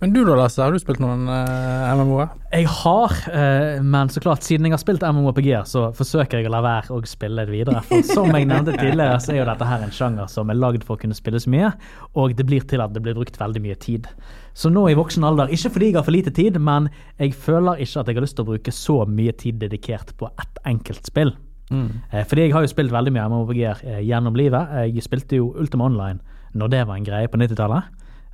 Men 0.00 0.12
du 0.12 0.20
da, 0.26 0.34
Lasse, 0.36 0.60
har 0.60 0.74
du 0.74 0.78
spilt 0.78 1.00
noen 1.00 1.24
uh, 1.30 1.94
MMO-er? 1.96 2.32
Jeg 2.52 2.68
har, 2.68 3.14
uh, 3.30 3.80
men 3.82 4.10
så 4.12 4.20
klart, 4.20 4.44
siden 4.44 4.68
jeg 4.68 4.74
har 4.74 4.82
spilt 4.82 5.06
MMO-PG-er, 5.06 5.64
så 5.70 5.86
forsøker 5.96 6.42
jeg 6.42 6.50
å 6.50 6.52
la 6.52 6.60
være 6.64 6.92
å 6.94 7.00
spille 7.08 7.46
det 7.46 7.54
videre. 7.54 7.80
For 7.88 8.04
som 8.06 8.30
jeg 8.34 8.50
nevnte 8.50 8.76
tidligere, 8.76 9.16
så 9.22 9.32
er 9.32 9.40
jo 9.40 9.48
dette 9.48 9.70
her 9.70 9.86
en 9.86 9.94
sjanger 9.94 10.28
som 10.30 10.52
er 10.52 10.60
lagd 10.60 10.84
for 10.84 10.98
å 10.98 11.02
kunne 11.02 11.16
spilles 11.16 11.48
mye, 11.50 11.72
og 12.20 12.36
det 12.36 12.46
blir 12.50 12.66
til 12.68 12.84
at 12.84 12.92
det 12.94 13.02
blir 13.06 13.16
brukt 13.16 13.40
veldig 13.40 13.64
mye 13.64 13.78
tid. 13.80 14.10
Så 14.54 14.70
nå 14.70 14.84
i 14.90 14.98
voksen 14.98 15.26
alder, 15.26 15.50
ikke 15.50 15.72
fordi 15.78 15.90
jeg 15.90 15.98
har 15.98 16.06
for 16.06 16.14
lite 16.14 16.34
tid, 16.34 16.60
men 16.62 16.90
jeg 17.18 17.34
føler 17.34 17.82
ikke 17.82 18.04
at 18.04 18.12
jeg 18.12 18.20
har 18.20 18.26
lyst 18.28 18.38
til 18.38 18.46
å 18.46 18.52
bruke 18.52 18.76
så 18.76 19.00
mye 19.08 19.34
tid 19.40 19.58
dedikert 19.62 20.14
på 20.20 20.30
ett 20.36 20.62
enkelt 20.68 21.10
spill. 21.10 21.34
Eh, 21.72 22.24
Fordi 22.24 22.46
jeg 22.46 22.52
har 22.52 22.62
jo 22.62 22.72
spilt 22.72 22.92
veldig 22.92 23.12
mye 23.14 23.28
MMORPG-er 23.28 23.84
eh, 23.84 24.00
gjennom 24.04 24.36
livet. 24.36 24.74
Jeg 24.90 25.02
spilte 25.06 25.40
jo 25.40 25.52
Ultima 25.56 25.84
Online 25.88 26.20
når 26.54 26.70
det 26.70 26.86
var 26.86 26.96
en 26.96 27.06
greie 27.06 27.28
på 27.30 27.38
90-tallet. 27.40 27.82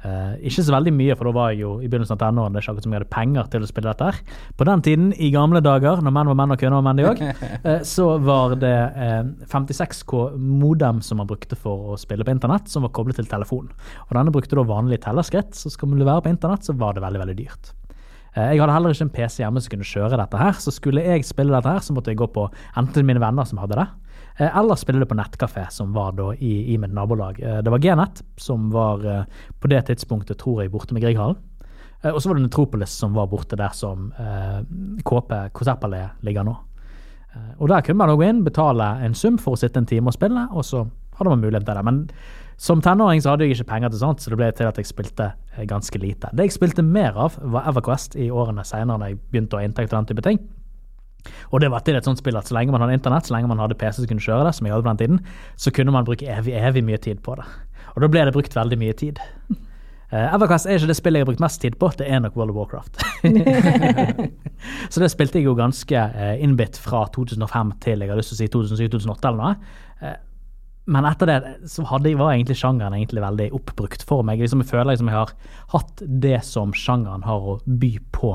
Eh, 0.01 0.37
ikke 0.49 0.63
så 0.65 0.73
veldig 0.73 0.93
mye, 0.97 1.15
for 1.17 1.29
da 1.29 1.33
var 1.37 1.51
jeg 1.53 1.61
jo 1.61 1.71
i 1.81 1.89
begynnelsen 1.89 2.17
av 2.17 2.21
tenårene. 2.23 2.55
Det 2.55 2.61
er 2.61 2.65
ikke 2.65 2.73
akkurat 2.73 2.87
som 2.87 2.95
jeg 2.95 3.01
hadde 3.01 3.15
penger 3.15 3.49
til 3.53 3.65
å 3.65 3.69
spille 3.69 3.91
dette. 3.91 4.09
her. 4.09 4.45
På 4.57 4.67
den 4.69 4.85
tiden, 4.87 5.11
i 5.13 5.31
gamle 5.33 5.61
dager, 5.65 6.01
når 6.01 6.15
menn 6.17 6.31
var 6.33 6.39
menn 6.41 6.55
og 6.55 6.61
kvinner 6.61 6.81
var 6.81 6.87
menn 6.89 7.01
de 7.01 7.09
òg, 7.09 7.21
så 7.95 8.07
var 8.25 8.57
det 8.61 8.77
eh, 8.97 9.21
56K 9.51 10.23
modem 10.39 11.03
som 11.05 11.21
man 11.21 11.29
brukte 11.29 11.59
for 11.59 11.93
å 11.93 11.99
spille 12.01 12.25
på 12.25 12.33
internett, 12.33 12.69
som 12.73 12.87
var 12.87 12.95
koblet 12.97 13.21
til 13.21 13.29
telefon. 13.29 13.69
Og 14.09 14.17
denne 14.17 14.33
brukte 14.33 14.57
da 14.57 14.65
vanlige 14.69 15.05
tellerskritt, 15.05 15.53
så 15.57 15.73
skal 15.73 15.93
man 15.93 16.05
være 16.05 16.25
på 16.25 16.33
internett, 16.33 16.65
så 16.65 16.77
var 16.81 16.97
det 16.97 17.05
veldig, 17.05 17.25
veldig 17.27 17.39
dyrt. 17.43 17.75
Eh, 18.37 18.53
Jeg 18.53 18.61
hadde 18.61 18.73
heller 18.77 18.91
ikke 18.95 19.07
en 19.09 19.11
PC 19.17 19.43
hjemme 19.43 19.61
som 19.61 19.71
kunne 19.75 19.89
kjøre 19.89 20.19
dette 20.21 20.39
her, 20.39 20.53
så 20.53 20.71
skulle 20.75 21.03
jeg 21.05 21.25
spille 21.27 21.55
dette 21.55 21.69
her, 21.73 21.81
så 21.83 21.93
måtte 21.97 22.13
jeg 22.13 22.21
gå 22.21 22.29
på 22.31 22.49
enten 22.79 23.07
mine 23.07 23.21
venner 23.23 23.45
som 23.49 23.59
hadde 23.59 23.79
det, 23.81 23.87
eh, 24.39 24.51
eller 24.59 24.79
spille 24.79 25.01
det 25.03 25.09
på 25.11 25.19
nettkafé, 25.19 25.67
som 25.71 25.93
var 25.93 26.13
da 26.13 26.31
i, 26.39 26.75
i 26.75 26.79
mitt 26.79 26.93
nabolag. 26.95 27.41
Eh, 27.43 27.61
Det 27.63 27.71
var 27.71 27.79
Gnett, 27.83 28.23
som 28.37 28.71
var 28.71 29.27
på 29.61 29.69
det 29.69 29.85
tidspunktet, 29.87 30.39
tror 30.39 30.63
jeg, 30.63 30.71
borte 30.71 30.95
med 30.95 31.03
Grieghallen. 31.03 31.37
Og 32.03 32.17
så 32.23 32.29
var 32.31 32.39
det 32.39 32.47
Netropolis, 32.47 32.91
som 32.97 33.13
var 33.13 33.27
borte 33.29 33.57
der 33.61 33.75
som 33.77 34.07
Kåpe 35.05 35.27
KP, 35.29 35.51
Konsertpaléet, 35.53 36.11
ligger 36.25 36.47
nå. 36.49 36.55
Og 37.61 37.69
der 37.69 37.83
kunne 37.83 37.99
man 38.01 38.17
gå 38.17 38.25
inn, 38.25 38.43
betale 38.43 39.05
en 39.05 39.13
sum 39.15 39.37
for 39.37 39.53
å 39.53 39.59
sitte 39.61 39.77
en 39.77 39.87
time 39.87 40.09
og 40.09 40.15
spille, 40.17 40.47
og 40.51 40.65
så 40.65 40.87
hadde 41.19 41.29
man 41.29 41.43
mulighet 41.45 41.67
til 41.69 41.77
det. 41.77 41.85
Men 41.85 41.99
som 42.61 42.83
tenåring 42.85 43.23
så 43.25 43.33
hadde 43.33 43.47
jeg 43.47 43.57
ikke 43.57 43.71
penger 43.71 43.93
til 43.93 44.03
sånt, 44.03 44.21
så 44.21 44.33
det 44.33 44.37
ble 44.37 44.51
til 44.53 44.69
at 44.69 44.77
jeg 44.77 44.89
spilte 44.91 45.31
eh, 45.57 45.65
ganske 45.69 45.97
lite. 46.01 46.29
Det 46.37 46.45
jeg 46.45 46.59
spilte 46.59 46.85
mer 46.85 47.17
av, 47.17 47.39
var 47.41 47.71
EverQuest 47.71 48.19
i 48.21 48.29
årene 48.29 48.67
seinere, 48.69 49.01
når 49.01 49.15
jeg 49.15 49.21
begynte 49.33 49.57
å 49.57 49.63
ha 49.63 49.69
inntekt 49.69 49.95
av 49.95 50.03
den 50.03 50.11
type 50.11 50.27
ting. 50.27 50.43
Og 51.53 51.65
det 51.65 51.71
var 51.73 51.85
til 51.85 51.97
et 51.97 52.05
sånt 52.05 52.21
spill 52.21 52.37
at 52.37 52.49
så 52.49 52.57
lenge 52.57 52.75
man 52.75 52.85
hadde 52.85 52.99
internett, 52.99 53.29
så 53.29 53.35
lenge 53.37 53.49
man 53.49 53.63
hadde 53.65 53.79
PC 53.81 54.03
som 54.03 54.11
kunne 54.11 54.25
kjøre 54.25 54.45
det, 54.45 54.55
som 54.59 54.69
jeg 54.69 54.77
hadde 54.77 54.85
på 54.85 54.93
den 54.93 55.01
tiden, 55.01 55.25
så 55.57 55.73
kunne 55.73 55.97
man 55.97 56.07
bruke 56.09 56.29
evig, 56.37 56.55
evig 56.61 56.85
mye 56.85 57.01
tid 57.01 57.25
på 57.25 57.41
det. 57.41 57.49
Og 57.95 58.05
da 58.05 58.13
ble 58.13 58.29
det 58.29 58.37
brukt 58.37 58.57
veldig 58.57 58.81
mye 58.81 58.97
tid. 58.97 59.21
Uh, 60.11 60.27
Everquest 60.35 60.67
er 60.67 60.77
ikke 60.77 60.91
det 60.91 60.97
spillet 60.99 61.21
jeg 61.21 61.25
har 61.25 61.31
brukt 61.31 61.43
mest 61.43 61.61
tid 61.63 61.77
på, 61.81 61.89
det 61.97 62.09
er 62.13 62.21
nok 62.21 62.37
World 62.37 62.53
of 62.53 62.61
Warcraft. 62.61 63.01
så 64.93 65.01
det 65.01 65.11
spilte 65.13 65.41
jeg 65.41 65.49
jo 65.49 65.57
ganske 65.57 66.09
uh, 66.13 66.33
innbitt 66.43 66.77
fra 66.83 67.07
2005 67.15 67.77
til 67.85 68.03
jeg 68.05 68.11
har 68.11 68.21
lyst 68.21 68.35
til 68.35 68.37
å 68.37 68.43
si 68.43 68.51
2007-2008 68.57 69.31
eller 69.31 69.41
noe. 69.41 69.77
Uh, 70.03 70.19
men 70.87 71.07
etter 71.07 71.29
det 71.29 71.69
så 71.71 71.85
hadde, 71.87 72.15
var 72.19 72.33
egentlig 72.33 72.57
sjangeren 72.59 72.97
egentlig 72.97 73.23
veldig 73.23 73.51
oppbrukt 73.59 74.03
for 74.07 74.25
meg. 74.27 74.41
Liksom, 74.41 74.65
jeg 74.65 74.71
føler 74.73 74.93
liksom 74.93 75.11
jeg 75.11 75.19
har 75.19 75.35
hatt 75.75 76.03
det 76.25 76.41
som 76.47 76.73
sjangeren 76.75 77.27
har 77.27 77.47
å 77.53 77.61
by 77.67 77.93
på 78.17 78.33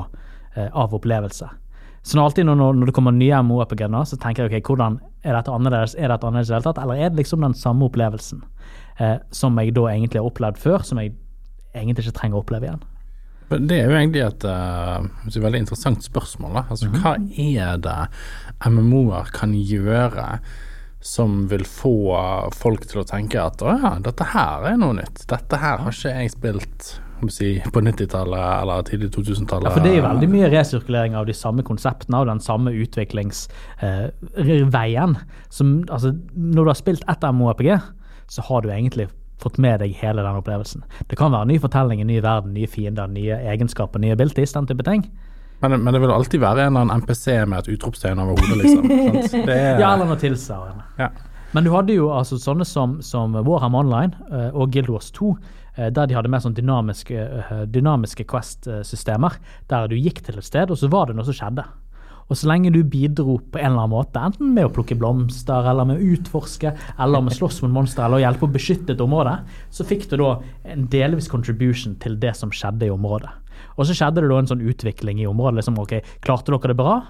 av 0.56 0.94
opplevelse. 0.96 1.50
Så 2.06 2.16
når, 2.16 2.28
alltid 2.30 2.46
når, 2.46 2.76
når 2.78 2.88
det 2.88 2.92
kommer 2.94 3.12
nye 3.12 3.38
MO-RPG, 3.42 3.82
så 4.06 4.16
tenker 4.22 4.46
jeg 4.46 4.62
ok, 4.62 4.68
hvordan 4.70 5.00
er 5.26 5.34
dette 5.34 5.50
annerledes? 5.50 5.96
Er 5.98 6.12
dette 6.12 6.28
annerledes 6.28 6.48
i 6.48 6.52
det 6.52 6.60
hele 6.60 6.66
tatt, 6.68 6.78
eller 6.84 7.00
er 7.02 7.10
det 7.10 7.18
liksom 7.18 7.42
den 7.42 7.56
samme 7.58 7.88
opplevelsen 7.88 8.44
eh, 9.02 9.16
som 9.34 9.58
jeg 9.58 9.74
da 9.74 9.88
egentlig 9.90 10.22
har 10.22 10.28
opplevd 10.28 10.60
før, 10.62 10.84
som 10.86 11.00
jeg 11.02 11.16
egentlig 11.74 12.06
ikke 12.06 12.20
trenger 12.20 12.38
å 12.38 12.44
oppleve 12.44 12.68
igjen? 12.68 12.84
Det 13.50 13.80
er 13.80 13.90
jo 13.90 13.98
egentlig 13.98 14.22
et, 14.22 14.46
et 14.46 15.40
veldig 15.42 15.64
interessant 15.64 16.06
spørsmål. 16.06 16.54
Da. 16.60 16.62
Altså, 16.70 16.86
mm 16.86 16.94
-hmm. 16.94 17.02
Hva 17.02 17.12
er 17.66 17.76
det 17.82 18.70
MMO-er 18.70 19.30
kan 19.34 19.54
gjøre 19.54 20.38
som 21.00 21.48
vil 21.50 21.64
få 21.68 22.16
folk 22.56 22.86
til 22.90 23.00
å 23.02 23.04
tenke 23.06 23.42
at 23.42 23.62
å 23.62 23.66
ja, 23.76 23.98
dette 24.02 24.24
her 24.32 24.66
er 24.72 24.76
noe 24.80 24.94
nytt. 24.98 25.26
Dette 25.30 25.56
her 25.62 25.76
har 25.84 25.92
ikke 25.92 26.14
jeg 26.16 26.30
spilt 26.34 27.00
si, 27.32 27.62
på 27.72 27.80
90-tallet 27.80 28.62
eller 28.62 28.82
tidlig 28.88 29.10
2000-tallet. 29.14 29.68
Ja, 29.68 29.72
for 29.76 29.82
det 29.84 29.90
er 29.92 29.98
jo 30.00 30.08
veldig 30.08 30.30
mye 30.32 30.52
resirkulering 30.52 31.12
av 31.18 31.24
de 31.28 31.34
samme 31.36 31.62
konseptene 31.66 32.16
og 32.20 32.26
den 32.30 32.42
samme 32.44 32.70
utviklingsveien. 32.76 35.12
Som, 35.48 35.66
altså, 35.88 36.08
når 36.34 36.62
du 36.62 36.68
har 36.72 36.80
spilt 36.80 37.04
ett 37.08 37.24
MORPG, 37.38 37.68
så 38.32 38.40
har 38.48 38.58
du 38.62 38.68
egentlig 38.72 39.06
fått 39.42 39.58
med 39.60 39.76
deg 39.84 39.90
hele 40.00 40.20
den 40.24 40.40
opplevelsen. 40.40 40.80
Det 41.10 41.16
kan 41.20 41.34
være 41.34 41.50
ny 41.52 41.56
fortelling, 41.60 42.00
ny 42.08 42.18
verden, 42.24 42.50
nye 42.56 42.70
fiender, 42.70 43.06
nye 43.12 43.34
egenskaper, 43.52 43.98
nye 44.02 44.14
abilities, 44.16 44.54
den 44.56 44.68
type 44.68 44.84
ting. 44.86 45.02
Men, 45.60 45.78
men, 45.80 45.92
det 45.94 46.02
vil 46.02 46.12
alltid 46.12 46.42
være 46.42 46.66
en 46.66 46.74
eller 46.74 46.84
annen 46.84 47.02
NPC 47.02 47.30
med 47.48 47.62
et 47.62 47.70
utropstegn 47.76 48.20
over 48.20 48.36
hodet, 48.36 48.58
liksom. 48.60 48.90
Er, 49.48 49.80
ja, 49.80 49.94
eller 49.94 50.10
noe 50.10 50.18
tilsvarende. 50.20 50.84
Ja. 51.00 51.10
Men 51.56 51.64
du 51.64 51.70
hadde 51.72 51.94
jo 51.96 52.10
altså 52.12 52.36
sånne 52.40 52.66
som, 52.68 52.98
som 53.00 53.36
Warham 53.46 53.76
Online 53.78 54.12
uh, 54.28 54.50
og 54.52 54.74
Guild 54.74 54.90
Wars 54.92 55.08
2, 55.16 55.30
uh, 55.32 55.62
eh, 55.78 55.88
der 55.94 56.10
de 56.10 56.16
hadde 56.18 56.28
mer 56.32 56.42
sånn 56.44 56.56
dynamiske, 56.56 57.16
uh, 57.16 57.62
dynamiske 57.72 58.26
Quest-systemer. 58.28 59.38
Der 59.70 59.88
du 59.88 59.96
gikk 59.96 60.20
til 60.26 60.36
et 60.36 60.48
sted, 60.48 60.72
og 60.72 60.80
så 60.80 60.90
var 60.92 61.08
det 61.08 61.16
noe 61.16 61.24
som 61.28 61.38
skjedde. 61.38 61.64
Og 62.26 62.34
så 62.34 62.48
lenge 62.50 62.72
du 62.74 62.80
bidro 62.82 63.38
på 63.38 63.60
en 63.60 63.70
eller 63.70 63.84
annen 63.84 63.94
måte, 63.94 64.20
enten 64.20 64.50
med 64.52 64.66
å 64.66 64.74
plukke 64.74 64.98
blomster, 64.98 65.70
eller 65.70 65.86
med 65.86 66.00
å 66.00 66.12
utforske, 66.16 66.74
eller 66.98 67.22
med 67.22 67.32
å 67.32 67.38
slåss 67.38 67.62
mot 67.64 67.76
monstre, 67.78 68.02
eller 68.04 68.18
å 68.18 68.24
hjelpe 68.24 68.48
å 68.48 68.54
beskytte 68.56 68.96
et 68.96 69.04
område, 69.04 69.36
så 69.70 69.86
fikk 69.86 70.08
du 70.10 70.18
da 70.20 70.32
en 70.66 70.88
delvis 70.92 71.30
contribution 71.30 71.94
til 72.02 72.18
det 72.20 72.34
som 72.36 72.50
skjedde 72.50 72.90
i 72.90 72.92
området. 72.92 73.30
Og 73.76 73.86
så 73.86 73.96
skjedde 73.96 74.22
det 74.24 74.30
da 74.30 74.38
en 74.40 74.50
sånn 74.50 74.64
utvikling 74.64 75.20
i 75.22 75.28
området. 75.30 75.60
liksom, 75.60 75.78
ok, 75.82 75.98
Klarte 76.24 76.52
dere 76.52 76.72
det 76.72 76.78
bra, 76.78 77.00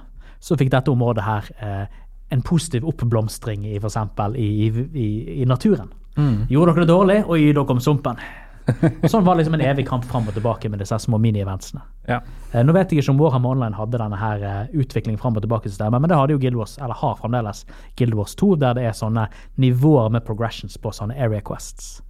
så 0.41 0.57
fikk 0.59 0.73
dette 0.73 0.93
området 0.93 1.25
her 1.27 1.53
eh, 1.59 2.01
en 2.35 2.43
positiv 2.43 2.87
oppblomstring 2.89 3.67
i 3.67 3.77
f.eks. 3.79 3.99
I, 4.37 4.49
i, 4.71 5.07
i, 5.43 5.45
naturen. 5.47 5.93
Mm. 6.17 6.47
Gjorde 6.51 6.75
dere 6.75 6.85
det 6.85 6.93
dårlig, 6.93 7.23
og 7.27 7.39
gi 7.39 7.53
dere 7.53 7.77
om 7.77 7.81
sumpen. 7.83 8.21
Og 8.67 9.07
sånn 9.13 9.23
var 9.23 9.37
det 9.37 9.45
liksom 9.45 9.57
en 9.61 9.67
evig 9.69 9.85
kamp 9.87 10.07
fram 10.09 10.27
og 10.27 10.35
tilbake 10.35 10.69
med 10.73 10.81
disse 10.83 10.99
små 11.05 11.21
mini-eventsene. 11.23 11.85
Ja. 12.09 12.19
Eh, 12.51 12.65
nå 12.67 12.75
vet 12.75 12.91
jeg 12.91 13.05
ikke 13.05 13.15
om 13.15 13.21
Warhammer 13.23 13.55
Online 13.55 13.79
hadde 13.79 14.01
denne 14.03 14.19
her 14.19 14.43
uh, 14.43 14.73
utviklingen 14.75 15.21
fram 15.23 15.39
og 15.39 15.45
tilbake-systemet, 15.47 16.03
men 16.03 16.11
det 16.11 16.19
hadde 16.19 16.35
jo 16.35 16.43
Guild 16.43 16.59
Wars, 16.59 16.75
eller 16.83 16.99
har 16.99 17.15
fremdeles 17.21 17.63
Guild 17.99 18.19
Wars 18.19 18.35
2, 18.41 18.57
der 18.65 18.75
det 18.79 18.89
er 18.89 18.99
sånne 18.99 19.29
nivåer 19.63 20.11
med 20.15 20.27
progressions 20.27 20.75
på 20.83 20.95
sånne 20.95 21.15
area 21.15 21.45
quests. 21.47 22.01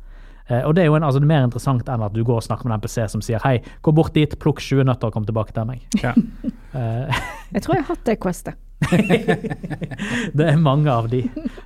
Uh, 0.51 0.63
og 0.63 0.77
det 0.77 0.85
er 0.85 0.91
jo 0.91 0.97
en, 0.99 1.07
altså, 1.07 1.21
det 1.23 1.27
er 1.27 1.33
mer 1.33 1.49
interessant 1.49 1.89
enn 1.91 2.05
at 2.07 2.15
du 2.15 2.23
går 2.27 2.39
og 2.39 2.47
snakker 2.47 2.69
med 2.69 2.77
en 2.77 2.83
NPC 2.83 3.01
som 3.13 3.25
sier 3.25 3.43
hei, 3.43 3.57
gå 3.83 3.95
bort 3.97 4.15
dit, 4.15 4.37
plukk 4.43 4.63
20 4.63 4.87
nøtter 4.87 5.11
og 5.11 5.17
kom 5.17 5.27
tilbake 5.27 5.55
til 5.57 5.67
meg. 5.69 5.83
Ja. 6.03 6.15
uh, 6.77 7.25
jeg 7.55 7.65
tror 7.65 7.77
jeg 7.77 7.85
har 7.85 7.91
hatt 7.91 8.07
det 8.09 8.19
questet. 8.23 8.63
det 10.37 10.47
er 10.47 10.59
mange 10.61 10.93
av 10.93 11.09
de. 11.09 11.23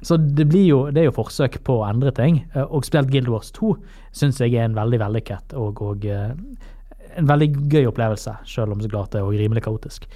Så 0.06 0.16
det, 0.20 0.46
blir 0.52 0.66
jo, 0.68 0.80
det 0.94 1.02
er 1.02 1.10
jo 1.10 1.16
forsøk 1.16 1.58
på 1.66 1.80
å 1.80 1.86
endre 1.88 2.12
ting. 2.14 2.44
Eh, 2.54 2.62
og 2.62 2.86
spesielt 2.86 3.10
Guild 3.10 3.30
Wars 3.32 3.50
2 3.56 3.74
syns 4.14 4.38
jeg 4.40 4.54
er 4.54 4.68
en 4.68 4.78
veldig 4.78 5.00
vellykket 5.02 5.56
og, 5.58 5.82
og 5.82 6.06
en 6.06 7.26
veldig 7.26 7.48
gøy 7.72 7.88
opplevelse, 7.90 8.36
selv 8.46 8.76
om 8.76 8.82
så 8.82 8.90
klart 8.92 9.10
det 9.14 9.24
er 9.24 9.40
rimelig 9.42 9.64
kaotisk. 9.66 10.06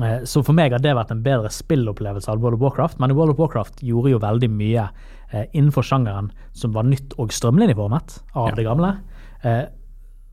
Uh, 0.00 0.24
så 0.26 0.42
for 0.42 0.56
meg 0.56 0.74
har 0.74 0.82
det 0.82 0.94
vært 0.96 1.12
en 1.14 1.22
bedre 1.22 1.50
spillopplevelse 1.54 2.30
av 2.30 2.42
World 2.42 2.58
of 2.58 2.64
Warcraft, 2.64 2.98
men 3.02 3.14
World 3.14 3.36
of 3.36 3.42
Warcraft 3.42 3.82
gjorde 3.86 4.10
jo 4.10 4.20
veldig 4.22 4.50
mye 4.50 4.88
uh, 4.90 5.44
innenfor 5.52 5.86
sjangeren 5.86 6.32
som 6.52 6.74
var 6.74 6.88
nytt 6.88 7.14
og 7.22 7.34
strømlinjeformet 7.34 8.18
av 8.34 8.50
ja. 8.50 8.56
det 8.58 8.66
gamle. 8.66 8.94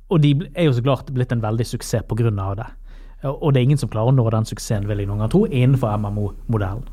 og 0.07 0.21
de 0.23 0.29
er 0.55 0.69
jo 0.69 0.73
så 0.73 0.81
klart 0.85 1.09
blitt 1.11 1.31
en 1.35 1.43
veldig 1.43 1.65
suksess 1.67 2.05
av 2.07 2.55
det. 2.55 2.67
Og 3.27 3.53
det 3.53 3.59
er 3.59 3.65
ingen 3.67 3.77
som 3.77 3.89
klarer 3.89 4.11
å 4.11 4.15
nå 4.15 4.23
den 4.31 4.47
suksessen, 4.47 4.87
vil 4.87 4.99
jeg 4.99 5.07
noen 5.09 5.19
gang 5.19 5.29
tro, 5.29 5.45
innenfor 5.45 5.97
MMO-modellen. 5.99 6.85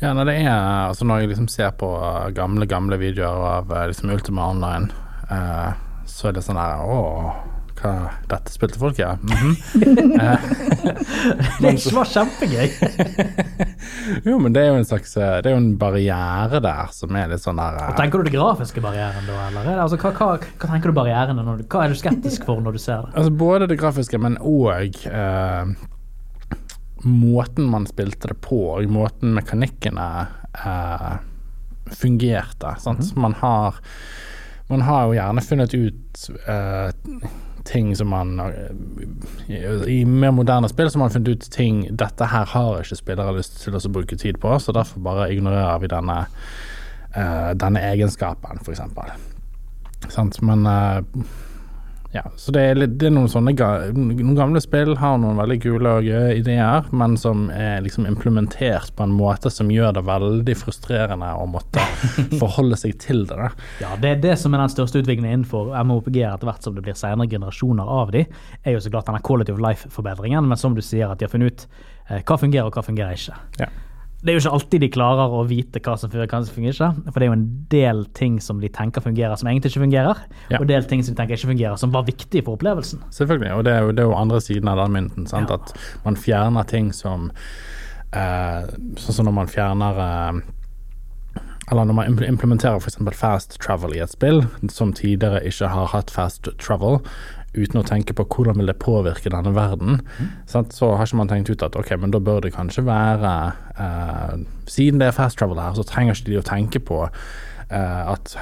Ja, 0.00 0.12
når 0.12 0.24
det 0.28 0.34
er 0.42 0.50
altså 0.90 1.06
Når 1.08 1.20
jeg 1.20 1.28
liksom 1.28 1.48
ser 1.48 1.70
på 1.70 1.88
gamle, 2.34 2.66
gamle 2.66 2.98
videoer 3.00 3.62
av 3.62 3.70
liksom 3.88 4.10
Ultima 4.12 4.50
Online, 4.50 4.90
så 6.06 6.28
er 6.28 6.36
det 6.36 6.42
sånn 6.44 6.60
her 6.60 6.82
Åh, 6.84 7.30
hva 7.80 7.92
Dette 8.30 8.52
spilte 8.52 8.80
folk, 8.80 8.98
ja. 8.98 9.16
Mm 9.26 9.36
-hmm. 9.36 9.56
det 11.60 11.94
var 11.94 12.04
kjempegøy. 12.04 12.70
jo, 14.28 14.38
men 14.38 14.52
det 14.52 14.62
er 14.62 14.66
jo 14.68 14.74
en 14.74 14.84
slags 14.84 15.16
eh, 15.16 15.42
Det 15.42 15.50
er 15.50 15.54
jo 15.54 15.56
en 15.56 15.78
barriere 15.78 16.60
der 16.60 16.86
som 16.92 17.16
er 17.16 17.28
litt 17.28 17.42
sånn 17.42 17.56
der 17.56 17.90
Og 17.90 17.96
Tenker 17.96 18.18
du 18.18 18.24
det 18.24 18.32
grafiske 18.32 18.80
barrieren 18.80 19.26
da, 19.26 19.48
eller? 19.48 19.78
Altså, 19.82 19.96
hva, 19.96 20.10
hva, 20.10 20.38
hva, 20.38 20.70
tenker 20.70 20.88
du 20.88 20.92
barrieren 20.92 21.36
når 21.36 21.64
Hva 21.68 21.84
er 21.84 21.88
du 21.88 21.94
skeptisk 21.94 22.44
for 22.44 22.60
når 22.60 22.72
du 22.72 22.78
ser 22.78 23.02
det? 23.06 23.14
Altså 23.14 23.30
Både 23.30 23.66
det 23.66 23.78
grafiske, 23.78 24.18
men 24.18 24.38
òg 24.38 25.06
eh, 25.06 25.64
måten 27.04 27.70
man 27.70 27.86
spilte 27.86 28.28
det 28.28 28.40
på, 28.40 28.60
og 28.74 28.90
måten 28.90 29.34
mekanikkene 29.34 30.26
eh, 30.64 31.12
fungerte. 31.92 32.74
Sant? 32.78 32.98
Mm 32.98 33.06
-hmm. 33.06 33.20
Man 33.20 33.34
har 33.34 33.74
man 34.68 34.82
har 34.82 35.06
jo 35.06 35.14
gjerne 35.14 35.40
funnet 35.40 35.74
ut 35.74 36.30
eh, 36.46 36.88
ting 37.66 37.96
som 37.96 38.08
man 38.08 38.40
eh, 38.40 39.88
I 39.90 40.04
mer 40.06 40.30
moderne 40.30 40.68
spill 40.70 40.90
så 40.90 40.98
har 40.98 41.04
man 41.04 41.14
funnet 41.14 41.28
ut 41.28 41.50
ting 41.52 41.82
dette 41.90 42.28
her 42.30 42.46
har 42.52 42.80
ikke 42.82 42.98
spillere 42.98 43.36
lyst 43.36 43.58
til 43.62 43.76
å 43.76 43.92
bruke 43.92 44.18
tid 44.18 44.40
på, 44.42 44.58
så 44.62 44.72
derfor 44.74 45.02
bare 45.04 45.30
ignorerer 45.34 45.82
vi 45.82 45.90
denne, 45.90 46.18
uh, 47.16 47.50
denne 47.58 47.82
egenskapen, 47.92 48.62
f.eks. 48.62 48.80
Men 50.42 50.66
uh, 50.66 51.02
ja, 52.16 52.22
så 52.40 52.52
det 52.54 52.62
er, 52.64 52.78
det 52.86 53.08
er 53.08 53.12
noen 53.12 53.28
sånne 53.28 53.52
Noen 53.92 54.36
gamle 54.38 54.60
spill 54.64 54.94
har 54.96 55.18
noen 55.20 55.36
veldig 55.36 55.58
kule 55.60 55.92
og 55.98 56.06
gøye 56.06 56.38
ideer, 56.38 56.86
men 56.96 57.16
som 57.20 57.46
er 57.52 57.82
liksom 57.84 58.06
implementert 58.08 58.94
på 58.96 59.04
en 59.04 59.12
måte 59.12 59.52
som 59.52 59.68
gjør 59.72 59.98
det 59.98 60.04
veldig 60.06 60.56
frustrerende 60.56 61.28
å 61.36 61.44
måtte 61.50 61.84
forholde 62.40 62.78
seg 62.80 62.96
til 63.02 63.26
det. 63.28 63.50
Ja, 63.82 63.92
det 64.00 64.14
er 64.14 64.22
det 64.22 64.36
som 64.40 64.56
er 64.56 64.64
den 64.64 64.72
største 64.72 65.02
utviklingen 65.02 65.42
innenfor 65.42 65.74
MOPG 65.76 66.22
etter 66.24 66.48
hvert 66.48 66.64
som 66.64 66.76
det 66.76 66.86
blir 66.86 66.96
senere 66.96 67.28
generasjoner 67.30 67.96
av 68.00 68.14
de, 68.16 68.24
er 68.62 68.76
jo 68.76 68.84
så 68.84 68.92
klart 68.94 69.10
denne 69.10 69.24
quality 69.26 69.52
of 69.52 69.60
life-forbedringen, 69.62 70.48
men 70.48 70.60
som 70.60 70.76
du 70.76 70.84
sier, 70.84 71.10
at 71.10 71.20
de 71.20 71.28
har 71.28 71.34
funnet 71.34 71.52
ut 71.52 71.66
eh, 72.08 72.22
hva 72.22 72.40
fungerer 72.40 72.70
og 72.70 72.78
hva 72.78 72.86
fungerer 72.86 73.18
ikke. 73.18 73.42
Ja 73.60 73.72
det 74.24 74.32
er 74.32 74.38
jo 74.38 74.42
ikke 74.42 74.54
alltid 74.56 74.82
de 74.82 74.88
klarer 74.90 75.34
å 75.36 75.42
vite 75.46 75.80
hva 75.84 75.94
som 76.00 76.10
fungerer, 76.10 76.30
hva 76.32 76.40
som 76.42 76.56
fungerer 76.56 76.74
ikke. 76.74 77.12
For 77.12 77.20
det 77.20 77.26
er 77.26 77.30
jo 77.30 77.36
en 77.36 77.46
del 77.70 78.02
ting 78.16 78.38
som 78.42 78.62
de 78.62 78.70
tenker 78.72 79.04
fungerer, 79.04 79.36
som 79.38 79.50
egentlig 79.50 79.74
ikke 79.74 79.84
fungerer. 79.84 80.22
Ja. 80.48 80.56
Og 80.56 80.64
en 80.64 80.72
del 80.72 80.88
ting 80.88 81.04
som 81.04 81.14
de 81.14 81.20
tenker 81.20 81.36
ikke 81.36 81.52
fungerer, 81.52 81.76
som 81.80 81.92
var 81.94 82.08
viktig 82.08 82.42
for 82.46 82.56
opplevelsen. 82.56 83.04
Selvfølgelig, 83.14 83.52
og 83.54 83.64
det 83.68 83.74
er 83.74 83.84
jo, 83.84 83.92
det 83.92 84.02
er 84.02 84.10
jo 84.10 84.18
andre 84.18 84.40
siden 84.42 84.72
av 84.72 84.80
den 84.82 84.96
mynten. 84.96 85.28
Ja. 85.30 85.44
At 85.58 85.74
man 86.06 86.18
fjerner 86.18 86.66
ting 86.66 86.92
som 86.96 87.30
eh, 88.16 88.74
Sånn 88.96 89.20
som 89.20 89.28
når 89.28 89.36
man 89.42 89.52
fjerner 89.52 90.02
eh, 90.06 90.44
eller 91.66 91.88
når 91.88 91.96
man 91.98 92.20
implementerer 92.22 92.78
f.eks. 92.78 93.00
fast 93.18 93.56
travel 93.62 93.96
i 93.96 94.02
et 94.02 94.12
spill, 94.12 94.44
som 94.70 94.92
tidligere 94.94 95.42
ikke 95.48 95.70
har 95.72 95.90
hatt 95.90 96.12
fast 96.14 96.46
travel, 96.62 97.00
uten 97.56 97.80
å 97.80 97.86
tenke 97.86 98.14
på 98.16 98.26
hvordan 98.30 98.60
vil 98.60 98.70
det 98.70 98.78
påvirke 98.82 99.32
denne 99.32 99.52
verden, 99.56 100.00
mm. 100.04 100.30
så 100.46 100.92
har 100.94 101.08
ikke 101.08 101.20
man 101.22 101.32
tenkt 101.32 101.50
ut 101.52 101.64
at 101.66 101.76
ok, 101.78 101.94
men 102.02 102.14
da 102.14 102.22
bør 102.22 102.44
det 102.44 102.54
kanskje 102.56 102.86
være 102.86 103.34
eh, 103.80 104.38
Siden 104.70 104.98
det 104.98 105.10
er 105.10 105.14
fast 105.14 105.38
travel 105.38 105.60
her, 105.62 105.76
så 105.78 105.84
trenger 105.86 106.16
ikke 106.16 106.32
de 106.32 106.40
å 106.40 106.46
tenke 106.46 106.80
på 106.82 107.04
eh, 107.06 108.02
at 108.10 108.34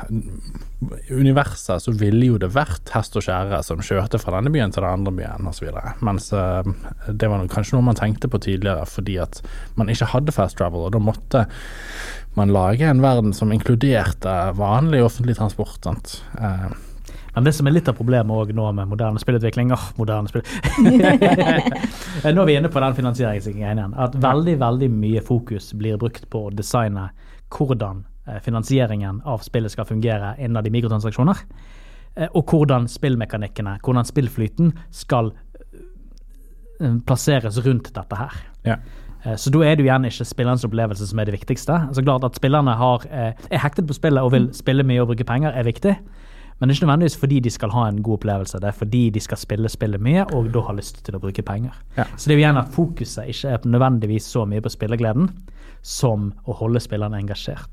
universet 1.11 1.85
så 1.85 1.93
ville 1.97 2.31
jo 2.31 2.39
det 2.41 2.49
vært 2.55 2.93
hest 2.95 3.17
og 3.19 3.27
skjære 3.27 3.61
som 3.67 3.83
kjørte 3.85 4.21
fra 4.23 4.39
denne 4.39 4.53
byen 4.55 4.73
til 4.73 4.85
den 4.85 5.01
andre 5.01 5.13
byen 5.19 5.51
osv. 5.51 5.69
Mens 6.05 6.31
eh, 6.33 6.71
det 7.09 7.31
var 7.31 7.45
kanskje 7.53 7.77
noe 7.77 7.89
man 7.91 8.01
tenkte 8.01 8.31
på 8.33 8.41
tidligere 8.47 8.89
fordi 8.89 9.19
at 9.23 9.43
man 9.77 9.93
ikke 9.93 10.13
hadde 10.15 10.37
fast 10.37 10.59
travel, 10.61 10.87
og 10.89 10.97
da 10.97 11.03
måtte 11.03 11.45
man 12.35 12.51
lage 12.51 12.89
en 12.89 13.03
verden 13.05 13.35
som 13.37 13.53
inkluderte 13.55 14.33
vanlig 14.59 15.05
offentlig 15.05 15.37
transport. 15.39 15.79
Sant? 15.87 16.17
Uh, 16.35 16.73
men 17.35 17.45
det 17.45 17.53
som 17.57 17.67
er 17.67 17.75
litt 17.75 17.89
av 17.91 17.97
problemet 17.99 18.31
også 18.31 18.55
nå 18.55 18.71
med 18.79 18.91
moderne 18.93 19.19
spillutvikling 19.19 19.73
åh, 19.75 19.87
moderne 19.99 20.31
spill. 20.31 20.45
Nå 22.35 22.43
er 22.45 22.47
vi 22.47 22.55
inne 22.55 22.71
på 22.71 22.83
den 22.83 22.95
finansieringsgreien 22.95 23.81
igjen. 23.81 23.95
At 23.99 24.15
veldig, 24.23 24.55
veldig 24.63 24.89
mye 24.95 25.23
fokus 25.25 25.73
blir 25.75 25.99
brukt 25.99 26.29
på 26.31 26.47
å 26.47 26.53
designe 26.55 27.09
hvordan 27.55 28.05
eh, 28.29 28.39
finansieringen 28.45 29.21
av 29.27 29.43
spillet 29.47 29.75
skal 29.75 29.89
fungere 29.89 30.37
innen 30.39 30.63
de 30.63 30.71
mikrotransaksjoner. 30.75 31.43
eh, 32.17 32.29
og 32.31 32.55
hvordan 32.55 32.87
spillmekanikkene, 32.89 33.81
hvordan 33.83 34.07
spillflyten, 34.07 34.73
skal 34.95 35.33
eh, 35.75 37.01
plasseres 37.07 37.59
rundt 37.67 37.91
dette 37.95 38.21
her. 38.21 38.45
Ja. 38.65 38.79
Så 39.41 39.49
da 39.49 39.63
er 39.65 39.73
det 39.73 39.81
jo 39.81 39.89
igjen 39.89 40.05
ikke 40.05 40.27
spillernes 40.29 40.67
opplevelse 40.67 41.07
som 41.09 41.19
er 41.19 41.25
det 41.25 41.33
viktigste. 41.33 41.73
Altså 41.89 42.03
klart 42.05 42.27
At 42.29 42.37
spillerne 42.37 42.75
har, 42.77 43.07
er 43.09 43.63
hektet 43.63 43.87
på 43.89 43.97
spillet 43.97 44.21
og 44.21 44.35
vil 44.35 44.51
spille 44.53 44.85
mye 44.85 45.01
og 45.01 45.09
bruke 45.09 45.25
penger, 45.25 45.49
er 45.57 45.65
viktig. 45.65 45.95
Men 46.59 46.69
det 46.69 46.75
er 46.75 46.79
ikke 46.79 46.87
nødvendigvis 46.87 47.17
fordi 47.19 47.41
de 47.41 47.51
skal 47.51 47.73
ha 47.75 47.89
en 47.91 48.03
god 48.03 48.21
opplevelse, 48.21 48.61
det 48.63 48.69
er 48.71 48.77
fordi 48.79 49.03
de 49.11 49.21
skal 49.21 49.41
spille 49.41 49.69
spillet 49.69 50.01
mye 50.01 50.23
og 50.37 50.53
da 50.55 50.63
har 50.69 50.77
lyst 50.79 51.03
til 51.05 51.17
å 51.19 51.21
bruke 51.23 51.43
penger. 51.43 51.75
Ja. 51.99 52.07
Så 52.17 52.29
det 52.31 52.37
er 52.37 52.39
jo 52.39 52.45
igjen 52.45 52.61
at 52.63 52.73
fokuset 52.75 53.31
ikke 53.33 53.55
er 53.57 53.67
nødvendigvis 53.67 54.29
så 54.31 54.45
mye 54.47 54.63
på 54.65 54.73
spillegleden 54.73 55.31
som 55.83 56.31
å 56.47 56.57
holde 56.63 56.81
spillerne 56.81 57.19
engasjert. 57.21 57.71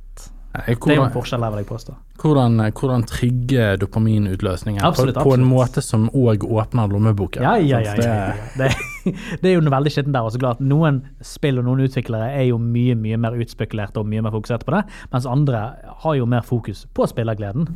Hvordan, 0.52 0.82
Det 0.84 0.92
er 0.92 0.98
jo 0.98 1.04
en 1.06 1.14
forskjell 1.14 1.44
her, 1.46 1.52
vil 1.54 1.62
jeg 1.62 1.68
påstå. 1.70 1.94
hvordan, 2.22 2.58
hvordan 2.76 3.04
trigge 3.08 3.68
dopaminutløsningen 3.80 4.84
Absolutt, 4.84 5.16
på, 5.16 5.24
på 5.24 5.34
en 5.38 5.46
måte 5.48 5.82
som 5.82 6.10
òg 6.10 6.44
åpner 6.44 6.92
lommeboken. 6.92 7.46
Ja, 7.46 7.56
ja, 7.56 7.80
ja. 7.80 7.94
ja, 7.96 8.04
ja, 8.04 8.34
ja. 8.36 8.50
Det, 8.58 8.74
det 9.42 9.50
er 9.50 9.56
jo 9.56 9.64
noe 9.64 9.74
veldig 9.74 9.92
skittent 9.94 10.16
der. 10.16 10.28
Og 10.28 10.34
så 10.34 10.42
klart, 10.42 10.62
noen 10.64 11.02
spill 11.26 11.60
og 11.62 11.68
noen 11.68 11.84
utviklere 11.86 12.32
er 12.38 12.48
jo 12.50 12.60
mye 12.62 12.96
mye 13.00 13.20
mer 13.22 13.38
utspekulerte 13.42 14.02
og 14.02 14.10
mye 14.12 14.24
mer 14.26 14.34
fokuserte 14.36 14.68
på 14.68 14.76
det, 14.76 14.84
mens 15.14 15.28
andre 15.30 15.64
har 16.04 16.18
jo 16.18 16.30
mer 16.30 16.46
fokus 16.48 16.86
på 16.96 17.08
spillergleden. 17.10 17.70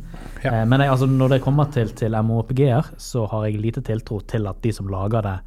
Ja. 0.44 0.52
Eh, 0.52 0.64
men 0.68 0.84
jeg, 0.84 0.92
altså, 0.94 1.10
når 1.10 1.36
det 1.36 1.42
kommer 1.44 1.70
til, 1.74 1.92
til 1.98 2.16
MOPG-er, 2.16 2.92
så 3.02 3.26
har 3.32 3.46
jeg 3.46 3.62
lite 3.62 3.84
tiltro 3.86 4.20
til 4.28 4.48
at 4.50 4.60
de 4.64 4.74
som 4.74 4.90
lager 4.92 5.26
det, 5.26 5.38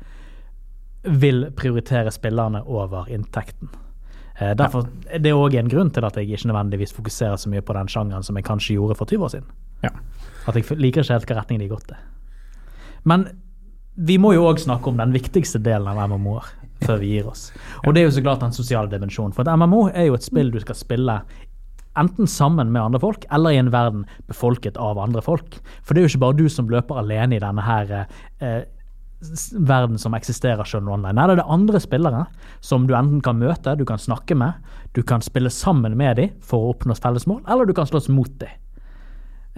vil 1.04 1.46
prioritere 1.56 2.12
spillerne 2.12 2.60
over 2.68 3.08
inntekten. 3.08 3.72
Eh, 4.40 4.56
derfor 4.56 4.88
er 5.12 5.24
det 5.24 5.36
òg 5.36 5.56
en 5.60 5.72
grunn 5.72 5.92
til 5.92 6.06
at 6.08 6.18
jeg 6.20 6.32
ikke 6.32 6.52
nødvendigvis 6.52 6.96
fokuserer 6.96 7.40
så 7.40 7.52
mye 7.52 7.64
på 7.64 7.76
den 7.76 7.92
sjangeren 7.92 8.24
som 8.24 8.38
jeg 8.40 8.48
kanskje 8.48 8.76
gjorde 8.76 8.96
for 9.00 9.10
20 9.10 9.26
år 9.26 9.36
siden. 9.36 9.52
Ja. 9.84 9.92
At 10.48 10.56
jeg 10.56 10.80
liker 10.80 11.04
ikke 11.04 11.14
helt 11.14 11.26
hvilken 11.26 11.40
retning 11.40 11.60
de 11.60 11.68
har 11.68 11.76
gått 11.76 11.94
i. 11.96 12.00
Men 13.08 13.28
vi 14.00 14.16
må 14.22 14.32
jo 14.36 14.48
òg 14.48 14.62
snakke 14.64 14.92
om 14.92 15.00
den 15.00 15.12
viktigste 15.16 15.60
delen 15.64 15.90
av 15.92 16.00
MMO-er 16.08 16.48
før 16.86 17.02
vi 17.02 17.12
gir 17.16 17.28
oss. 17.28 17.50
Og 17.84 17.94
det 17.94 18.02
er 18.02 18.08
jo 18.08 18.16
så 18.16 18.24
klart 18.24 18.44
den 18.44 18.56
sosiale 18.56 18.92
dimensjonen. 18.92 19.34
For 19.36 19.44
et 19.44 19.60
MMO 19.60 19.90
er 19.92 20.08
jo 20.08 20.16
et 20.16 20.26
spill 20.26 20.52
du 20.54 20.60
skal 20.64 20.78
spille 20.80 21.20
enten 22.00 22.30
sammen 22.32 22.72
med 22.72 22.82
andre 22.82 23.02
folk, 23.02 23.26
eller 23.34 23.52
i 23.52 23.60
en 23.60 23.72
verden 23.74 24.06
befolket 24.30 24.78
av 24.80 25.02
andre 25.02 25.24
folk. 25.26 25.58
For 25.84 25.94
det 25.94 26.02
er 26.02 26.08
jo 26.08 26.14
ikke 26.14 26.26
bare 26.26 26.40
du 26.40 26.46
som 26.52 26.70
løper 26.72 27.02
alene 27.02 27.36
i 27.36 27.42
denne 27.44 27.66
her 27.66 27.92
eh, 28.00 28.62
verden 29.68 30.00
som 30.00 30.16
eksisterer 30.16 30.64
selv 30.64 30.88
online. 30.88 31.18
Nei, 31.18 31.28
det 31.28 31.42
er 31.42 31.52
andre 31.52 31.82
spillere 31.84 32.24
som 32.64 32.88
du 32.88 32.96
enten 32.96 33.20
kan 33.26 33.42
møte, 33.42 33.76
du 33.76 33.84
kan 33.88 34.00
snakke 34.00 34.38
med, 34.40 34.56
du 34.96 35.04
kan 35.04 35.24
spille 35.26 35.52
sammen 35.52 35.98
med 36.00 36.22
dem 36.22 36.38
for 36.46 36.64
å 36.64 36.74
oppnå 36.74 36.96
felles 36.96 37.28
mål, 37.28 37.44
eller 37.52 37.68
du 37.68 37.76
kan 37.76 37.90
slåss 37.90 38.08
mot 38.14 38.32
dem. 38.40 38.54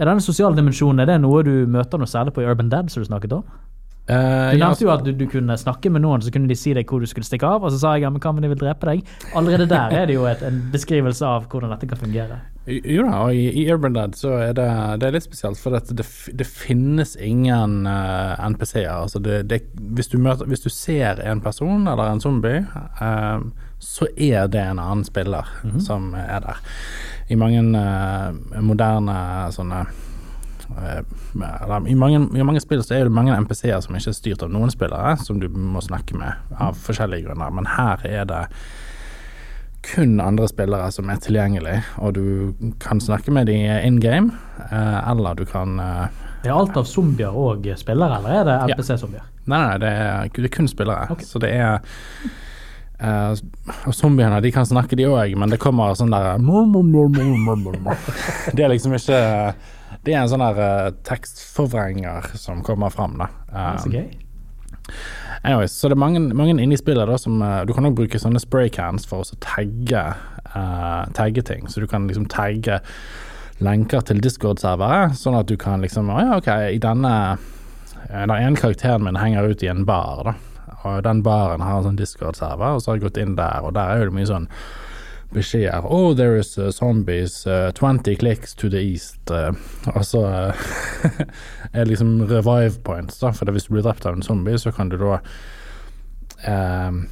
Er 0.00 0.08
denne 0.08 0.24
sosiale 0.24 0.56
dimensjonen 0.58 1.04
er 1.04 1.12
det 1.12 1.20
noe 1.22 1.44
du 1.46 1.68
møter 1.70 2.00
noe 2.00 2.10
særlig 2.10 2.34
på 2.34 2.42
i 2.42 2.48
Urban 2.48 2.72
Dead, 2.72 2.90
som 2.90 3.04
du 3.04 3.06
snakket 3.06 3.36
om? 3.36 3.46
Eh, 4.10 4.52
Du 4.52 4.58
nevnte 4.58 4.82
jo 4.82 4.90
at 4.90 5.04
du, 5.06 5.12
du 5.14 5.26
kunne 5.30 5.54
snakke 5.60 5.90
med 5.92 6.02
noen, 6.02 6.22
så 6.24 6.32
kunne 6.34 6.50
de 6.50 6.56
si 6.58 6.74
deg 6.74 6.88
hvor 6.90 7.02
du 7.02 7.06
skulle 7.06 7.26
stikke 7.26 7.46
av, 7.46 7.62
og 7.62 7.70
så 7.70 7.78
sa 7.78 7.92
jeg 7.94 8.06
ja, 8.06 8.10
men 8.10 8.22
hva 8.22 8.32
om 8.32 8.40
de 8.42 8.50
vil 8.50 8.58
drepe 8.58 8.88
deg? 8.88 9.04
Allerede 9.38 9.68
der 9.70 9.94
er 10.00 10.08
det 10.10 10.16
jo 10.16 10.26
et, 10.30 10.42
en 10.46 10.58
beskrivelse 10.72 11.26
av 11.28 11.46
hvordan 11.52 11.74
dette 11.76 11.90
kan 11.90 12.00
fungere. 12.00 12.40
Jo 12.66 13.02
da, 13.08 13.24
og 13.24 13.34
i, 13.34 13.48
i 13.58 13.64
Urban 13.74 13.94
Dead 13.96 14.14
så 14.14 14.36
er 14.38 14.52
det, 14.54 14.68
det 15.02 15.08
er 15.08 15.16
litt 15.16 15.26
spesielt, 15.26 15.58
for 15.58 15.74
at 15.78 15.90
det, 15.90 16.06
det 16.38 16.46
finnes 16.46 17.16
ingen 17.18 17.82
uh, 17.90 18.38
NPC-er. 18.52 18.92
Altså 19.00 19.18
det, 19.22 19.40
det, 19.50 19.64
hvis, 19.74 20.12
hvis 20.14 20.62
du 20.62 20.70
ser 20.70 21.22
en 21.26 21.42
person 21.42 21.88
eller 21.90 22.12
en 22.12 22.22
zombie, 22.22 22.62
uh, 23.02 23.42
så 23.82 24.06
er 24.14 24.46
det 24.46 24.62
en 24.62 24.78
annen 24.78 25.02
spiller 25.04 25.48
som 25.82 26.12
er 26.14 26.38
der. 26.44 26.60
I 27.34 27.38
mange 27.38 27.62
eh, 27.78 28.60
moderne 28.62 29.16
sånne 29.54 29.80
eh, 29.82 29.98
i, 31.86 31.94
mange, 31.94 32.22
I 32.38 32.46
mange 32.46 32.62
spill 32.62 32.82
så 32.84 32.96
er 32.96 33.08
det 33.08 33.14
mange 33.14 33.34
MPC-er 33.44 33.82
som 33.84 33.98
ikke 33.98 34.12
er 34.12 34.16
styrt 34.16 34.46
av 34.46 34.52
noen 34.52 34.72
spillere, 34.72 35.16
som 35.22 35.40
du 35.42 35.48
må 35.48 35.82
snakke 35.84 36.16
med 36.18 36.56
av 36.62 36.78
forskjellige 36.78 37.28
grunner, 37.28 37.52
men 37.54 37.68
her 37.74 38.02
er 38.08 38.26
det 38.30 38.42
kun 39.82 40.20
andre 40.22 40.46
spillere 40.46 40.92
som 40.94 41.10
er 41.10 41.18
tilgjengelig, 41.22 41.80
og 41.98 42.14
du 42.14 42.52
kan 42.82 43.02
snakke 43.02 43.34
med 43.34 43.50
dem 43.50 43.66
in 43.82 43.98
game, 44.02 44.36
eh, 44.68 45.10
eller 45.10 45.34
du 45.34 45.44
kan 45.44 45.74
Det 46.42 46.50
Er 46.50 46.58
alt 46.58 46.76
av 46.76 46.86
zombier 46.86 47.34
og 47.34 47.66
spillere, 47.78 48.18
eller 48.18 48.40
er 48.40 48.44
det 48.46 48.76
NPC-zombier? 48.76 49.26
Nei, 49.46 49.58
nei, 49.58 49.78
det 49.82 49.90
er, 49.90 50.30
det 50.34 50.46
er 50.46 50.54
kun 50.54 50.68
spillere. 50.70 51.10
Okay. 51.10 51.26
Så 51.26 51.42
det 51.42 51.50
er 51.54 51.82
Uh, 53.02 53.34
Og 53.88 53.94
zombiene 53.98 54.38
de 54.44 54.52
kan 54.54 54.66
snakke, 54.68 54.94
de 54.98 55.08
òg, 55.10 55.32
men 55.34 55.50
det 55.50 55.58
kommer 55.62 55.96
sånn 55.98 56.12
der 56.12 56.36
Det 58.54 58.62
er 58.62 58.70
liksom 58.70 58.94
ikke 58.94 59.18
Det 60.02 60.14
er 60.14 60.22
en 60.22 60.30
sånn 60.32 60.42
der 60.42 60.60
eh, 60.64 60.90
tekstforvrenger 61.06 62.32
som 62.40 62.62
kommer 62.66 62.92
fram, 62.94 63.18
da. 63.20 63.28
Det 63.48 63.64
er 63.64 63.80
så 63.82 63.92
gøy. 63.92 64.06
Anyways, 65.42 65.74
så 65.74 65.88
det 65.90 65.96
er 65.96 66.02
mange, 66.02 66.20
mange 66.34 66.54
inni 66.54 66.76
spillet 66.78 67.06
da 67.08 67.16
som 67.18 67.42
uh, 67.42 67.62
Du 67.66 67.72
kan 67.74 67.86
også 67.86 67.98
bruke 68.00 68.18
sånne 68.20 68.40
spraycans 68.42 69.06
for 69.08 69.22
å 69.22 69.38
tagge, 69.42 70.02
uh, 70.54 71.02
tagge 71.16 71.44
ting. 71.46 71.68
Så 71.70 71.82
du 71.82 71.88
kan 71.90 72.06
liksom 72.10 72.28
tagge 72.30 72.80
lenker 73.62 74.02
til 74.06 74.22
Discord-servere, 74.22 75.12
sånn 75.18 75.38
at 75.38 75.50
du 75.50 75.56
kan 75.60 75.82
liksom 75.84 76.10
Å 76.10 76.20
ja, 76.20 76.38
OK, 76.38 76.50
i 76.74 76.80
denne 76.82 77.12
Den 78.08 78.34
ene 78.34 78.58
karakteren 78.58 79.06
min 79.06 79.18
henger 79.18 79.50
ut 79.50 79.62
i 79.62 79.70
en 79.70 79.86
bar, 79.88 80.26
da. 80.26 80.34
Og 80.82 81.02
den 81.06 81.22
baren 81.22 81.62
har 81.62 81.78
en 81.78 81.90
sånn 81.90 81.98
Discord-server, 81.98 82.74
og 82.74 82.82
så 82.82 82.90
har 82.90 82.98
jeg 82.98 83.06
gått 83.06 83.20
inn 83.22 83.36
der, 83.38 83.62
og 83.62 83.76
der 83.76 83.92
er 83.92 84.02
jo 84.02 84.10
det 84.10 84.16
mye 84.18 84.30
sånn 84.30 84.48
beskjeder. 85.32 85.82
Oh, 85.84 86.14
there 86.14 86.38
is 86.38 86.58
uh, 86.58 86.70
zombies. 86.70 87.46
Uh, 87.46 87.72
20 87.72 88.16
clicks 88.16 88.54
to 88.54 88.68
the 88.68 88.80
east. 88.80 89.30
Uh, 89.30 89.52
og 89.94 90.06
så 90.06 90.20
uh, 90.20 90.54
er 91.72 91.84
liksom 91.88 92.20
revive 92.30 92.78
points, 92.84 93.18
da. 93.20 93.30
For 93.36 93.50
hvis 93.50 93.64
du 93.68 93.72
blir 93.76 93.84
drept 93.86 94.06
av 94.06 94.12
en 94.16 94.22
zombie, 94.22 94.58
så 94.58 94.70
kan 94.72 94.88
du 94.92 94.96
da 95.00 95.18
um, 96.46 97.08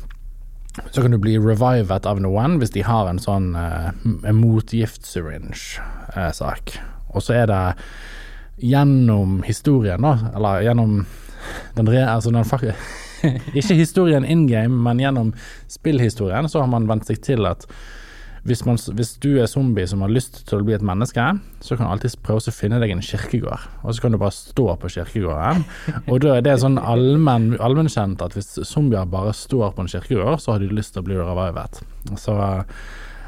Så 0.91 1.03
kan 1.03 1.11
du 1.11 1.19
bli 1.19 1.39
revivet 1.39 2.07
av 2.07 2.21
noen 2.23 2.59
hvis 2.61 2.71
de 2.77 2.83
har 2.87 3.09
en 3.11 3.19
sånn 3.21 3.57
uh, 3.59 3.91
motgift-syringe-sak. 4.33 6.79
og 7.11 7.23
så 7.23 7.33
er 7.43 7.47
det 7.51 7.75
gjennom 8.61 9.43
historien, 9.43 10.03
da, 10.05 10.19
eller 10.37 10.61
gjennom 10.63 11.07
den 11.75 11.89
re... 11.89 12.05
Altså 12.07 12.31
den 12.31 12.45
Ikke 13.59 13.75
historien 13.75 14.25
in 14.25 14.47
game, 14.49 14.83
men 14.83 15.01
gjennom 15.01 15.33
spillhistorien, 15.69 16.49
så 16.49 16.61
har 16.61 16.71
man 16.71 16.89
vent 16.89 17.09
seg 17.09 17.21
til 17.25 17.49
at 17.49 17.67
hvis, 18.49 18.63
man, 18.65 18.79
hvis 18.97 19.13
du 19.21 19.29
er 19.43 19.49
zombie 19.51 19.85
som 19.91 20.01
har 20.05 20.13
lyst 20.13 20.41
til 20.49 20.61
å 20.63 20.65
bli 20.65 20.75
et 20.77 20.85
menneske, 20.87 21.25
så 21.61 21.77
kan 21.77 21.87
du 21.87 21.93
alltid 21.93 22.15
prøve 22.25 22.41
å 22.41 22.55
finne 22.55 22.79
deg 22.81 22.95
en 22.95 23.03
kirkegård, 23.05 23.67
og 23.85 23.93
så 23.95 24.05
kan 24.07 24.15
du 24.17 24.19
bare 24.23 24.33
stå 24.37 24.67
på 24.81 24.91
kirkegården. 24.97 25.65
Og 26.07 26.23
da 26.25 26.39
er 26.39 26.47
det 26.47 26.57
sånn 26.63 26.79
allmenn 26.81 27.53
allmennkjent 27.61 28.23
at 28.25 28.37
hvis 28.39 28.55
zombier 28.69 29.05
bare 29.13 29.35
står 29.37 29.75
på 29.77 29.85
en 29.85 29.93
kirkegård, 29.93 30.41
så 30.41 30.55
har 30.55 30.65
de 30.65 30.73
lyst 30.73 30.95
til 30.97 31.05
å 31.05 31.09
bli 31.11 31.19
revivet. 31.21 31.83
Så, 32.17 32.35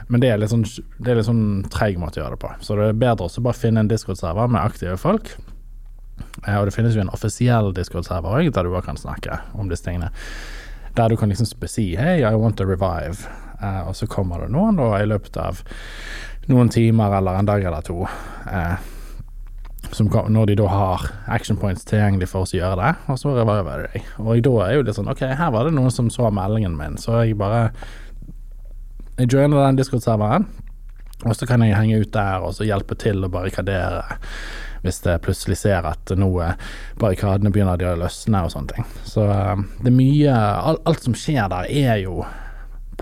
men 0.08 0.20
det 0.24 0.32
er 0.32 0.40
litt 0.40 0.52
sånn, 0.52 0.64
det 0.98 1.12
er 1.12 1.20
litt 1.20 1.28
sånn 1.28 1.44
treig 1.72 2.00
måte 2.00 2.20
å 2.20 2.24
gjøre 2.24 2.36
det 2.38 2.42
på. 2.46 2.54
Så 2.64 2.76
det 2.80 2.90
er 2.90 3.00
bedre 3.04 3.28
å 3.28 3.44
bare 3.46 3.60
finne 3.60 3.84
en 3.84 3.92
Discord-server 3.92 4.48
med 4.52 4.64
aktive 4.64 4.96
folk. 5.00 5.34
Eh, 6.46 6.56
Og 6.58 6.66
det 6.68 6.74
finnes 6.74 6.96
jo 6.96 7.04
en 7.04 7.12
offisiell 7.12 7.72
Discord-server 7.76 8.40
òg, 8.40 8.50
der 8.52 8.64
du 8.66 8.72
også 8.72 8.86
kan 8.88 9.00
snakke 9.00 9.38
om 9.58 9.68
disse 9.70 9.84
tingene. 9.86 10.10
Der 10.96 11.08
du 11.08 11.16
kan 11.16 11.28
liksom 11.28 11.46
si 11.66 11.96
'Hey, 11.96 12.22
I 12.24 12.34
want 12.34 12.56
to 12.56 12.64
revive', 12.64 13.26
eh, 13.62 13.88
og 13.88 13.94
så 13.96 14.06
kommer 14.06 14.40
det 14.40 14.50
noen 14.50 14.76
da 14.76 15.02
i 15.02 15.06
løpet 15.06 15.36
av 15.36 15.62
noen 16.48 16.68
timer 16.68 17.16
eller 17.16 17.38
en 17.38 17.46
dag 17.46 17.64
eller 17.64 17.80
to. 17.80 18.06
Eh, 18.46 18.76
kan, 20.12 20.32
når 20.32 20.46
de 20.46 20.54
da 20.54 20.66
har 20.66 21.10
action 21.28 21.56
points 21.56 21.84
tilgjengelig 21.84 22.28
for 22.28 22.46
oss 22.46 22.54
å 22.54 22.60
gjøre 22.60 22.76
det, 22.80 22.94
og 23.12 23.18
så 23.18 23.34
reviver 23.36 23.88
de. 23.92 24.02
Og 24.18 24.42
da 24.42 24.54
er 24.66 24.74
jo 24.74 24.82
det 24.82 24.94
sånn 24.96 25.10
Ok, 25.12 25.20
her 25.20 25.50
var 25.50 25.64
det 25.64 25.74
noen 25.76 25.92
som 25.92 26.10
så 26.10 26.30
meldingen 26.32 26.76
min, 26.76 26.96
så 26.96 27.24
jeg 27.24 27.38
bare 27.38 27.70
Jeg 29.18 29.28
joiner 29.28 29.66
den 29.66 29.76
Discord-serveren, 29.76 30.46
og 31.26 31.34
så 31.36 31.46
kan 31.46 31.60
jeg 31.60 31.76
henge 31.76 32.00
ut 32.00 32.12
der 32.14 32.40
og 32.40 32.54
så 32.56 32.64
hjelpe 32.64 32.96
til 32.98 33.20
å 33.22 33.28
barrikadere 33.30 34.16
hvis 34.82 35.00
det 35.04 35.20
plutselig 35.24 35.60
ser 35.62 35.86
at 35.88 36.12
nå 36.18 36.30
barrikadene 37.00 37.52
begynner 37.54 37.78
de 37.80 37.90
å 37.92 37.98
løsne 38.02 38.44
og 38.46 38.54
sånne 38.54 38.76
ting. 38.76 38.86
Så 39.06 39.26
eh, 39.30 39.66
det 39.80 39.92
er 39.92 39.98
mye 39.98 40.38
alt, 40.38 40.82
Alt 40.88 41.06
som 41.06 41.14
skjer 41.16 41.46
der, 41.52 41.68
er 41.70 42.02
jo 42.02 42.24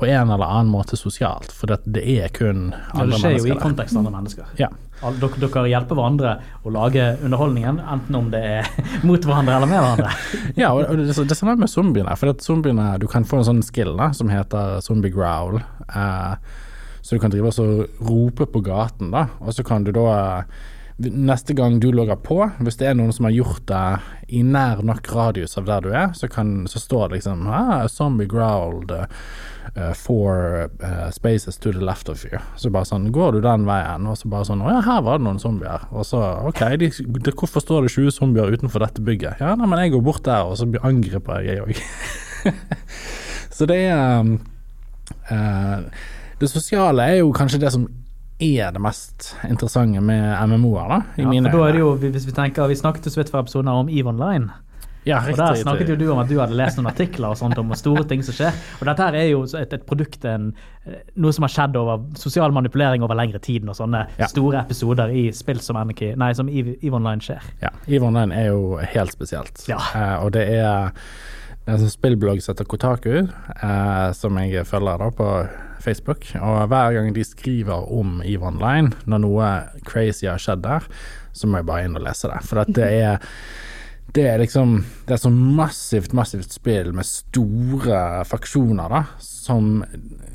på 0.01 0.07
en 0.07 0.31
eller 0.31 0.47
annen 0.47 0.71
måte 0.73 0.97
sosialt, 0.97 1.51
for 1.53 1.69
det, 1.69 1.81
det 1.93 2.05
er 2.23 2.31
kun 2.33 2.71
andre 2.71 2.79
Ja, 2.79 3.01
andre 3.01 3.11
det 3.11 3.19
skjer 3.21 3.35
jo 3.37 3.51
i 3.51 3.59
kontekst 3.61 3.99
andre 3.99 4.13
mennesker. 4.15 4.53
Ja. 4.61 4.71
Dere, 5.01 5.33
dere 5.41 5.65
hjelper 5.69 5.97
hverandre 5.97 6.33
å 6.65 6.73
lage 6.73 7.05
underholdningen, 7.25 7.81
enten 7.81 8.17
om 8.17 8.31
det 8.33 8.41
er 8.45 8.71
mot 9.09 9.25
hverandre 9.25 9.57
eller 9.59 9.71
med 9.71 9.81
hverandre. 9.81 10.15
Ja, 10.61 10.73
og 10.77 10.85
det, 11.01 11.11
det 11.17 11.27
er 11.33 11.39
sånn 11.39 11.53
med 11.61 11.73
zombiene. 11.73 12.17
For 12.21 12.33
zombiene, 12.45 12.93
du 13.01 13.09
kan 13.13 13.29
få 13.29 13.41
en 13.41 13.49
sånn 13.49 13.63
skill 13.67 13.95
da, 13.99 14.11
som 14.17 14.33
heter 14.33 14.81
zombie 14.85 15.13
growl. 15.13 15.61
Eh, 15.89 16.35
så 17.01 17.17
du 17.17 17.23
kan 17.23 17.33
drive 17.33 17.53
og 17.61 18.05
rope 18.05 18.49
på 18.53 18.65
gaten, 18.65 19.13
da. 19.15 19.27
Og 19.41 19.57
så 19.57 19.65
kan 19.67 19.85
du 19.85 19.93
da, 19.97 20.45
neste 21.01 21.55
gang 21.57 21.79
du 21.81 21.89
logger 21.93 22.19
på, 22.21 22.39
hvis 22.61 22.77
det 22.81 22.91
er 22.91 22.97
noen 22.99 23.13
som 23.15 23.25
har 23.25 23.33
gjort 23.33 23.63
det 23.71 23.85
i 24.37 24.43
nær 24.45 24.83
nok 24.85 25.09
radius 25.15 25.57
av 25.59 25.69
der 25.69 25.85
du 25.85 25.91
er, 25.95 26.11
så, 26.17 26.29
kan, 26.29 26.67
så 26.69 26.81
står 26.83 27.09
det 27.09 27.21
liksom 27.21 27.47
ah, 27.49 27.87
'Zombie 27.89 28.29
growled 28.29 28.93
uh, 28.93 29.93
four 29.97 30.69
uh, 30.83 31.11
spaces 31.11 31.57
to 31.57 31.73
the 31.73 31.81
left 31.81 32.09
of 32.09 32.25
you'. 32.25 32.41
Så 32.57 32.71
bare 32.71 32.89
sånn 32.89 33.09
Går 33.13 33.33
du 33.33 33.41
den 33.41 33.65
veien, 33.69 34.07
og 34.07 34.19
så 34.19 34.29
bare 34.29 34.49
sånn 34.49 34.61
'Å 34.61 34.75
ja, 34.75 34.81
her 34.85 35.01
var 35.07 35.19
det 35.19 35.27
noen 35.27 35.41
zombier'. 35.41 35.89
Og 35.91 36.05
så 36.05 36.21
OK, 36.51 36.61
de, 36.77 36.91
de, 36.91 37.33
hvorfor 37.33 37.65
står 37.65 37.89
det 37.89 37.95
20 37.97 38.17
zombier 38.19 38.53
utenfor 38.53 38.85
dette 38.85 39.01
bygget? 39.05 39.41
Ja, 39.41 39.55
nei, 39.57 39.67
men 39.67 39.81
jeg 39.81 39.97
går 39.97 40.05
bort 40.05 40.25
der, 40.25 40.45
og 40.45 40.59
så 40.61 40.69
angriper 40.83 41.41
jeg 41.47 41.65
òg. 41.65 41.81
så 43.57 43.67
det 43.67 43.81
er 43.89 44.21
um, 44.21 44.37
uh, 45.31 45.81
Det 46.41 46.49
sosiale 46.49 47.05
er 47.05 47.19
jo 47.21 47.33
kanskje 47.37 47.61
det 47.61 47.73
som 47.73 47.89
er 48.41 48.73
det 48.73 48.81
mest 48.81 49.35
interessante 49.49 50.01
med 50.01 50.49
MMO-er, 50.49 50.89
da. 50.89 50.99
I 51.17 51.23
Ja, 51.23 51.29
mine 51.29 51.51
for 51.51 51.59
da 51.59 51.69
er 51.69 51.73
det 51.73 51.81
jo, 51.85 51.95
hvis 51.97 52.27
vi 52.27 52.33
tenker, 52.33 52.67
vi 52.69 52.75
snakket 52.75 53.05
jo 53.07 53.11
så 53.15 53.21
vidt 53.23 53.31
for 53.31 53.41
episoden 53.45 53.69
om 53.69 53.89
EVE 53.89 54.09
Online. 54.09 54.51
ja, 55.07 55.17
Og 55.19 55.29
riktig, 55.29 55.37
Der 55.39 55.55
snakket 55.63 55.89
jo 55.89 55.97
du 55.97 56.11
om 56.13 56.19
at 56.19 56.29
du 56.29 56.39
hadde 56.39 56.55
lest 56.57 56.77
noen 56.77 56.87
artikler 56.91 57.29
og 57.31 57.37
sånt 57.41 57.57
om 57.59 57.71
store 57.75 58.05
ting 58.05 58.23
som 58.23 58.35
skjer. 58.37 58.53
Og 58.81 58.87
dette 58.87 59.03
her 59.03 59.15
er 59.15 59.29
jo 59.31 59.43
et, 59.45 59.73
et 59.73 59.87
produkt, 59.87 60.25
en, 60.25 60.53
eh, 60.87 60.99
noe 61.17 61.33
som 61.33 61.43
har 61.43 61.49
skjedd 61.55 61.77
over 61.77 62.03
sosial 62.17 62.53
manipulering 62.53 63.03
over 63.03 63.15
lengre 63.15 63.41
tid, 63.41 63.67
Og 63.69 63.75
sånne 63.77 64.07
Ja. 64.19 64.27
store 64.27 64.61
episoder 64.67 65.09
i 65.09 65.31
spill 65.33 65.59
som, 65.61 65.77
Anarchy, 65.77 66.15
nei, 66.17 66.33
som 66.35 66.49
EVE 66.49 66.93
Online 66.93 67.21
skjer. 67.21 67.41
Ja, 67.63 67.71
EVE 67.89 68.03
Online 68.07 68.33
er 68.33 68.47
jo 68.49 68.77
helt 68.77 69.13
spesielt. 69.13 69.65
Ja. 69.69 69.79
Eh, 69.95 70.25
og 70.25 70.33
det 70.33 70.49
er 70.49 70.93
det 71.65 71.69
er 71.69 71.77
en 71.77 71.83
sånn 71.85 71.93
spillblogg 71.93 72.41
som 72.43 72.55
heter 72.55 72.69
Kotaku, 72.69 73.17
eh, 73.21 74.07
som 74.17 74.39
jeg 74.41 74.67
følger 74.67 75.03
da 75.03 75.11
på 75.15 75.27
Facebook. 75.85 76.27
Og 76.41 76.63
hver 76.73 76.95
gang 76.97 77.11
de 77.17 77.25
skriver 77.27 77.91
om 77.93 78.21
EVE 78.25 78.49
Online, 78.49 78.95
når 79.05 79.23
noe 79.25 79.51
crazy 79.89 80.29
har 80.29 80.41
skjedd 80.41 80.65
der, 80.65 80.87
så 81.37 81.49
må 81.49 81.61
jeg 81.61 81.69
bare 81.69 81.87
inn 81.87 81.99
og 82.01 82.07
lese 82.07 82.31
det. 82.33 82.41
For 82.49 82.63
at 82.65 82.73
det 82.77 82.89
er 83.11 83.21
det 84.11 84.25
er 84.27 84.41
liksom 84.43 84.73
Det 85.07 85.15
er 85.15 85.21
så 85.23 85.31
massivt, 85.31 86.15
massivt 86.19 86.51
spill 86.51 86.91
med 86.97 87.07
store 87.07 88.25
faksjoner, 88.27 88.91
da, 88.91 89.05
som 89.23 89.85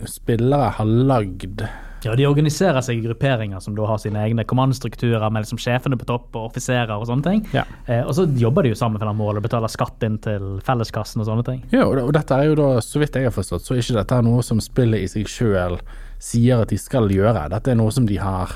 spillere 0.07 0.69
har 0.77 0.93
lagd 1.09 1.65
Ja, 2.05 2.13
De 2.15 2.27
organiserer 2.29 2.83
seg 2.85 2.99
i 2.99 3.05
grupperinger 3.07 3.59
som 3.63 3.73
da 3.77 3.87
har 3.89 3.97
sine 4.01 4.21
egne 4.21 4.45
kommandostrukturer 4.45 5.25
med 5.33 5.45
liksom 5.45 5.57
sjefene 5.61 5.97
på 5.97 6.05
topp 6.05 6.37
og 6.37 6.51
offiserer 6.51 6.93
og 6.93 7.07
sånne 7.09 7.25
ting. 7.25 7.43
Ja. 7.55 7.65
Eh, 7.89 8.03
og 8.05 8.13
så 8.17 8.27
jobber 8.37 8.65
de 8.65 8.75
jo 8.75 8.77
sammen 8.77 9.01
for 9.01 9.09
det 9.09 9.17
målet 9.17 9.45
betaler 9.45 9.71
skatt 9.73 10.05
inn 10.05 10.19
til 10.21 10.59
felleskassen 10.65 11.23
og 11.23 11.29
sånne 11.31 11.45
ting. 11.47 11.63
Ja, 11.73 11.87
og, 11.89 12.13
dette 12.13 12.37
er 12.37 12.51
jo 12.51 12.59
da, 12.59 12.69
så 12.85 13.01
vidt 13.01 13.17
jeg 13.17 13.29
har 13.29 13.33
forstått, 13.33 13.65
så 13.65 13.73
er 13.73 13.81
ikke 13.81 13.97
dette 13.97 14.21
noe 14.27 14.45
som 14.45 14.61
spillet 14.61 15.05
i 15.05 15.09
seg 15.09 15.31
sjøl 15.31 15.79
sier 16.21 16.61
at 16.61 16.71
de 16.71 16.77
skal 16.79 17.09
gjøre. 17.11 17.47
Dette 17.51 17.73
er 17.73 17.79
noe 17.79 17.93
som 17.93 18.05
de 18.09 18.19
har 18.21 18.53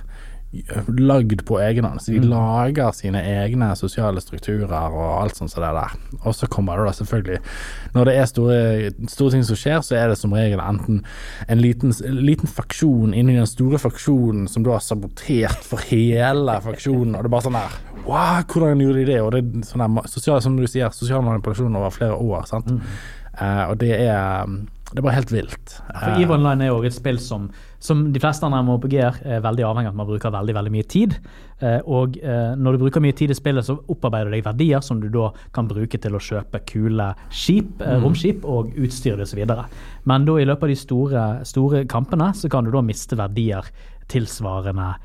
lagd 0.97 1.43
på 1.45 1.60
egen 1.62 1.86
hånd. 1.86 2.02
Så 2.02 2.12
de 2.16 2.24
lager 2.26 2.93
sine 2.97 3.22
egne 3.22 3.70
sosiale 3.78 4.22
strukturer 4.24 4.72
og 4.89 5.22
alt 5.22 5.38
sånt 5.38 5.54
som 5.54 5.62
det 5.62 5.70
der. 5.78 5.97
Og 6.24 6.34
så 6.36 6.50
kommer 6.50 6.80
det 6.80 6.88
da 6.88 6.93
selvfølgelig 6.97 7.39
Når 7.93 8.10
det 8.10 8.16
er 8.18 8.26
store, 8.26 8.58
store 9.12 9.32
ting 9.36 9.45
som 9.45 9.60
skjer, 9.60 9.82
så 9.86 9.95
er 10.00 10.10
det 10.10 10.18
som 10.18 10.34
regel 10.34 10.62
enten 10.64 11.04
en 11.47 11.62
liten, 11.62 11.93
liten 12.02 12.50
faksjon 12.50 13.14
inni 13.14 13.38
den 13.38 13.50
store 13.50 13.80
faksjonen 13.82 14.47
som 14.50 14.66
du 14.66 14.72
har 14.74 14.82
sabotert 14.82 15.62
for 15.66 15.86
hele 15.91 16.58
faksjonen, 16.66 17.16
og 17.16 17.24
det 17.24 17.30
er 17.30 17.36
bare 17.38 17.47
sånn 17.50 17.60
der 17.60 17.78
Wow, 18.10 18.41
hvordan 18.47 18.80
gjorde 18.82 19.04
de 19.04 19.10
det? 19.12 19.18
Og 19.22 19.34
det 19.36 19.39
er 19.43 19.66
sånn 19.68 19.84
der 19.84 20.08
sosial, 20.10 20.39
som 20.41 20.56
du 20.58 20.64
sier, 20.66 20.89
sosial 20.95 21.22
manipulasjon 21.22 21.76
over 21.78 21.93
flere 21.93 22.16
år. 22.16 22.47
sant? 22.50 22.72
Eh, 23.38 23.66
og 23.70 23.76
det 23.84 23.91
er 24.08 24.47
Det 24.90 25.04
bare 25.06 25.14
helt 25.20 25.30
vilt. 25.32 25.74
For 25.86 26.16
Eh, 26.16 26.22
EVE 26.24 26.34
Online 26.34 26.64
er 26.66 26.70
jo 26.72 26.80
et 26.88 26.96
spill 26.96 27.20
som, 27.22 27.44
som 27.80 28.08
de 28.12 28.20
fleste 28.20 28.42
andre 28.48 28.64
MMORPG-er 28.64 29.20
er 29.36 29.44
veldig 29.46 29.66
avhengig 29.68 29.86
av 29.92 29.94
at 29.94 30.00
man 30.00 30.08
bruker 30.10 30.32
veldig 30.34 30.56
veldig 30.58 30.72
mye 30.74 30.88
tid. 30.90 31.14
Eh, 31.62 31.78
og 31.86 32.18
eh, 32.18 32.56
når 32.58 32.74
du 32.74 32.82
bruker 32.86 33.04
mye 33.06 33.14
tid 33.14 33.30
i 33.30 33.38
spillet, 33.38 33.68
så 33.68 33.76
opparbeider 33.88 34.32
du 34.32 34.38
deg 34.40 34.48
verdier 34.48 34.82
som 34.82 35.00
du 35.04 35.06
da 35.14 35.28
kan 35.54 35.68
bruke 35.70 36.00
til 36.02 36.18
å 36.18 36.24
kjøpe 36.24 36.64
kule 36.66 37.12
skip, 37.30 37.82
eh, 37.86 38.00
romskip 38.02 38.44
og 38.50 38.74
utstyr 38.82 39.22
osv. 39.22 39.44
Men 40.10 40.26
da 40.26 40.40
i 40.42 40.48
løpet 40.50 40.64
av 40.64 40.74
de 40.74 40.80
store, 40.82 41.28
store 41.46 41.84
kampene 41.86 42.32
så 42.34 42.50
kan 42.50 42.66
du 42.66 42.72
da 42.74 42.82
miste 42.82 43.16
verdier 43.20 43.70
tilsvarende 44.10 44.96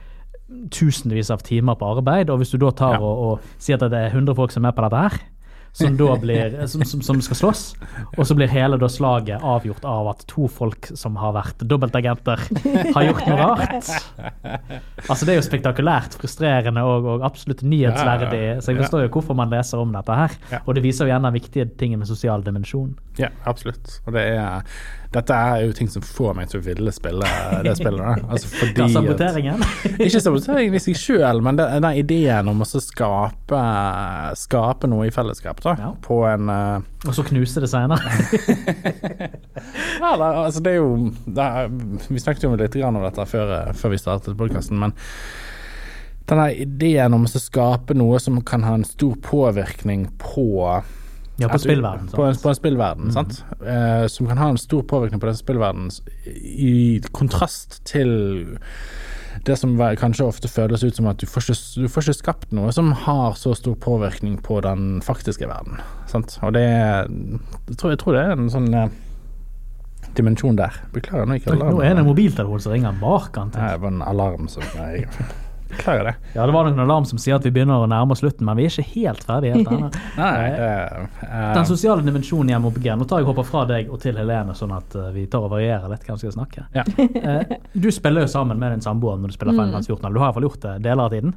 tusenvis 0.72 1.30
av 1.32 1.42
timer 1.44 1.76
på 1.80 1.92
arbeid. 1.98 2.30
Og 2.32 2.40
hvis 2.40 2.52
du 2.54 2.58
da 2.62 2.70
tar 2.70 2.96
Ja. 2.96 3.00
og, 3.00 3.18
og 3.40 3.40
sier 3.58 3.76
at 3.76 3.90
det 3.90 4.00
er 4.00 4.10
100 4.16 4.34
folk 4.36 4.52
som 4.52 4.64
er 4.64 4.70
med 4.72 4.76
på 4.76 4.84
dette 4.88 5.04
her, 5.04 5.20
som 5.74 5.96
da 5.98 6.14
blir, 6.22 6.54
som, 6.70 6.84
som, 6.86 7.02
som 7.02 7.20
skal 7.24 7.38
slåss, 7.40 7.62
og 8.14 8.26
så 8.28 8.36
blir 8.38 8.50
hele 8.52 8.78
da 8.78 8.86
slaget 8.90 9.42
avgjort 9.42 9.84
av 9.90 10.12
at 10.12 10.22
to 10.30 10.46
folk 10.46 10.86
som 10.94 11.18
har 11.18 11.34
vært 11.34 11.64
dobbeltagenter, 11.66 12.44
har 12.94 13.06
gjort 13.08 13.24
noe 13.26 13.38
rart. 13.40 13.90
Altså 15.08 15.26
Det 15.26 15.34
er 15.34 15.40
jo 15.40 15.46
spektakulært, 15.46 16.14
frustrerende 16.20 16.84
og, 16.86 17.08
og 17.16 17.26
absolutt 17.26 17.64
nyhetsverdig. 17.66 18.44
Så 18.62 18.70
jeg 18.70 18.84
forstår 18.84 19.06
jo 19.06 19.12
hvorfor 19.16 19.38
man 19.38 19.50
leser 19.50 19.82
om 19.82 19.90
dette 19.94 20.18
her. 20.20 20.36
Og 20.62 20.76
det 20.78 20.84
viser 20.86 21.08
jo 21.08 21.14
gjerne 21.14 21.34
viktige 21.34 21.66
tingen 21.80 22.02
med 22.02 22.10
sosial 22.10 22.44
dimensjon. 22.46 22.94
Ja, 23.18 23.32
absolutt. 23.50 23.98
Og 24.06 24.14
det 24.14 24.28
er 24.30 24.62
Dette 25.14 25.36
er 25.36 25.60
jo 25.68 25.74
ting 25.76 25.88
som 25.90 26.02
får 26.02 26.32
meg 26.34 26.48
til 26.50 26.58
å 26.58 26.64
ville 26.64 26.92
spille 26.94 27.28
det 27.62 27.76
spillet. 27.78 28.02
Da. 28.02 28.14
Altså 28.34 28.50
fordi 28.50 28.86
Hva 28.94 29.14
at- 29.14 29.76
Ikke 30.06 30.22
saboteringen 30.22 30.74
i 30.74 30.82
seg 30.82 30.98
sjøl, 30.98 31.42
men 31.44 31.58
den 31.60 31.86
ideen 31.94 32.50
om 32.50 32.64
å 32.64 32.66
skape, 32.66 33.60
skape 34.40 34.90
noe 34.90 35.06
i 35.08 35.14
fellesskap, 35.14 35.62
da. 35.62 35.76
Ja. 35.78 35.92
På 36.02 36.24
en 36.26 36.50
uh, 36.50 36.82
Og 37.06 37.14
så 37.14 37.26
knuse 37.26 37.62
det 37.62 37.70
senere. 37.70 38.02
Ja, 40.04 40.16
da, 40.18 40.26
altså 40.44 40.60
det 40.64 40.74
er 40.74 40.80
jo 40.80 40.88
er, 41.38 41.70
Vi 42.10 42.20
snakket 42.20 42.44
jo 42.44 42.50
litt 42.58 42.74
grann 42.76 42.98
om 42.98 43.04
dette 43.06 43.24
før, 43.30 43.52
eh, 43.54 43.70
før 43.78 43.94
vi 43.94 44.00
startet 44.00 44.36
podkasten, 44.38 44.80
men 44.80 44.92
denne 46.28 46.48
ideen 46.56 47.14
om 47.14 47.26
å 47.28 47.40
skape 47.40 47.94
noe 47.96 48.18
som 48.22 48.40
kan 48.46 48.64
ha 48.64 48.74
en 48.78 48.86
stor 48.88 49.16
påvirkning 49.24 50.06
på 50.20 50.46
Ja, 51.40 51.48
på 51.50 51.58
spillverden. 51.58 52.08
På, 52.14 52.22
en- 52.28 52.36
på 52.38 52.48
en 52.48 52.54
spillverden, 52.54 53.10
sant. 53.12 53.40
Eh, 53.66 54.06
som 54.06 54.26
kan 54.30 54.38
ha 54.38 54.48
en 54.52 54.58
stor 54.60 54.82
påvirkning 54.86 55.18
på 55.20 55.26
den 55.26 55.34
spillverdenen 55.38 55.90
i 56.30 57.00
kontrast 57.12 57.80
til 57.90 58.58
det 59.44 59.56
som 59.58 59.74
kanskje 59.98 60.28
ofte 60.28 60.46
føles 60.48 60.84
ut 60.86 60.94
som 60.94 61.08
at 61.10 61.18
du 61.18 61.26
får, 61.26 61.42
ikke, 61.50 61.82
du 61.82 61.88
får 61.90 62.04
ikke 62.06 62.14
skapt 62.20 62.52
noe 62.54 62.70
som 62.72 62.92
har 63.02 63.34
så 63.34 63.50
stor 63.58 63.74
påvirkning 63.82 64.36
på 64.46 64.60
den 64.62 65.00
faktiske 65.02 65.48
verden. 65.50 65.80
Sant? 66.06 66.38
Og 66.46 66.54
det 66.54 66.62
jeg 66.62 67.76
tror, 67.76 67.90
jeg 67.90 67.98
tror 68.04 68.14
det 68.14 68.22
er 68.22 68.36
en 68.38 68.48
sånn 68.54 68.70
eh, 68.78 68.88
dimensjon 70.14 70.54
der. 70.56 70.78
Beklager 70.94 71.26
nå 71.26 71.40
ikke 71.40 71.50
alarmen. 71.50 71.74
Nå 71.74 71.82
er 71.82 71.96
det 71.98 72.04
en 72.04 72.08
mobiltelefon 72.12 72.62
som 72.62 72.72
ringer 72.76 72.94
bak 73.02 73.34
han. 73.42 73.50
Det 73.56 73.72
var 73.82 73.90
en 73.90 74.04
alarm 74.06 74.46
som 74.52 74.62
jeg 74.78 75.08
Beklager 75.76 76.08
det. 76.10 76.14
Ja, 76.34 76.46
det 76.46 76.54
var 76.54 76.70
en 76.70 76.78
alarm 76.84 77.06
som 77.08 77.20
sier 77.20 77.38
at 77.38 77.46
vi 77.46 77.52
begynner 77.54 77.84
å 77.84 77.88
nærme 77.90 78.14
oss 78.14 78.22
slutten, 78.22 78.46
men 78.48 78.58
vi 78.58 78.66
er 78.68 78.72
ikke 78.72 78.86
helt 78.94 79.26
ferdige 79.26 79.58
helt 79.58 79.72
ennå. 79.74 79.90
Nei, 80.20 80.46
eh, 80.52 81.50
Den 81.58 81.68
sosiale 81.68 82.04
dimensjonen 82.06 82.54
i 82.54 82.58
MOPG. 82.62 82.88
Nå 83.00 83.08
tar 83.10 83.22
jeg 83.22 83.28
hopper 83.28 83.48
fra 83.48 83.64
deg 83.70 83.90
og 83.92 84.00
til 84.04 84.18
Helene, 84.20 84.56
sånn 84.58 84.74
at 84.76 84.96
eh, 84.98 85.10
vi 85.16 85.26
tar 85.30 85.46
og 85.46 85.54
varierer 85.56 85.90
litt 85.92 86.06
hvem 86.06 86.18
som 86.18 86.24
skal 86.26 86.38
snakke. 86.38 86.68
Ja. 86.76 86.86
Eh, 87.24 87.54
du 87.72 87.86
spiller 87.94 88.26
jo 88.26 88.28
sammen 88.28 88.58
med 88.60 88.74
din 88.74 88.82
samboer 88.84 89.16
når 89.20 89.30
du 89.30 89.34
spiller 89.36 89.54
Final 89.54 89.70
Fantasy 89.72 89.92
14. 89.92 90.02
eller 90.04 90.16
Du 90.16 90.20
har 90.20 90.28
iallfall 90.28 90.44
gjort 90.48 90.64
det 90.64 90.72
deler 90.84 91.06
av 91.06 91.12
tiden. 91.14 91.32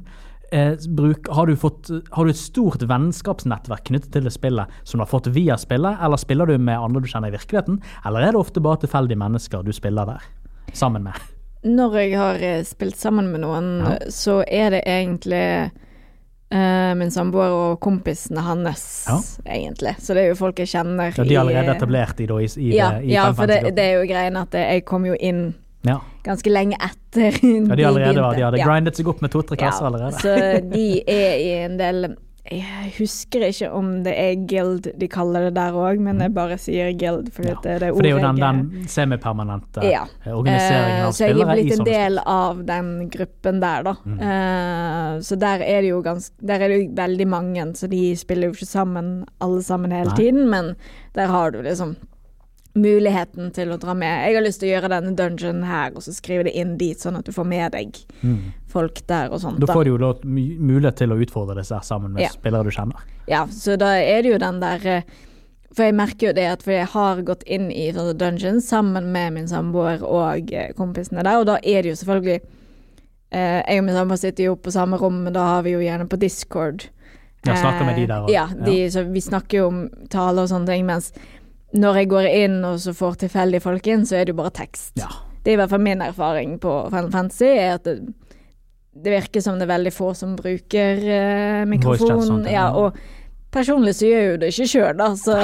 Eh, 0.50 0.74
bruk, 0.88 1.28
har, 1.28 1.46
du 1.46 1.56
fått, 1.56 1.90
har 2.10 2.24
du 2.24 2.30
et 2.32 2.40
stort 2.40 2.82
vennskapsnettverk 2.88 3.84
knyttet 3.90 4.12
til 4.14 4.24
det 4.24 4.32
spillet 4.32 4.78
som 4.82 4.98
du 4.98 5.04
har 5.04 5.10
fått 5.10 5.28
via 5.34 5.58
spillet, 5.60 6.00
eller 6.00 6.20
spiller 6.20 6.48
du 6.48 6.56
med 6.56 6.78
andre 6.80 7.04
du 7.04 7.08
kjenner 7.10 7.28
i 7.28 7.36
virkeligheten, 7.36 7.82
eller 8.08 8.24
er 8.24 8.32
det 8.32 8.40
ofte 8.40 8.62
bare 8.64 8.80
tilfeldige 8.84 9.20
mennesker 9.20 9.66
du 9.66 9.74
spiller 9.76 10.08
der 10.08 10.30
sammen 10.72 11.04
med? 11.04 11.37
Når 11.64 11.94
jeg 11.98 12.12
har 12.18 12.34
eh, 12.42 12.62
spilt 12.64 12.96
sammen 12.96 13.32
med 13.32 13.40
noen, 13.42 13.70
Ja. 13.82 13.96
så 14.14 14.44
er 14.46 14.70
det 14.70 14.82
egentlig 14.86 15.70
uh, 16.54 16.94
min 16.96 17.10
samboer 17.10 17.50
og 17.52 17.80
kompisene 17.80 18.40
hans, 18.40 19.04
Ja. 19.08 19.18
egentlig. 19.52 19.96
Så 20.00 20.14
det 20.14 20.22
er 20.24 20.28
jo 20.28 20.34
folk 20.38 20.56
jeg 20.58 20.68
kjenner 20.68 21.10
Ja, 21.16 21.24
de 21.24 21.28
er 21.28 21.32
i- 21.32 21.36
allerede 21.42 21.74
etablert 21.76 22.20
i, 22.20 22.26
da, 22.26 22.38
i, 22.38 22.44
i, 22.56 22.70
ja, 22.76 22.90
det- 22.92 23.04
i 23.04 23.12
ja, 23.12 23.32
for 23.32 23.46
det, 23.46 23.74
det 23.76 23.84
er 23.84 23.98
jo 24.00 24.06
greien 24.06 24.36
at 24.36 24.52
jeg 24.52 24.84
kom 24.84 25.04
jo 25.04 25.14
inn 25.20 25.54
Ja. 25.84 25.98
ganske 26.24 26.50
lenge 26.50 26.76
etter 26.80 27.32
Ja, 27.42 27.74
de, 27.74 27.84
allerede, 27.84 28.20
var- 28.22 28.34
de 28.34 28.42
hadde 28.42 28.62
grindet 28.64 28.96
seg 28.96 29.08
opp 29.08 29.20
med 29.22 29.30
to-tre 29.30 29.56
kasser 29.56 29.86
allerede. 29.86 30.12
Så 30.22 30.70
de 30.72 31.02
er 31.06 31.36
i 31.38 31.50
en 31.64 31.76
del 31.78 32.16
Jeg 32.50 32.92
husker 32.96 33.42
ikke 33.44 33.68
om 33.76 33.88
det 34.06 34.14
er 34.16 34.38
guild 34.48 34.86
de 34.96 35.08
kaller 35.12 35.48
det 35.48 35.54
der 35.58 35.74
òg, 35.76 35.98
men 36.00 36.20
jeg 36.24 36.32
bare 36.32 36.56
sier 36.56 36.94
guild 36.96 37.28
For, 37.34 37.44
Ja, 37.44 37.56
det 37.62 37.70
er 37.74 37.78
det 37.82 37.90
For 37.92 38.02
det 38.06 38.12
er 38.12 38.16
jo 38.16 38.22
den, 38.24 38.40
den 38.40 38.86
semipermanente 38.88 39.84
Ja. 39.84 40.04
eh, 40.24 40.32
organiseringen 40.32 41.04
Eh, 41.04 41.10
spillere. 41.10 41.12
så 41.12 41.24
jeg 41.26 41.40
er 41.44 41.52
blitt 41.52 41.78
en 41.78 41.84
del 41.84 42.18
av 42.24 42.62
den 42.70 42.90
gruppen 43.12 43.60
der, 43.60 43.82
da. 43.90 43.94
Mm. 44.04 44.18
Uh, 44.22 45.20
så 45.28 45.36
der 45.38 45.60
er 45.66 45.80
det 45.84 45.90
jo 45.90 46.00
ganske 46.02 46.32
Der 46.46 46.54
er 46.64 46.68
det 46.68 46.78
jo 46.80 46.90
veldig 46.96 47.28
mange, 47.28 47.66
så 47.76 47.86
de 47.90 48.02
spiller 48.16 48.48
jo 48.48 48.56
ikke 48.56 48.66
sammen 48.72 49.24
alle 49.44 49.62
sammen 49.62 49.92
hele 49.92 50.08
Nei. 50.14 50.16
tiden, 50.16 50.48
men 50.48 50.74
der 51.14 51.26
har 51.26 51.50
du 51.50 51.60
liksom 51.62 51.96
muligheten 52.74 53.50
til 53.54 53.72
å 53.72 53.78
dra 53.80 53.94
med. 53.96 54.26
Jeg 54.28 54.36
har 54.36 54.44
lyst 54.44 54.60
til 54.60 54.68
å 54.68 54.72
gjøre 54.76 54.90
denne 54.92 55.14
dungeon 55.18 55.62
her, 55.66 55.92
og 55.96 56.02
så 56.04 56.12
skrive 56.14 56.44
det 56.46 56.52
inn 56.58 56.76
dit, 56.78 56.98
sånn 57.00 57.16
at 57.18 57.24
du 57.26 57.32
får 57.32 57.46
med 57.48 57.72
deg 57.72 57.96
Mm. 58.22 58.52
folk 58.68 59.00
der 59.06 59.30
og 59.32 59.40
sånt. 59.40 59.58
Da 59.60 59.66
får 59.72 59.84
du 59.84 59.90
jo 59.96 60.12
mulighet 60.24 60.96
til 60.96 61.08
å 61.10 61.18
utfordre 61.18 61.56
disse 61.56 61.78
sammen 61.82 62.12
med 62.12 62.22
Ja. 62.22 62.28
spillere 62.28 62.64
du 62.64 62.70
kjenner. 62.70 63.00
Ja, 63.26 63.46
så 63.46 63.76
da 63.78 63.94
er 63.96 64.22
det 64.22 64.32
jo 64.32 64.38
den 64.38 64.60
der 64.60 64.86
eh, 64.86 65.02
For 65.74 65.84
jeg 65.84 65.94
merker 65.94 66.28
jo 66.28 66.32
det 66.32 66.46
at 66.50 66.62
for 66.62 66.72
jeg 66.72 66.86
har 66.86 67.16
gått 67.22 67.42
inn 67.46 67.70
i 67.70 67.92
sånne 67.92 68.16
dungeons 68.16 68.66
sammen 68.66 69.12
med 69.12 69.32
min 69.34 69.46
samboer 69.46 70.02
og 70.02 70.50
eh, 70.52 70.72
kompisene 70.72 71.22
der, 71.22 71.36
og 71.38 71.46
da 71.46 71.58
er 71.62 71.82
det 71.82 71.90
jo 71.92 72.04
selvfølgelig 72.04 72.40
eh, 73.32 73.62
Jeg 73.68 73.78
og 73.78 73.84
min 73.84 73.94
samboer 73.94 74.18
sitter 74.18 74.44
jo 74.44 74.56
på 74.56 74.72
samme 74.72 74.98
rom, 74.98 75.22
men 75.24 75.32
da 75.34 75.40
har 75.56 75.62
vi 75.62 75.72
jo 75.72 75.78
gjerne 75.80 76.08
på 76.08 76.18
Discord. 76.18 76.86
Ja, 77.46 77.54
snakker 77.54 77.84
med 77.86 77.96
de 77.96 78.06
der 78.06 78.24
også. 78.24 78.32
Ja, 78.32 78.46
de, 78.64 78.90
så 78.90 79.04
vi 79.12 79.20
snakker 79.20 79.58
jo 79.60 79.66
om 79.68 79.88
tale 80.10 80.40
og 80.42 80.48
sånne 80.48 80.66
ting, 80.66 80.86
mens 80.86 81.12
når 81.76 81.98
jeg 82.02 82.08
går 82.08 82.26
inn 82.32 82.64
og 82.64 82.78
så 82.80 82.94
får 82.96 83.18
tilfeldige 83.26 83.60
folk 83.60 83.86
inn, 83.92 84.06
så 84.08 84.16
er 84.16 84.24
det 84.24 84.32
jo 84.32 84.38
bare 84.40 84.54
tekst. 84.56 84.94
Ja. 84.96 85.08
Det 85.44 85.52
er 85.52 85.58
i 85.58 85.60
hvert 85.60 85.70
fall 85.70 85.84
min 85.84 86.00
erfaring 86.04 86.56
på 86.62 86.72
Final 86.90 87.10
Fantasy, 87.12 87.44
er 87.52 87.74
at 87.76 87.84
det, 87.84 87.98
det 88.98 89.12
virker 89.14 89.40
som 89.44 89.58
det 89.60 89.66
er 89.68 89.74
veldig 89.76 89.92
få 89.94 90.12
som 90.16 90.34
bruker 90.36 90.98
uh, 91.04 91.62
mikrofon. 91.68 92.22
sånt, 92.26 92.48
ja. 92.50 92.70
og 92.74 92.96
personlig 93.54 93.94
så 93.96 94.08
gjør 94.08 94.18
jeg 94.22 94.30
jo 94.32 94.38
det 94.42 94.48
ikke 94.52 94.66
sjøl, 94.72 94.96
da, 94.98 95.10
så 95.16 95.36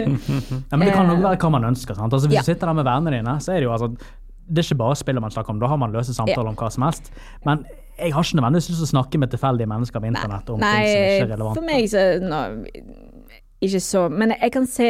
Ja, 0.70 0.76
men 0.76 0.84
det 0.86 0.92
kan 0.94 1.08
nok 1.08 1.22
være 1.24 1.38
hva 1.40 1.50
man 1.56 1.64
ønsker. 1.70 1.94
Sant? 1.98 2.12
Altså, 2.12 2.28
hvis 2.30 2.36
Ja. 2.40 2.44
du 2.44 2.50
sitter 2.52 2.70
der 2.70 2.76
med 2.78 2.86
vennene 2.90 3.16
dine, 3.16 3.36
så 3.42 3.54
er 3.54 3.62
det 3.62 3.68
jo 3.70 3.72
altså 3.74 3.88
Det 4.50 4.58
er 4.58 4.66
ikke 4.68 4.78
bare 4.82 4.96
spillet 4.98 5.22
man 5.22 5.30
snakker 5.30 5.54
om, 5.54 5.60
da 5.62 5.66
har 5.70 5.78
man 5.78 5.92
løse 5.94 6.14
samtaler 6.14 6.50
om 6.50 6.56
hva 6.58 6.70
som 6.74 6.82
helst. 6.86 7.10
Men 7.46 7.64
jeg 8.00 8.12
har 8.14 8.22
ikke 8.26 8.38
nødvendigvis 8.40 8.68
lyst 8.72 8.80
til 8.82 8.88
å 8.88 8.92
snakke 8.96 9.18
med 9.22 9.30
tilfeldige 9.30 9.70
mennesker 9.70 10.00
på 10.02 10.08
internett 10.10 10.50
om 10.50 10.58
ting 10.58 10.66
som 10.66 11.02
ikke 11.04 11.24
er 11.24 11.28
relevant. 11.30 11.58
for 11.58 11.66
meg 11.68 11.90
så 11.92 12.04
no, 12.22 12.40
Ikke 13.62 13.80
så 13.84 14.06
Men 14.10 14.32
jeg 14.40 14.52
kan 14.52 14.66
se 14.66 14.88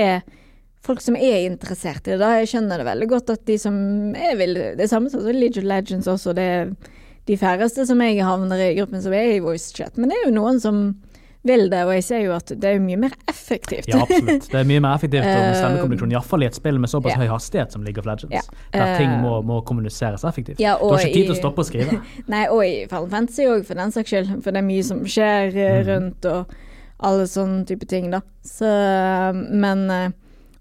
folk 0.87 1.03
som 1.05 1.17
er 1.19 1.45
interessert 1.47 2.07
i 2.09 2.15
det. 2.15 2.21
da 2.23 2.31
Jeg 2.41 2.49
skjønner 2.55 2.81
det 2.81 2.87
veldig 2.89 3.09
godt 3.11 3.31
at 3.37 3.45
de 3.47 3.59
som 3.61 3.75
er 4.17 4.37
vil 4.41 4.55
Det 4.79 4.87
er 4.87 4.91
samme 4.91 5.11
som 5.13 5.21
League 5.29 5.59
of 5.61 5.65
Legends 5.69 6.09
også. 6.09 6.35
Det 6.35 6.47
er 6.57 6.73
de 7.29 7.37
færreste 7.37 7.85
som 7.87 8.01
jeg 8.01 8.25
havner 8.25 8.59
i 8.71 8.75
gruppen 8.79 9.03
som 9.05 9.13
er 9.13 9.37
i 9.37 9.45
voice 9.45 9.75
chat. 9.77 9.97
Men 10.01 10.11
det 10.11 10.17
er 10.19 10.29
jo 10.31 10.35
noen 10.35 10.61
som 10.63 10.83
vil 11.43 11.71
det, 11.73 11.79
og 11.89 11.95
jeg 11.95 12.05
ser 12.05 12.19
jo 12.21 12.33
at 12.37 12.51
det 12.53 12.69
er 12.69 12.81
mye 12.85 12.99
mer 13.01 13.15
effektivt. 13.31 13.87
Ja, 13.89 14.03
absolutt. 14.03 14.49
Det 14.51 14.59
er 14.61 14.67
mye 14.69 14.81
mer 14.85 14.93
effektivt 14.99 15.25
med 15.25 15.39
Eh, 15.51 15.55
stemmekommunikasjon, 15.57 16.11
iallfall 16.13 16.43
i 16.45 16.49
et 16.51 16.57
spill 16.59 16.81
med 16.83 16.91
såpass 16.93 17.15
ja. 17.15 17.21
høy 17.23 17.31
hastighet 17.33 17.73
som 17.73 17.85
League 17.87 18.01
of 18.03 18.05
Legends, 18.09 18.35
Ja. 18.35 18.43
der 18.75 18.97
ting 18.99 19.09
Eh, 19.15 19.23
må, 19.23 19.39
må 19.49 19.61
kommuniseres 19.65 20.25
effektivt. 20.29 20.61
ja, 20.61 20.75
du 20.77 20.91
har 20.93 21.01
ikke 21.01 21.15
tid 21.15 21.31
til 21.31 21.37
å 21.37 21.39
stoppe 21.39 21.65
å 21.65 21.69
skrive. 21.71 22.01
Nei, 22.35 22.43
og 22.53 22.61
i 22.67 22.85
Final 22.91 23.09
Fantasy 23.09 23.47
òg, 23.49 23.65
for 23.65 23.81
den 23.81 23.93
saks 23.97 24.13
skyld. 24.13 24.35
For 24.45 24.53
det 24.53 24.61
er 24.61 24.69
mye 24.69 24.85
som 24.85 25.01
skjer 25.09 25.57
eh, 25.57 25.81
rundt, 25.89 26.29
og 26.29 26.53
alle 27.09 27.25
sånne 27.25 27.65
type 27.73 27.89
ting, 27.89 28.11
da. 28.13 28.21
Så, 28.45 28.69
men 29.49 29.87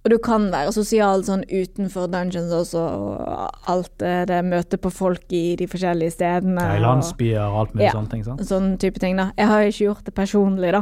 Og 0.10 0.16
du 0.16 0.22
kan 0.26 0.48
være 0.50 0.72
sosial 0.74 1.22
sånn 1.22 1.44
utenfor 1.46 2.08
dungeons 2.10 2.50
også, 2.50 2.82
og 2.82 3.68
alt 3.70 3.92
det, 4.02 4.40
møtet 4.48 4.82
på 4.82 4.90
folk 4.90 5.22
i 5.38 5.54
de 5.60 5.68
forskjellige 5.70 6.16
stedene. 6.16 6.64
Ja, 6.66 6.80
I 6.80 6.82
landsbyer 6.82 7.44
og 7.46 7.58
alt 7.62 7.76
mulig 7.76 7.86
Ja. 7.86 7.92
sånne 7.94 8.10
ting. 8.10 8.24
sant? 8.26 8.42
Sånn 8.42 8.72
type 8.82 8.98
ting, 8.98 9.18
da. 9.22 9.28
Jeg 9.38 9.46
har 9.52 9.62
ikke 9.68 9.86
gjort 9.86 10.04
det 10.10 10.16
personlig, 10.16 10.72
da. 10.74 10.82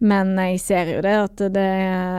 Men 0.00 0.34
jeg 0.34 0.58
ser 0.58 0.90
jo 0.96 1.00
det 1.00 1.14
at 1.14 1.36
det 1.54 1.70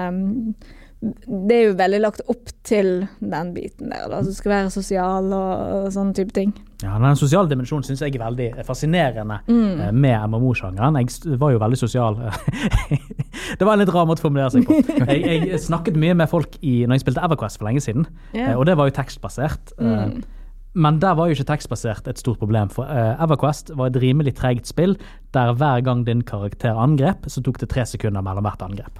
um, 0.07 0.55
Det 1.01 1.53
er 1.53 1.65
jo 1.67 1.73
veldig 1.77 1.97
lagt 2.01 2.21
opp 2.27 2.49
til 2.65 3.03
den 3.21 3.51
biten 3.53 3.91
der, 3.93 4.07
da. 4.09 4.23
Som 4.25 4.33
skal 4.33 4.49
være 4.55 4.71
sosial 4.73 5.27
og, 5.29 5.51
og 5.85 5.91
sånne 5.93 6.15
type 6.17 6.33
ting. 6.33 6.55
Ja, 6.81 6.95
Den 7.01 7.15
sosiale 7.17 7.49
dimensjonen 7.51 7.85
syns 7.85 8.01
jeg 8.01 8.15
er 8.17 8.23
veldig 8.23 8.47
fascinerende 8.65 9.37
Mm. 9.47 9.79
eh, 9.81 9.91
med 9.93 10.25
MMO-sjangeren. 10.31 10.97
Jeg 10.97 11.37
var 11.41 11.51
jo 11.53 11.59
veldig 11.61 11.77
sosial. 11.77 12.17
det 13.59 13.65
var 13.65 13.73
en 13.75 13.83
litt 13.83 13.93
rar 13.93 14.07
måte 14.09 14.23
å 14.23 14.27
formulere 14.27 14.49
seg 14.53 14.65
på. 14.67 14.79
Jeg, 15.05 15.45
jeg 15.51 15.61
snakket 15.63 15.97
mye 16.01 16.15
med 16.17 16.29
folk 16.31 16.57
i, 16.61 16.79
når 16.85 16.97
jeg 16.97 17.05
spilte 17.05 17.23
Everquest 17.27 17.61
for 17.61 17.69
lenge 17.69 17.83
siden, 17.85 18.07
eh, 18.33 18.55
og 18.57 18.65
det 18.69 18.77
var 18.79 18.89
jo 18.89 18.97
tekstbasert. 18.97 19.75
eh, 19.77 19.85
Mm. 20.07 20.23
Men 20.77 20.99
der 21.01 21.15
var 21.17 21.25
jo 21.25 21.33
ikke 21.33 21.47
tekstbasert 21.49 22.05
et 22.11 22.19
stort 22.21 22.37
problem, 22.37 22.69
for 22.69 22.85
eh, 22.85 23.15
Everquest 23.23 23.71
var 23.79 23.87
et 23.89 23.95
rimelig 23.97 24.35
tregt 24.37 24.67
spill 24.69 24.93
der 25.33 25.53
hver 25.57 25.81
gang 25.81 26.03
din 26.05 26.21
karakter 26.21 26.77
angrep, 26.77 27.25
så 27.33 27.41
tok 27.41 27.57
det 27.63 27.69
tre 27.71 27.81
sekunder 27.89 28.21
mellom 28.21 28.45
hvert 28.45 28.61
angrep. 28.61 28.99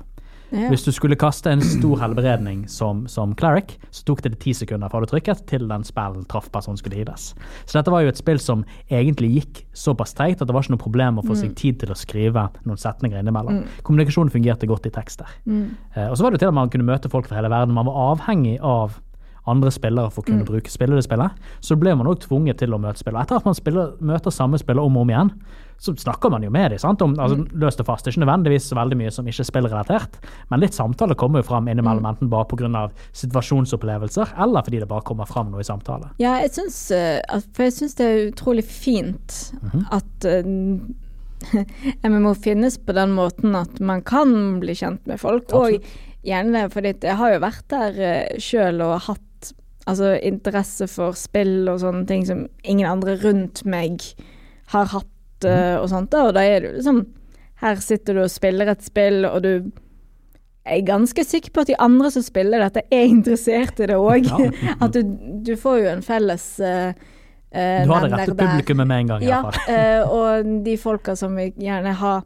Ja. 0.52 0.70
Hvis 0.72 0.86
du 0.86 0.94
skulle 0.96 1.18
kaste 1.20 1.52
en 1.52 1.64
stor 1.64 2.00
helbredning 2.00 2.62
som, 2.72 3.04
som 3.12 3.34
cleric, 3.40 3.74
så 3.92 4.06
tok 4.08 4.22
det 4.24 4.38
ti 4.44 4.54
sekunder 4.56 4.92
fra 4.92 5.02
du 5.04 5.10
trykket 5.12 5.44
til 5.50 5.66
den 5.68 5.84
spillen 5.88 6.24
traff 6.32 6.48
personen 6.54 6.80
skulle 6.80 7.00
hives. 7.00 7.34
Så 7.66 7.80
dette 7.80 7.92
var 7.92 8.06
jo 8.06 8.12
et 8.14 8.20
spill 8.20 8.40
som 8.42 8.64
egentlig 8.88 9.32
gikk 9.34 9.64
såpass 9.76 10.16
treigt 10.18 10.42
at 10.42 10.48
det 10.48 10.56
var 10.56 10.64
ikke 10.64 10.78
noe 10.78 10.84
problem 10.86 11.20
å 11.20 11.26
få 11.28 11.36
seg 11.40 11.56
tid 11.60 11.82
til 11.82 11.92
å 11.92 11.98
skrive 12.00 12.48
noen 12.64 12.80
setninger 12.80 13.20
innimellom. 13.20 13.66
Kommunikasjonen 13.88 14.32
fungerte 14.34 14.70
godt 14.70 14.88
i 14.88 14.94
tekster. 14.96 15.36
Mm. 15.50 15.68
Eh, 15.96 16.08
og 16.08 16.16
så 16.16 16.24
var 16.24 16.32
det 16.32 16.40
jo 16.40 16.46
til 16.46 16.54
at 16.54 16.60
man 16.62 16.72
kunne 16.72 16.88
møte 16.88 17.12
folk 17.12 17.28
fra 17.28 17.42
hele 17.42 17.52
verden. 17.52 17.76
Man 17.76 17.90
var 17.90 18.00
avhengig 18.14 18.58
av 18.64 19.02
andre 19.48 19.72
spillere 19.72 20.12
for 20.12 20.24
å 20.24 20.28
kunne 20.28 20.48
bruke 20.48 20.72
spille 20.72 20.98
det 20.98 21.06
spillet. 21.06 21.36
Så 21.64 21.78
ble 21.80 21.94
man 21.96 22.10
òg 22.12 22.20
tvunget 22.26 22.60
til 22.62 22.76
å 22.76 22.82
møte 22.82 23.00
spillere. 23.00 23.24
Etter 23.24 23.40
at 23.40 23.48
man 23.48 23.56
spiller, 23.58 23.94
møter 24.04 24.34
samme 24.34 24.60
spiller 24.60 24.84
om 24.84 25.00
og 25.00 25.06
om 25.06 25.14
igjen, 25.14 25.32
så 25.78 25.94
snakker 25.96 26.32
man 26.34 26.44
jo 26.44 26.50
med 26.54 26.72
dem. 26.72 26.80
sant? 26.82 27.02
Om, 27.02 27.16
altså, 27.20 27.38
løst 27.54 27.82
og 27.84 27.90
fast. 27.90 28.06
Det 28.06 28.12
er 28.12 28.18
ikke 28.18 28.26
nødvendigvis 28.26 28.70
veldig 28.76 28.98
mye 28.98 29.14
som 29.14 29.28
ikke 29.30 29.44
er 29.44 29.50
spillrelatert, 29.52 30.20
men 30.50 30.64
litt 30.64 30.78
samtale 30.78 31.18
kommer 31.20 31.44
jo 31.44 31.50
fram 31.52 31.70
innimellom, 31.70 32.06
enten 32.10 32.32
bare 32.34 32.48
pga. 32.50 32.88
situasjonsopplevelser, 33.14 34.36
eller 34.44 34.66
fordi 34.66 34.82
det 34.82 34.90
bare 34.90 35.06
kommer 35.06 35.30
fram 35.30 35.52
noe 35.54 35.62
i 35.62 35.68
samtale. 35.68 36.12
Ja, 36.22 36.38
jeg 36.42 36.54
syns 36.58 36.80
eh, 36.92 37.22
For 37.54 37.68
jeg 37.68 37.76
syns 37.78 37.98
det 38.00 38.08
er 38.08 38.24
utrolig 38.32 38.66
fint 38.66 39.38
at 39.94 40.28
eh, 40.28 40.50
MMO 42.10 42.34
finnes 42.36 42.78
på 42.78 42.96
den 42.98 43.14
måten 43.18 43.56
at 43.58 43.80
man 43.80 44.02
kan 44.02 44.60
bli 44.62 44.76
kjent 44.78 45.06
med 45.10 45.22
folk. 45.22 45.54
Og 45.54 45.78
gjerne 46.26 46.68
fordi 46.74 46.96
jeg 47.04 47.20
har 47.20 47.36
jo 47.36 47.44
vært 47.44 47.68
der 47.72 48.00
uh, 48.02 48.40
sjøl 48.42 48.82
og 48.86 48.96
hatt 49.08 49.54
altså, 49.88 50.16
interesse 50.26 50.90
for 50.92 51.18
spill 51.18 51.70
og 51.72 51.82
sånne 51.84 52.08
ting 52.10 52.26
som 52.28 52.48
ingen 52.64 52.90
andre 52.90 53.18
rundt 53.22 53.64
meg 53.70 54.02
har 54.74 54.90
hatt 54.92 55.12
eh, 55.46 55.76
og 55.78 55.90
sånt. 55.92 56.12
Da. 56.14 56.28
Og 56.30 56.38
da 56.38 56.46
er 56.46 56.64
du 56.64 56.72
liksom 56.80 57.06
Her 57.58 57.80
sitter 57.82 58.14
du 58.14 58.22
og 58.22 58.30
spiller 58.30 58.70
et 58.70 58.84
spill, 58.86 59.26
og 59.26 59.42
du 59.44 59.72
jeg 60.68 60.82
er 60.82 60.86
ganske 60.86 61.24
sikker 61.24 61.54
på 61.56 61.64
at 61.64 61.70
de 61.72 61.76
andre 61.80 62.10
som 62.12 62.24
spiller 62.26 62.60
dette, 62.60 62.82
er 62.92 63.06
interessert 63.08 63.80
i 63.80 63.88
det 63.88 63.96
òg. 64.12 64.28
Ja. 64.28 64.74
At 64.84 64.98
du, 64.98 65.14
du 65.48 65.54
får 65.56 65.78
jo 65.80 65.92
en 65.94 66.04
felles 66.04 66.44
uh, 66.60 66.92
Du 66.92 67.94
har 67.94 68.04
det 68.04 68.12
rette 68.12 68.36
publikummet 68.36 68.90
med 68.90 69.06
en 69.06 69.14
gang, 69.14 69.24
iallfall. 69.24 69.62
Ja, 69.72 70.02
uh, 70.04 70.12
og 70.12 70.52
de 70.66 70.76
folka 70.82 71.16
som 71.16 71.40
vil 71.40 71.54
gjerne 71.56 71.96
ha 72.02 72.18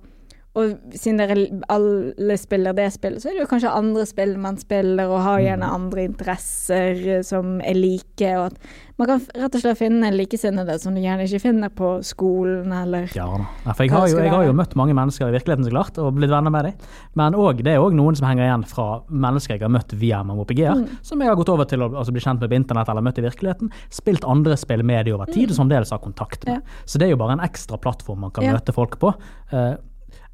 Og 0.53 0.73
siden 0.99 1.17
dere 1.21 1.45
alle 1.71 2.35
spiller 2.37 2.73
det 2.75 2.89
spillet, 2.91 3.21
så 3.23 3.29
er 3.29 3.37
det 3.37 3.43
jo 3.45 3.47
kanskje 3.53 3.69
andre 3.71 4.03
spill 4.05 4.33
man 4.37 4.57
spiller, 4.59 5.07
og 5.07 5.21
har 5.23 5.39
gjerne 5.39 5.63
Mm. 5.63 5.75
andre 5.77 6.03
interesser 6.09 7.17
eh, 7.17 7.21
som 7.23 7.61
er 7.61 7.73
like, 7.77 8.27
og 8.37 8.45
at 8.51 8.57
man 8.99 9.07
kan 9.07 9.21
rett 9.33 9.55
og 9.55 9.61
slett 9.63 9.77
finne 9.79 10.11
likesinnede 10.13 10.75
som 10.81 10.93
du 10.93 10.99
gjerne 11.01 11.23
ikke 11.25 11.39
finner 11.41 11.69
på 11.73 12.03
skolen, 12.03 12.67
eller 12.71 13.07
Ja 13.15 13.25
da. 13.31 13.73
For 13.73 13.83
jeg 13.85 13.91
har, 13.95 14.07
jo, 14.11 14.17
jeg 14.19 14.29
har 14.29 14.43
jo 14.45 14.53
møtt 14.53 14.75
mange 14.75 14.93
mennesker 14.93 15.29
i 15.31 15.37
virkeligheten, 15.37 15.65
så 15.65 15.71
klart, 15.71 15.97
og 16.03 16.15
blitt 16.19 16.29
venner 16.29 16.51
med 16.51 16.65
dem. 16.65 16.73
Men 17.15 17.33
også, 17.33 17.63
det 17.63 17.73
er 17.73 17.79
òg 17.79 17.95
noen 17.95 18.15
som 18.19 18.27
henger 18.27 18.43
igjen 18.49 18.65
fra 18.67 19.01
mennesker 19.09 19.55
jeg 19.55 19.61
har 19.61 19.69
møtt 19.73 19.93
via 19.97 20.19
MMOPG-er, 20.23 20.75
Mm. 20.83 20.97
som 21.01 21.19
jeg 21.21 21.29
har 21.29 21.35
gått 21.39 21.49
over 21.49 21.63
til 21.65 21.79
å 21.79 21.89
altså, 21.95 22.11
bli 22.11 22.19
kjent 22.21 22.41
med 22.41 22.49
på 22.51 22.55
internett 22.59 22.89
eller 22.89 23.01
møtt 23.01 23.17
i 23.17 23.21
virkeligheten. 23.25 23.71
Spilt 23.89 24.23
andre 24.27 24.57
spill 24.57 24.83
med 24.83 25.05
dem 25.05 25.15
over 25.15 25.25
tid, 25.31 25.49
og 25.57 25.69
dels 25.69 25.89
har 25.91 25.99
kontakt 25.99 26.45
med. 26.45 26.61
Så 26.85 26.99
det 26.99 27.07
er 27.07 27.11
jo 27.15 27.17
bare 27.23 27.39
en 27.39 27.47
ekstra 27.47 27.79
plattform 27.79 28.19
man 28.19 28.31
kan 28.31 28.43
Mm. 28.43 28.47
Ja. 28.51 28.53
møte 28.59 28.73
folk 28.73 28.99
på. 28.99 29.13
Eh, 29.53 29.75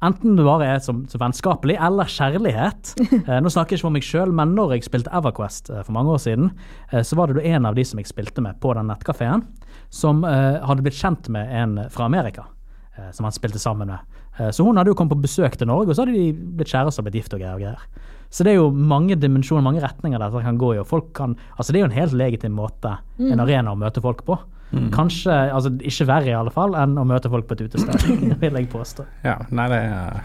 Enten 0.02 0.36
det 0.38 0.44
bare 0.46 0.66
er 0.76 0.78
som, 0.84 1.00
som 1.10 1.18
vennskapelig 1.20 1.76
eller 1.82 2.04
kjærlighet. 2.10 2.92
Eh, 3.28 3.40
nå 3.42 3.50
snakker 3.50 3.74
jeg 3.74 3.80
ikke 3.80 3.86
for 3.88 3.94
meg 3.96 4.04
sjøl, 4.06 4.32
men 4.32 4.54
når 4.54 4.76
jeg 4.76 4.84
spilte 4.86 5.10
Everquest 5.14 5.70
eh, 5.70 5.82
for 5.82 5.92
mange 5.96 6.12
år 6.14 6.20
siden, 6.22 6.50
eh, 6.92 7.02
så 7.02 7.16
var 7.18 7.32
det 7.34 7.44
en 7.46 7.66
av 7.66 7.74
de 7.74 7.84
som 7.84 7.98
jeg 7.98 8.06
spilte 8.10 8.40
med 8.44 8.60
på 8.62 8.74
den 8.78 8.86
nettkafeen, 8.88 9.42
som 9.90 10.22
eh, 10.24 10.60
hadde 10.64 10.84
blitt 10.86 10.98
kjent 11.00 11.28
med 11.34 11.50
en 11.62 11.78
fra 11.90 12.06
Amerika. 12.06 12.46
eh, 12.96 13.10
Som 13.12 13.24
han 13.28 13.32
spilte 13.32 13.58
sammen 13.58 13.88
med. 13.90 13.98
Eh, 14.38 14.50
Så 14.50 14.64
hun 14.64 14.76
hadde 14.78 14.90
jo 14.92 14.94
kommet 14.98 15.16
på 15.16 15.22
besøk 15.26 15.56
til 15.58 15.66
Norge, 15.68 15.90
og 15.90 15.96
så 15.98 16.04
hadde 16.06 16.14
de 16.16 16.32
blitt 16.32 16.70
kjærester 16.72 17.02
og 17.02 17.08
blitt 17.10 17.18
gift 17.22 17.34
og 17.34 17.40
greier. 17.40 17.54
og 17.54 17.60
greier. 17.60 17.82
Så 18.30 18.44
det 18.44 18.52
er 18.52 18.58
jo 18.60 18.70
mange 18.70 19.16
dimensjoner, 19.16 19.64
mange 19.64 19.80
retninger 19.82 20.18
dette 20.20 20.42
kan 20.44 20.58
gå 20.60 20.74
i. 20.74 20.78
og 20.78 20.86
folk 20.86 21.12
kan, 21.16 21.34
altså 21.56 21.72
Det 21.72 21.80
er 21.80 21.86
jo 21.86 21.90
en 21.90 21.96
helt 22.00 22.12
legitim 22.12 22.52
måte, 22.54 22.98
en 23.18 23.40
arena 23.40 23.72
å 23.72 23.78
møte 23.80 24.00
folk 24.04 24.24
på. 24.26 24.36
Kanskje, 24.92 25.32
altså 25.32 25.70
ikke 25.80 26.04
verre 26.10 26.28
i 26.28 26.34
alle 26.36 26.50
fall, 26.52 26.74
enn 26.76 26.98
å 27.00 27.04
møte 27.08 27.30
folk 27.32 27.46
på 27.48 27.56
et 27.56 27.62
utested, 27.68 28.02
vil 28.42 28.58
jeg 28.58 28.68
påstå. 28.68 29.06
Ja, 29.24 29.38
nei, 29.48 29.64
det 29.72 29.78
er 29.80 30.18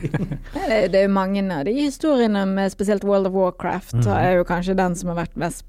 Nei, 0.56 0.64
det, 0.66 0.78
det 0.90 0.98
er 0.98 1.06
jo 1.06 1.12
mange 1.14 1.44
av 1.54 1.62
de 1.68 1.76
historiene 1.76 2.42
med 2.50 2.74
spesielt 2.74 3.06
World 3.06 3.30
of 3.30 3.36
Warcraft, 3.38 4.00
mm. 4.00 4.10
er 4.16 4.40
jo 4.40 4.48
kanskje 4.48 4.74
den 4.80 4.98
som 4.98 5.12
har 5.12 5.20
vært 5.22 5.38
mest 5.38 5.62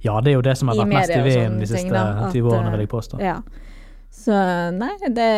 Ja, 0.00 0.16
det 0.24 0.32
er 0.32 0.38
jo 0.38 0.46
det 0.46 0.56
som 0.56 0.72
har 0.72 0.80
vært 0.80 0.94
mest 0.94 1.12
i 1.12 1.20
vinden 1.26 1.60
de 1.60 1.68
ting, 1.68 1.84
siste 1.84 1.92
da, 1.92 2.06
at, 2.30 2.32
20 2.32 2.48
årene, 2.48 2.70
eh, 2.70 2.76
vil 2.76 2.84
jeg 2.86 2.92
påstå. 2.94 3.20
Ja. 3.20 3.36
Så 4.16 4.40
nei, 4.72 4.94
det 5.12 5.30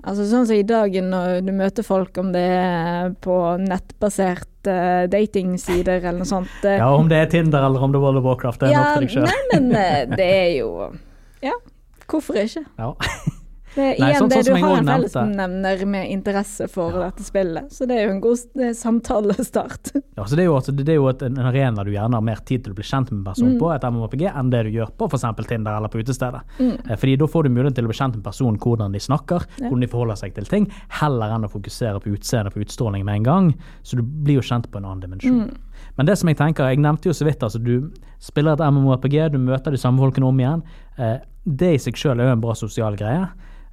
Altså 0.00 0.24
sånn 0.24 0.46
som 0.48 0.56
i 0.56 0.64
dag 0.64 0.94
når 1.04 1.42
du 1.44 1.52
møter 1.54 1.84
folk, 1.84 2.16
om 2.18 2.30
det 2.32 2.42
er 2.42 3.12
på 3.22 3.36
nettbaserte 4.62 5.10
datingsider 5.10 6.00
eller 6.00 6.18
noe 6.18 6.26
sånt 6.26 6.48
det, 6.62 6.78
Ja, 6.78 6.94
om 6.94 7.08
det 7.08 7.16
er 7.16 7.26
Tinder 7.26 7.64
eller 7.66 7.82
om 7.82 7.92
det 7.92 7.98
er 7.98 8.02
World 8.02 8.18
of 8.18 8.24
Warcraft, 8.24 8.60
det 8.60 8.68
er 8.68 8.72
ja, 8.72 8.82
nok 8.82 8.92
til 8.94 9.06
deg 9.06 9.10
sjøl. 9.10 9.26
Nei, 9.26 9.42
men 9.52 9.76
eh, 9.76 10.16
det 10.16 10.26
er 10.26 10.50
jo 10.58 10.68
Ja, 11.42 11.54
hvorfor 12.06 12.34
ikke? 12.34 12.64
Ja. 12.78 12.92
Det 13.74 13.82
er 13.82 14.00
Nei, 14.00 14.10
igjen 14.12 14.20
sånn- 14.20 14.28
det 14.28 14.38
sånn 14.44 14.56
du 14.60 14.66
har 14.66 14.76
en 14.78 14.88
fellesnevner 14.90 15.86
med 15.88 16.10
interesse 16.12 16.68
for 16.68 16.92
dette 16.92 17.24
spillet, 17.24 17.70
så 17.72 17.86
det 17.88 17.96
er 17.98 18.02
jo 18.06 18.10
en 18.12 18.20
god 18.20 18.36
samtalestart. 18.76 19.92
Ja, 20.16 20.24
så 20.24 20.36
det 20.36 20.42
er 20.44 20.48
jo, 20.50 20.56
altså, 20.58 20.74
det 20.76 20.88
er 20.92 20.98
jo 20.98 21.08
et, 21.08 21.22
en 21.22 21.38
arena 21.40 21.84
du 21.84 21.90
gjerne 21.94 22.14
har 22.18 22.24
mer 22.26 22.42
tid 22.44 22.64
til 22.64 22.74
å 22.74 22.76
bli 22.76 22.84
kjent 22.84 23.10
med 23.10 23.18
en 23.18 23.22
Mm. 23.22 23.28
person 23.32 23.58
på, 23.58 23.70
et 23.74 23.82
MMOPG, 23.88 24.24
enn 24.28 24.50
det 24.50 24.62
du 24.66 24.70
gjør 24.76 24.90
på 24.98 25.08
f.eks. 25.10 25.46
Tinder 25.48 25.76
eller 25.76 25.88
på 25.88 26.02
utestedet. 26.02 26.42
Mm. 26.58 26.90
Eh, 26.90 26.96
Fordi 26.96 27.16
da 27.18 27.26
får 27.26 27.42
du 27.44 27.48
mulighet 27.50 27.74
til 27.74 27.84
å 27.84 27.88
bli 27.88 27.96
kjent 27.98 28.14
med 28.16 28.24
personen, 28.24 28.58
hvordan 28.58 28.92
de 28.92 28.98
snakker, 28.98 29.46
hvordan 29.58 29.80
de 29.80 29.86
forholder 29.86 30.16
seg 30.16 30.34
til 30.34 30.44
ting, 30.44 30.66
heller 31.00 31.32
enn 31.34 31.44
å 31.44 31.50
fokusere 31.50 32.00
på 32.02 32.12
utseendet, 32.16 32.52
på 32.54 32.60
utstråling 32.64 33.04
med 33.04 33.14
en 33.16 33.22
gang. 33.24 33.54
Så 33.82 33.96
du 33.96 34.02
blir 34.02 34.34
jo 34.40 34.40
kjent 34.42 34.68
på 34.70 34.76
en 34.78 34.84
annen 34.84 35.00
dimensjon. 35.00 35.48
Mm. 35.48 35.56
Men 35.96 36.06
det 36.06 36.18
som 36.18 36.28
jeg 36.28 36.36
tenker, 36.36 36.68
jeg 36.68 36.78
nevnte 36.78 37.04
jo 37.08 37.12
så 37.12 37.24
vidt, 37.24 37.40
altså 37.42 37.62
du 37.62 37.90
spiller 38.20 38.52
et 38.52 38.60
MMORPG, 38.72 39.30
du 39.32 39.38
møter 39.38 39.70
de 39.72 39.78
samme 39.78 39.98
folkene 39.98 40.24
om 40.28 40.38
igjen. 40.38 40.62
Eh, 40.98 41.18
det 41.46 41.74
i 41.74 41.78
seg 41.78 41.94
sjøl 41.94 42.20
er 42.20 42.26
jo 42.28 42.32
en 42.36 42.40
bra 42.40 42.52
sosial 42.54 42.96
greie. 42.96 43.28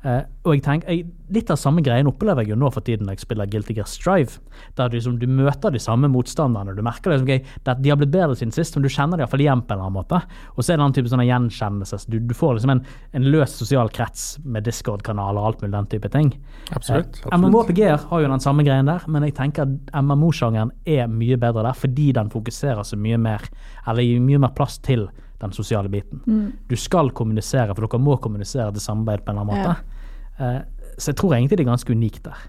Eh, 0.08 0.22
og 0.48 0.54
jeg 0.56 0.62
tenker, 0.64 0.88
jeg, 0.94 1.08
Litt 1.36 1.50
av 1.52 1.58
samme 1.60 1.84
greien 1.86 2.08
opplever 2.10 2.42
jeg 2.42 2.54
jo 2.54 2.58
nå 2.58 2.70
for 2.72 2.82
tiden 2.82 3.06
når 3.06 3.18
jeg 3.18 3.26
spiller 3.26 3.50
Guilty 3.52 3.76
Gear 3.78 3.86
Strive. 3.90 4.40
Der 4.80 4.90
du, 4.90 4.96
liksom, 4.96 5.20
du 5.22 5.28
møter 5.30 5.70
de 5.76 5.82
samme 5.84 6.10
motstanderne. 6.10 6.74
Du 6.74 6.82
merker 6.86 7.14
liksom, 7.14 7.28
okay, 7.28 7.44
de 7.68 7.92
har 7.92 8.00
blitt 8.00 8.14
bedre 8.16 8.38
siden 8.40 8.54
sist, 8.56 8.74
men 8.74 8.88
du 8.88 8.90
kjenner 8.90 9.20
de 9.20 9.26
iallfall 9.26 9.44
igjen 9.44 9.62
på 9.62 9.76
en 9.76 9.78
eller 9.78 9.92
annen 9.92 9.98
måte. 10.00 10.22
Og 10.56 10.64
så 10.64 10.74
er 10.74 10.80
det 10.80 10.88
en 10.88 10.96
type 10.98 11.12
sånne 11.12 11.28
gjenkjennelse. 11.28 12.02
Du, 12.10 12.18
du 12.24 12.34
får 12.34 12.58
liksom 12.58 12.74
en, 12.74 12.84
en 13.20 13.30
løs 13.36 13.54
sosial 13.60 13.94
krets 13.94 14.26
med 14.42 14.66
Discord-kanaler 14.66 15.44
og 15.44 15.52
alt 15.52 15.62
mulig 15.62 15.76
den 15.76 15.92
type 15.94 16.14
ting. 16.16 16.34
Absolutt. 16.72 17.22
absolutt 17.22 17.46
MMOPG-er 17.46 18.10
har 18.10 18.26
jo 18.26 18.34
den 18.34 18.46
samme 18.48 18.66
greien 18.66 18.90
der, 18.90 19.06
men 19.12 19.28
jeg 19.28 19.38
tenker 19.38 19.68
at 19.68 19.94
MMO-sjangeren 20.02 20.74
er 20.90 21.12
mye 21.12 21.38
bedre 21.38 21.68
der 21.68 21.78
fordi 21.78 22.10
den 22.18 22.34
fokuserer 22.34 22.88
så 22.88 22.98
mye 22.98 23.20
mer, 23.22 23.46
eller 23.86 24.08
gir 24.08 24.24
mye 24.24 24.42
mer 24.42 24.56
plass 24.58 24.82
til 24.82 25.12
den 25.40 25.54
sosiale 25.56 25.90
biten. 25.90 26.22
Du 26.70 26.76
skal 26.76 27.12
kommunisere, 27.16 27.74
for 27.76 27.86
dere 27.88 28.02
må 28.04 28.18
kommunisere 28.22 28.72
til 28.76 28.84
samarbeid 28.84 29.24
på 29.26 29.32
en 29.32 29.38
eller 29.38 29.48
annen 29.48 29.64
måte. 29.64 30.06
Eh, 30.40 30.94
så 31.00 31.12
jeg 31.14 31.20
tror 31.22 31.36
egentlig 31.38 31.58
det 31.60 31.66
er 31.66 31.72
ganske 31.72 31.96
unikt 31.96 32.24
der. 32.28 32.46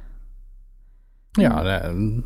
Ja, 1.38 1.62
det 1.62 1.78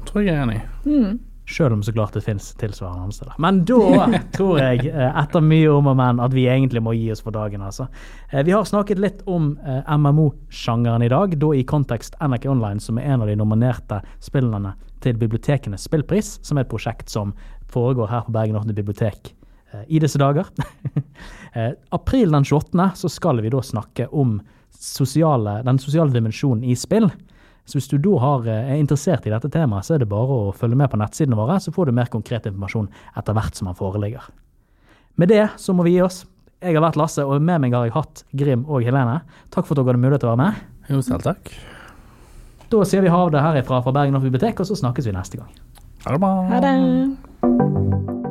tror 0.08 0.22
jeg 0.24 0.32
jeg 0.32 0.40
er 0.40 0.42
enig 0.46 0.60
i. 0.88 1.14
Selv 1.44 1.74
om 1.76 1.82
så 1.84 1.92
klart 1.92 2.14
det 2.16 2.22
finnes 2.24 2.46
tilsvarende 2.56 3.02
andre 3.04 3.12
steder. 3.18 3.34
Men 3.44 3.58
da 3.68 4.06
tror 4.36 4.56
jeg, 4.62 4.86
eh, 4.88 5.18
etter 5.20 5.44
mye 5.44 5.68
om 5.74 5.90
og 5.92 5.98
men, 6.00 6.22
at 6.24 6.32
vi 6.32 6.46
egentlig 6.48 6.80
må 6.80 6.94
gi 6.96 7.10
oss 7.12 7.20
for 7.20 7.36
dagen. 7.36 7.60
altså. 7.60 7.90
Eh, 8.30 8.40
Vi 8.48 8.54
har 8.56 8.64
snakket 8.64 8.98
litt 9.04 9.20
om 9.28 9.58
MMO-sjangeren 9.84 11.04
i 11.04 11.12
dag, 11.12 11.36
da 11.38 11.52
i 11.52 11.66
kontekst 11.68 12.16
NRK 12.24 12.48
Online, 12.48 12.80
som 12.80 12.96
er 12.98 13.12
en 13.12 13.20
av 13.20 13.28
de 13.28 13.36
nominerte 13.36 14.00
spillene 14.24 14.72
til 15.04 15.20
Bibliotekenes 15.20 15.84
spillpris, 15.84 16.38
som 16.42 16.56
er 16.56 16.64
et 16.64 16.72
prosjekt 16.72 17.12
som 17.12 17.34
foregår 17.68 18.08
her 18.08 18.24
på 18.24 18.32
Bergen 18.32 18.56
offentlige 18.56 18.80
bibliotek 18.80 19.34
i 19.88 20.02
disse 20.02 20.20
dager. 20.20 20.50
Eh, 21.54 21.70
April 21.94 22.32
den 22.34 22.42
28. 22.42 22.88
så 22.98 23.08
skal 23.08 23.38
vi 23.38 23.50
da 23.52 23.60
snakke 23.62 24.08
om 24.10 24.40
sosiale, 24.74 25.60
den 25.62 25.78
sosiale 25.78 26.10
dimensjonen 26.10 26.64
i 26.66 26.74
spill. 26.74 27.06
Så 27.64 27.78
hvis 27.78 27.86
du 27.92 27.94
da 28.02 28.16
har, 28.18 28.48
eh, 28.48 28.72
er 28.74 28.80
interessert 28.82 29.26
i 29.26 29.30
dette 29.30 29.48
temaet, 29.48 29.86
så 29.86 29.94
er 29.94 30.02
det 30.02 30.08
bare 30.10 30.34
å 30.34 30.50
følge 30.50 30.74
med 30.74 30.90
på 30.90 30.98
nettsidene 30.98 31.38
våre, 31.38 31.60
så 31.62 31.70
får 31.70 31.86
du 31.86 31.92
mer 31.92 32.10
konkret 32.10 32.48
informasjon 32.50 32.88
etter 33.16 33.38
hvert 33.38 33.54
som 33.54 33.70
den 33.70 33.78
foreligger. 33.78 34.26
Med 35.16 35.30
det 35.30 35.50
så 35.56 35.72
må 35.72 35.84
vi 35.86 35.94
gi 35.94 36.02
oss. 36.02 36.24
Jeg 36.60 36.74
har 36.74 36.82
vært 36.82 36.98
Lasse, 36.98 37.22
og 37.24 37.40
med 37.40 37.60
meg 37.60 37.72
har 37.72 37.86
jeg 37.86 37.94
hatt 37.94 38.24
Grim 38.34 38.66
og 38.66 38.82
Helene. 38.82 39.20
Takk 39.50 39.66
for 39.68 39.74
at 39.74 39.84
dere 39.84 39.94
hadde 39.94 40.02
mulighet 40.02 40.24
til 40.24 40.32
å 40.32 40.34
være 40.34 40.42
med. 40.42 40.54
Jo, 40.90 41.00
selv 41.06 41.22
takk. 41.22 41.54
Da 42.72 42.82
sier 42.88 43.04
vi 43.04 43.12
ha 43.12 43.22
det 43.30 43.44
herifra 43.44 43.82
fra 43.84 43.94
Bergen 43.94 44.20
Bibliotek, 44.20 44.58
og 44.58 44.66
så 44.66 44.74
snakkes 44.80 45.06
vi 45.06 45.14
neste 45.14 45.38
gang. 45.38 45.54
Ha 46.04 46.16
det 46.16 46.20
bra. 46.20 46.34
Ha 46.50 46.60
det. 46.64 48.23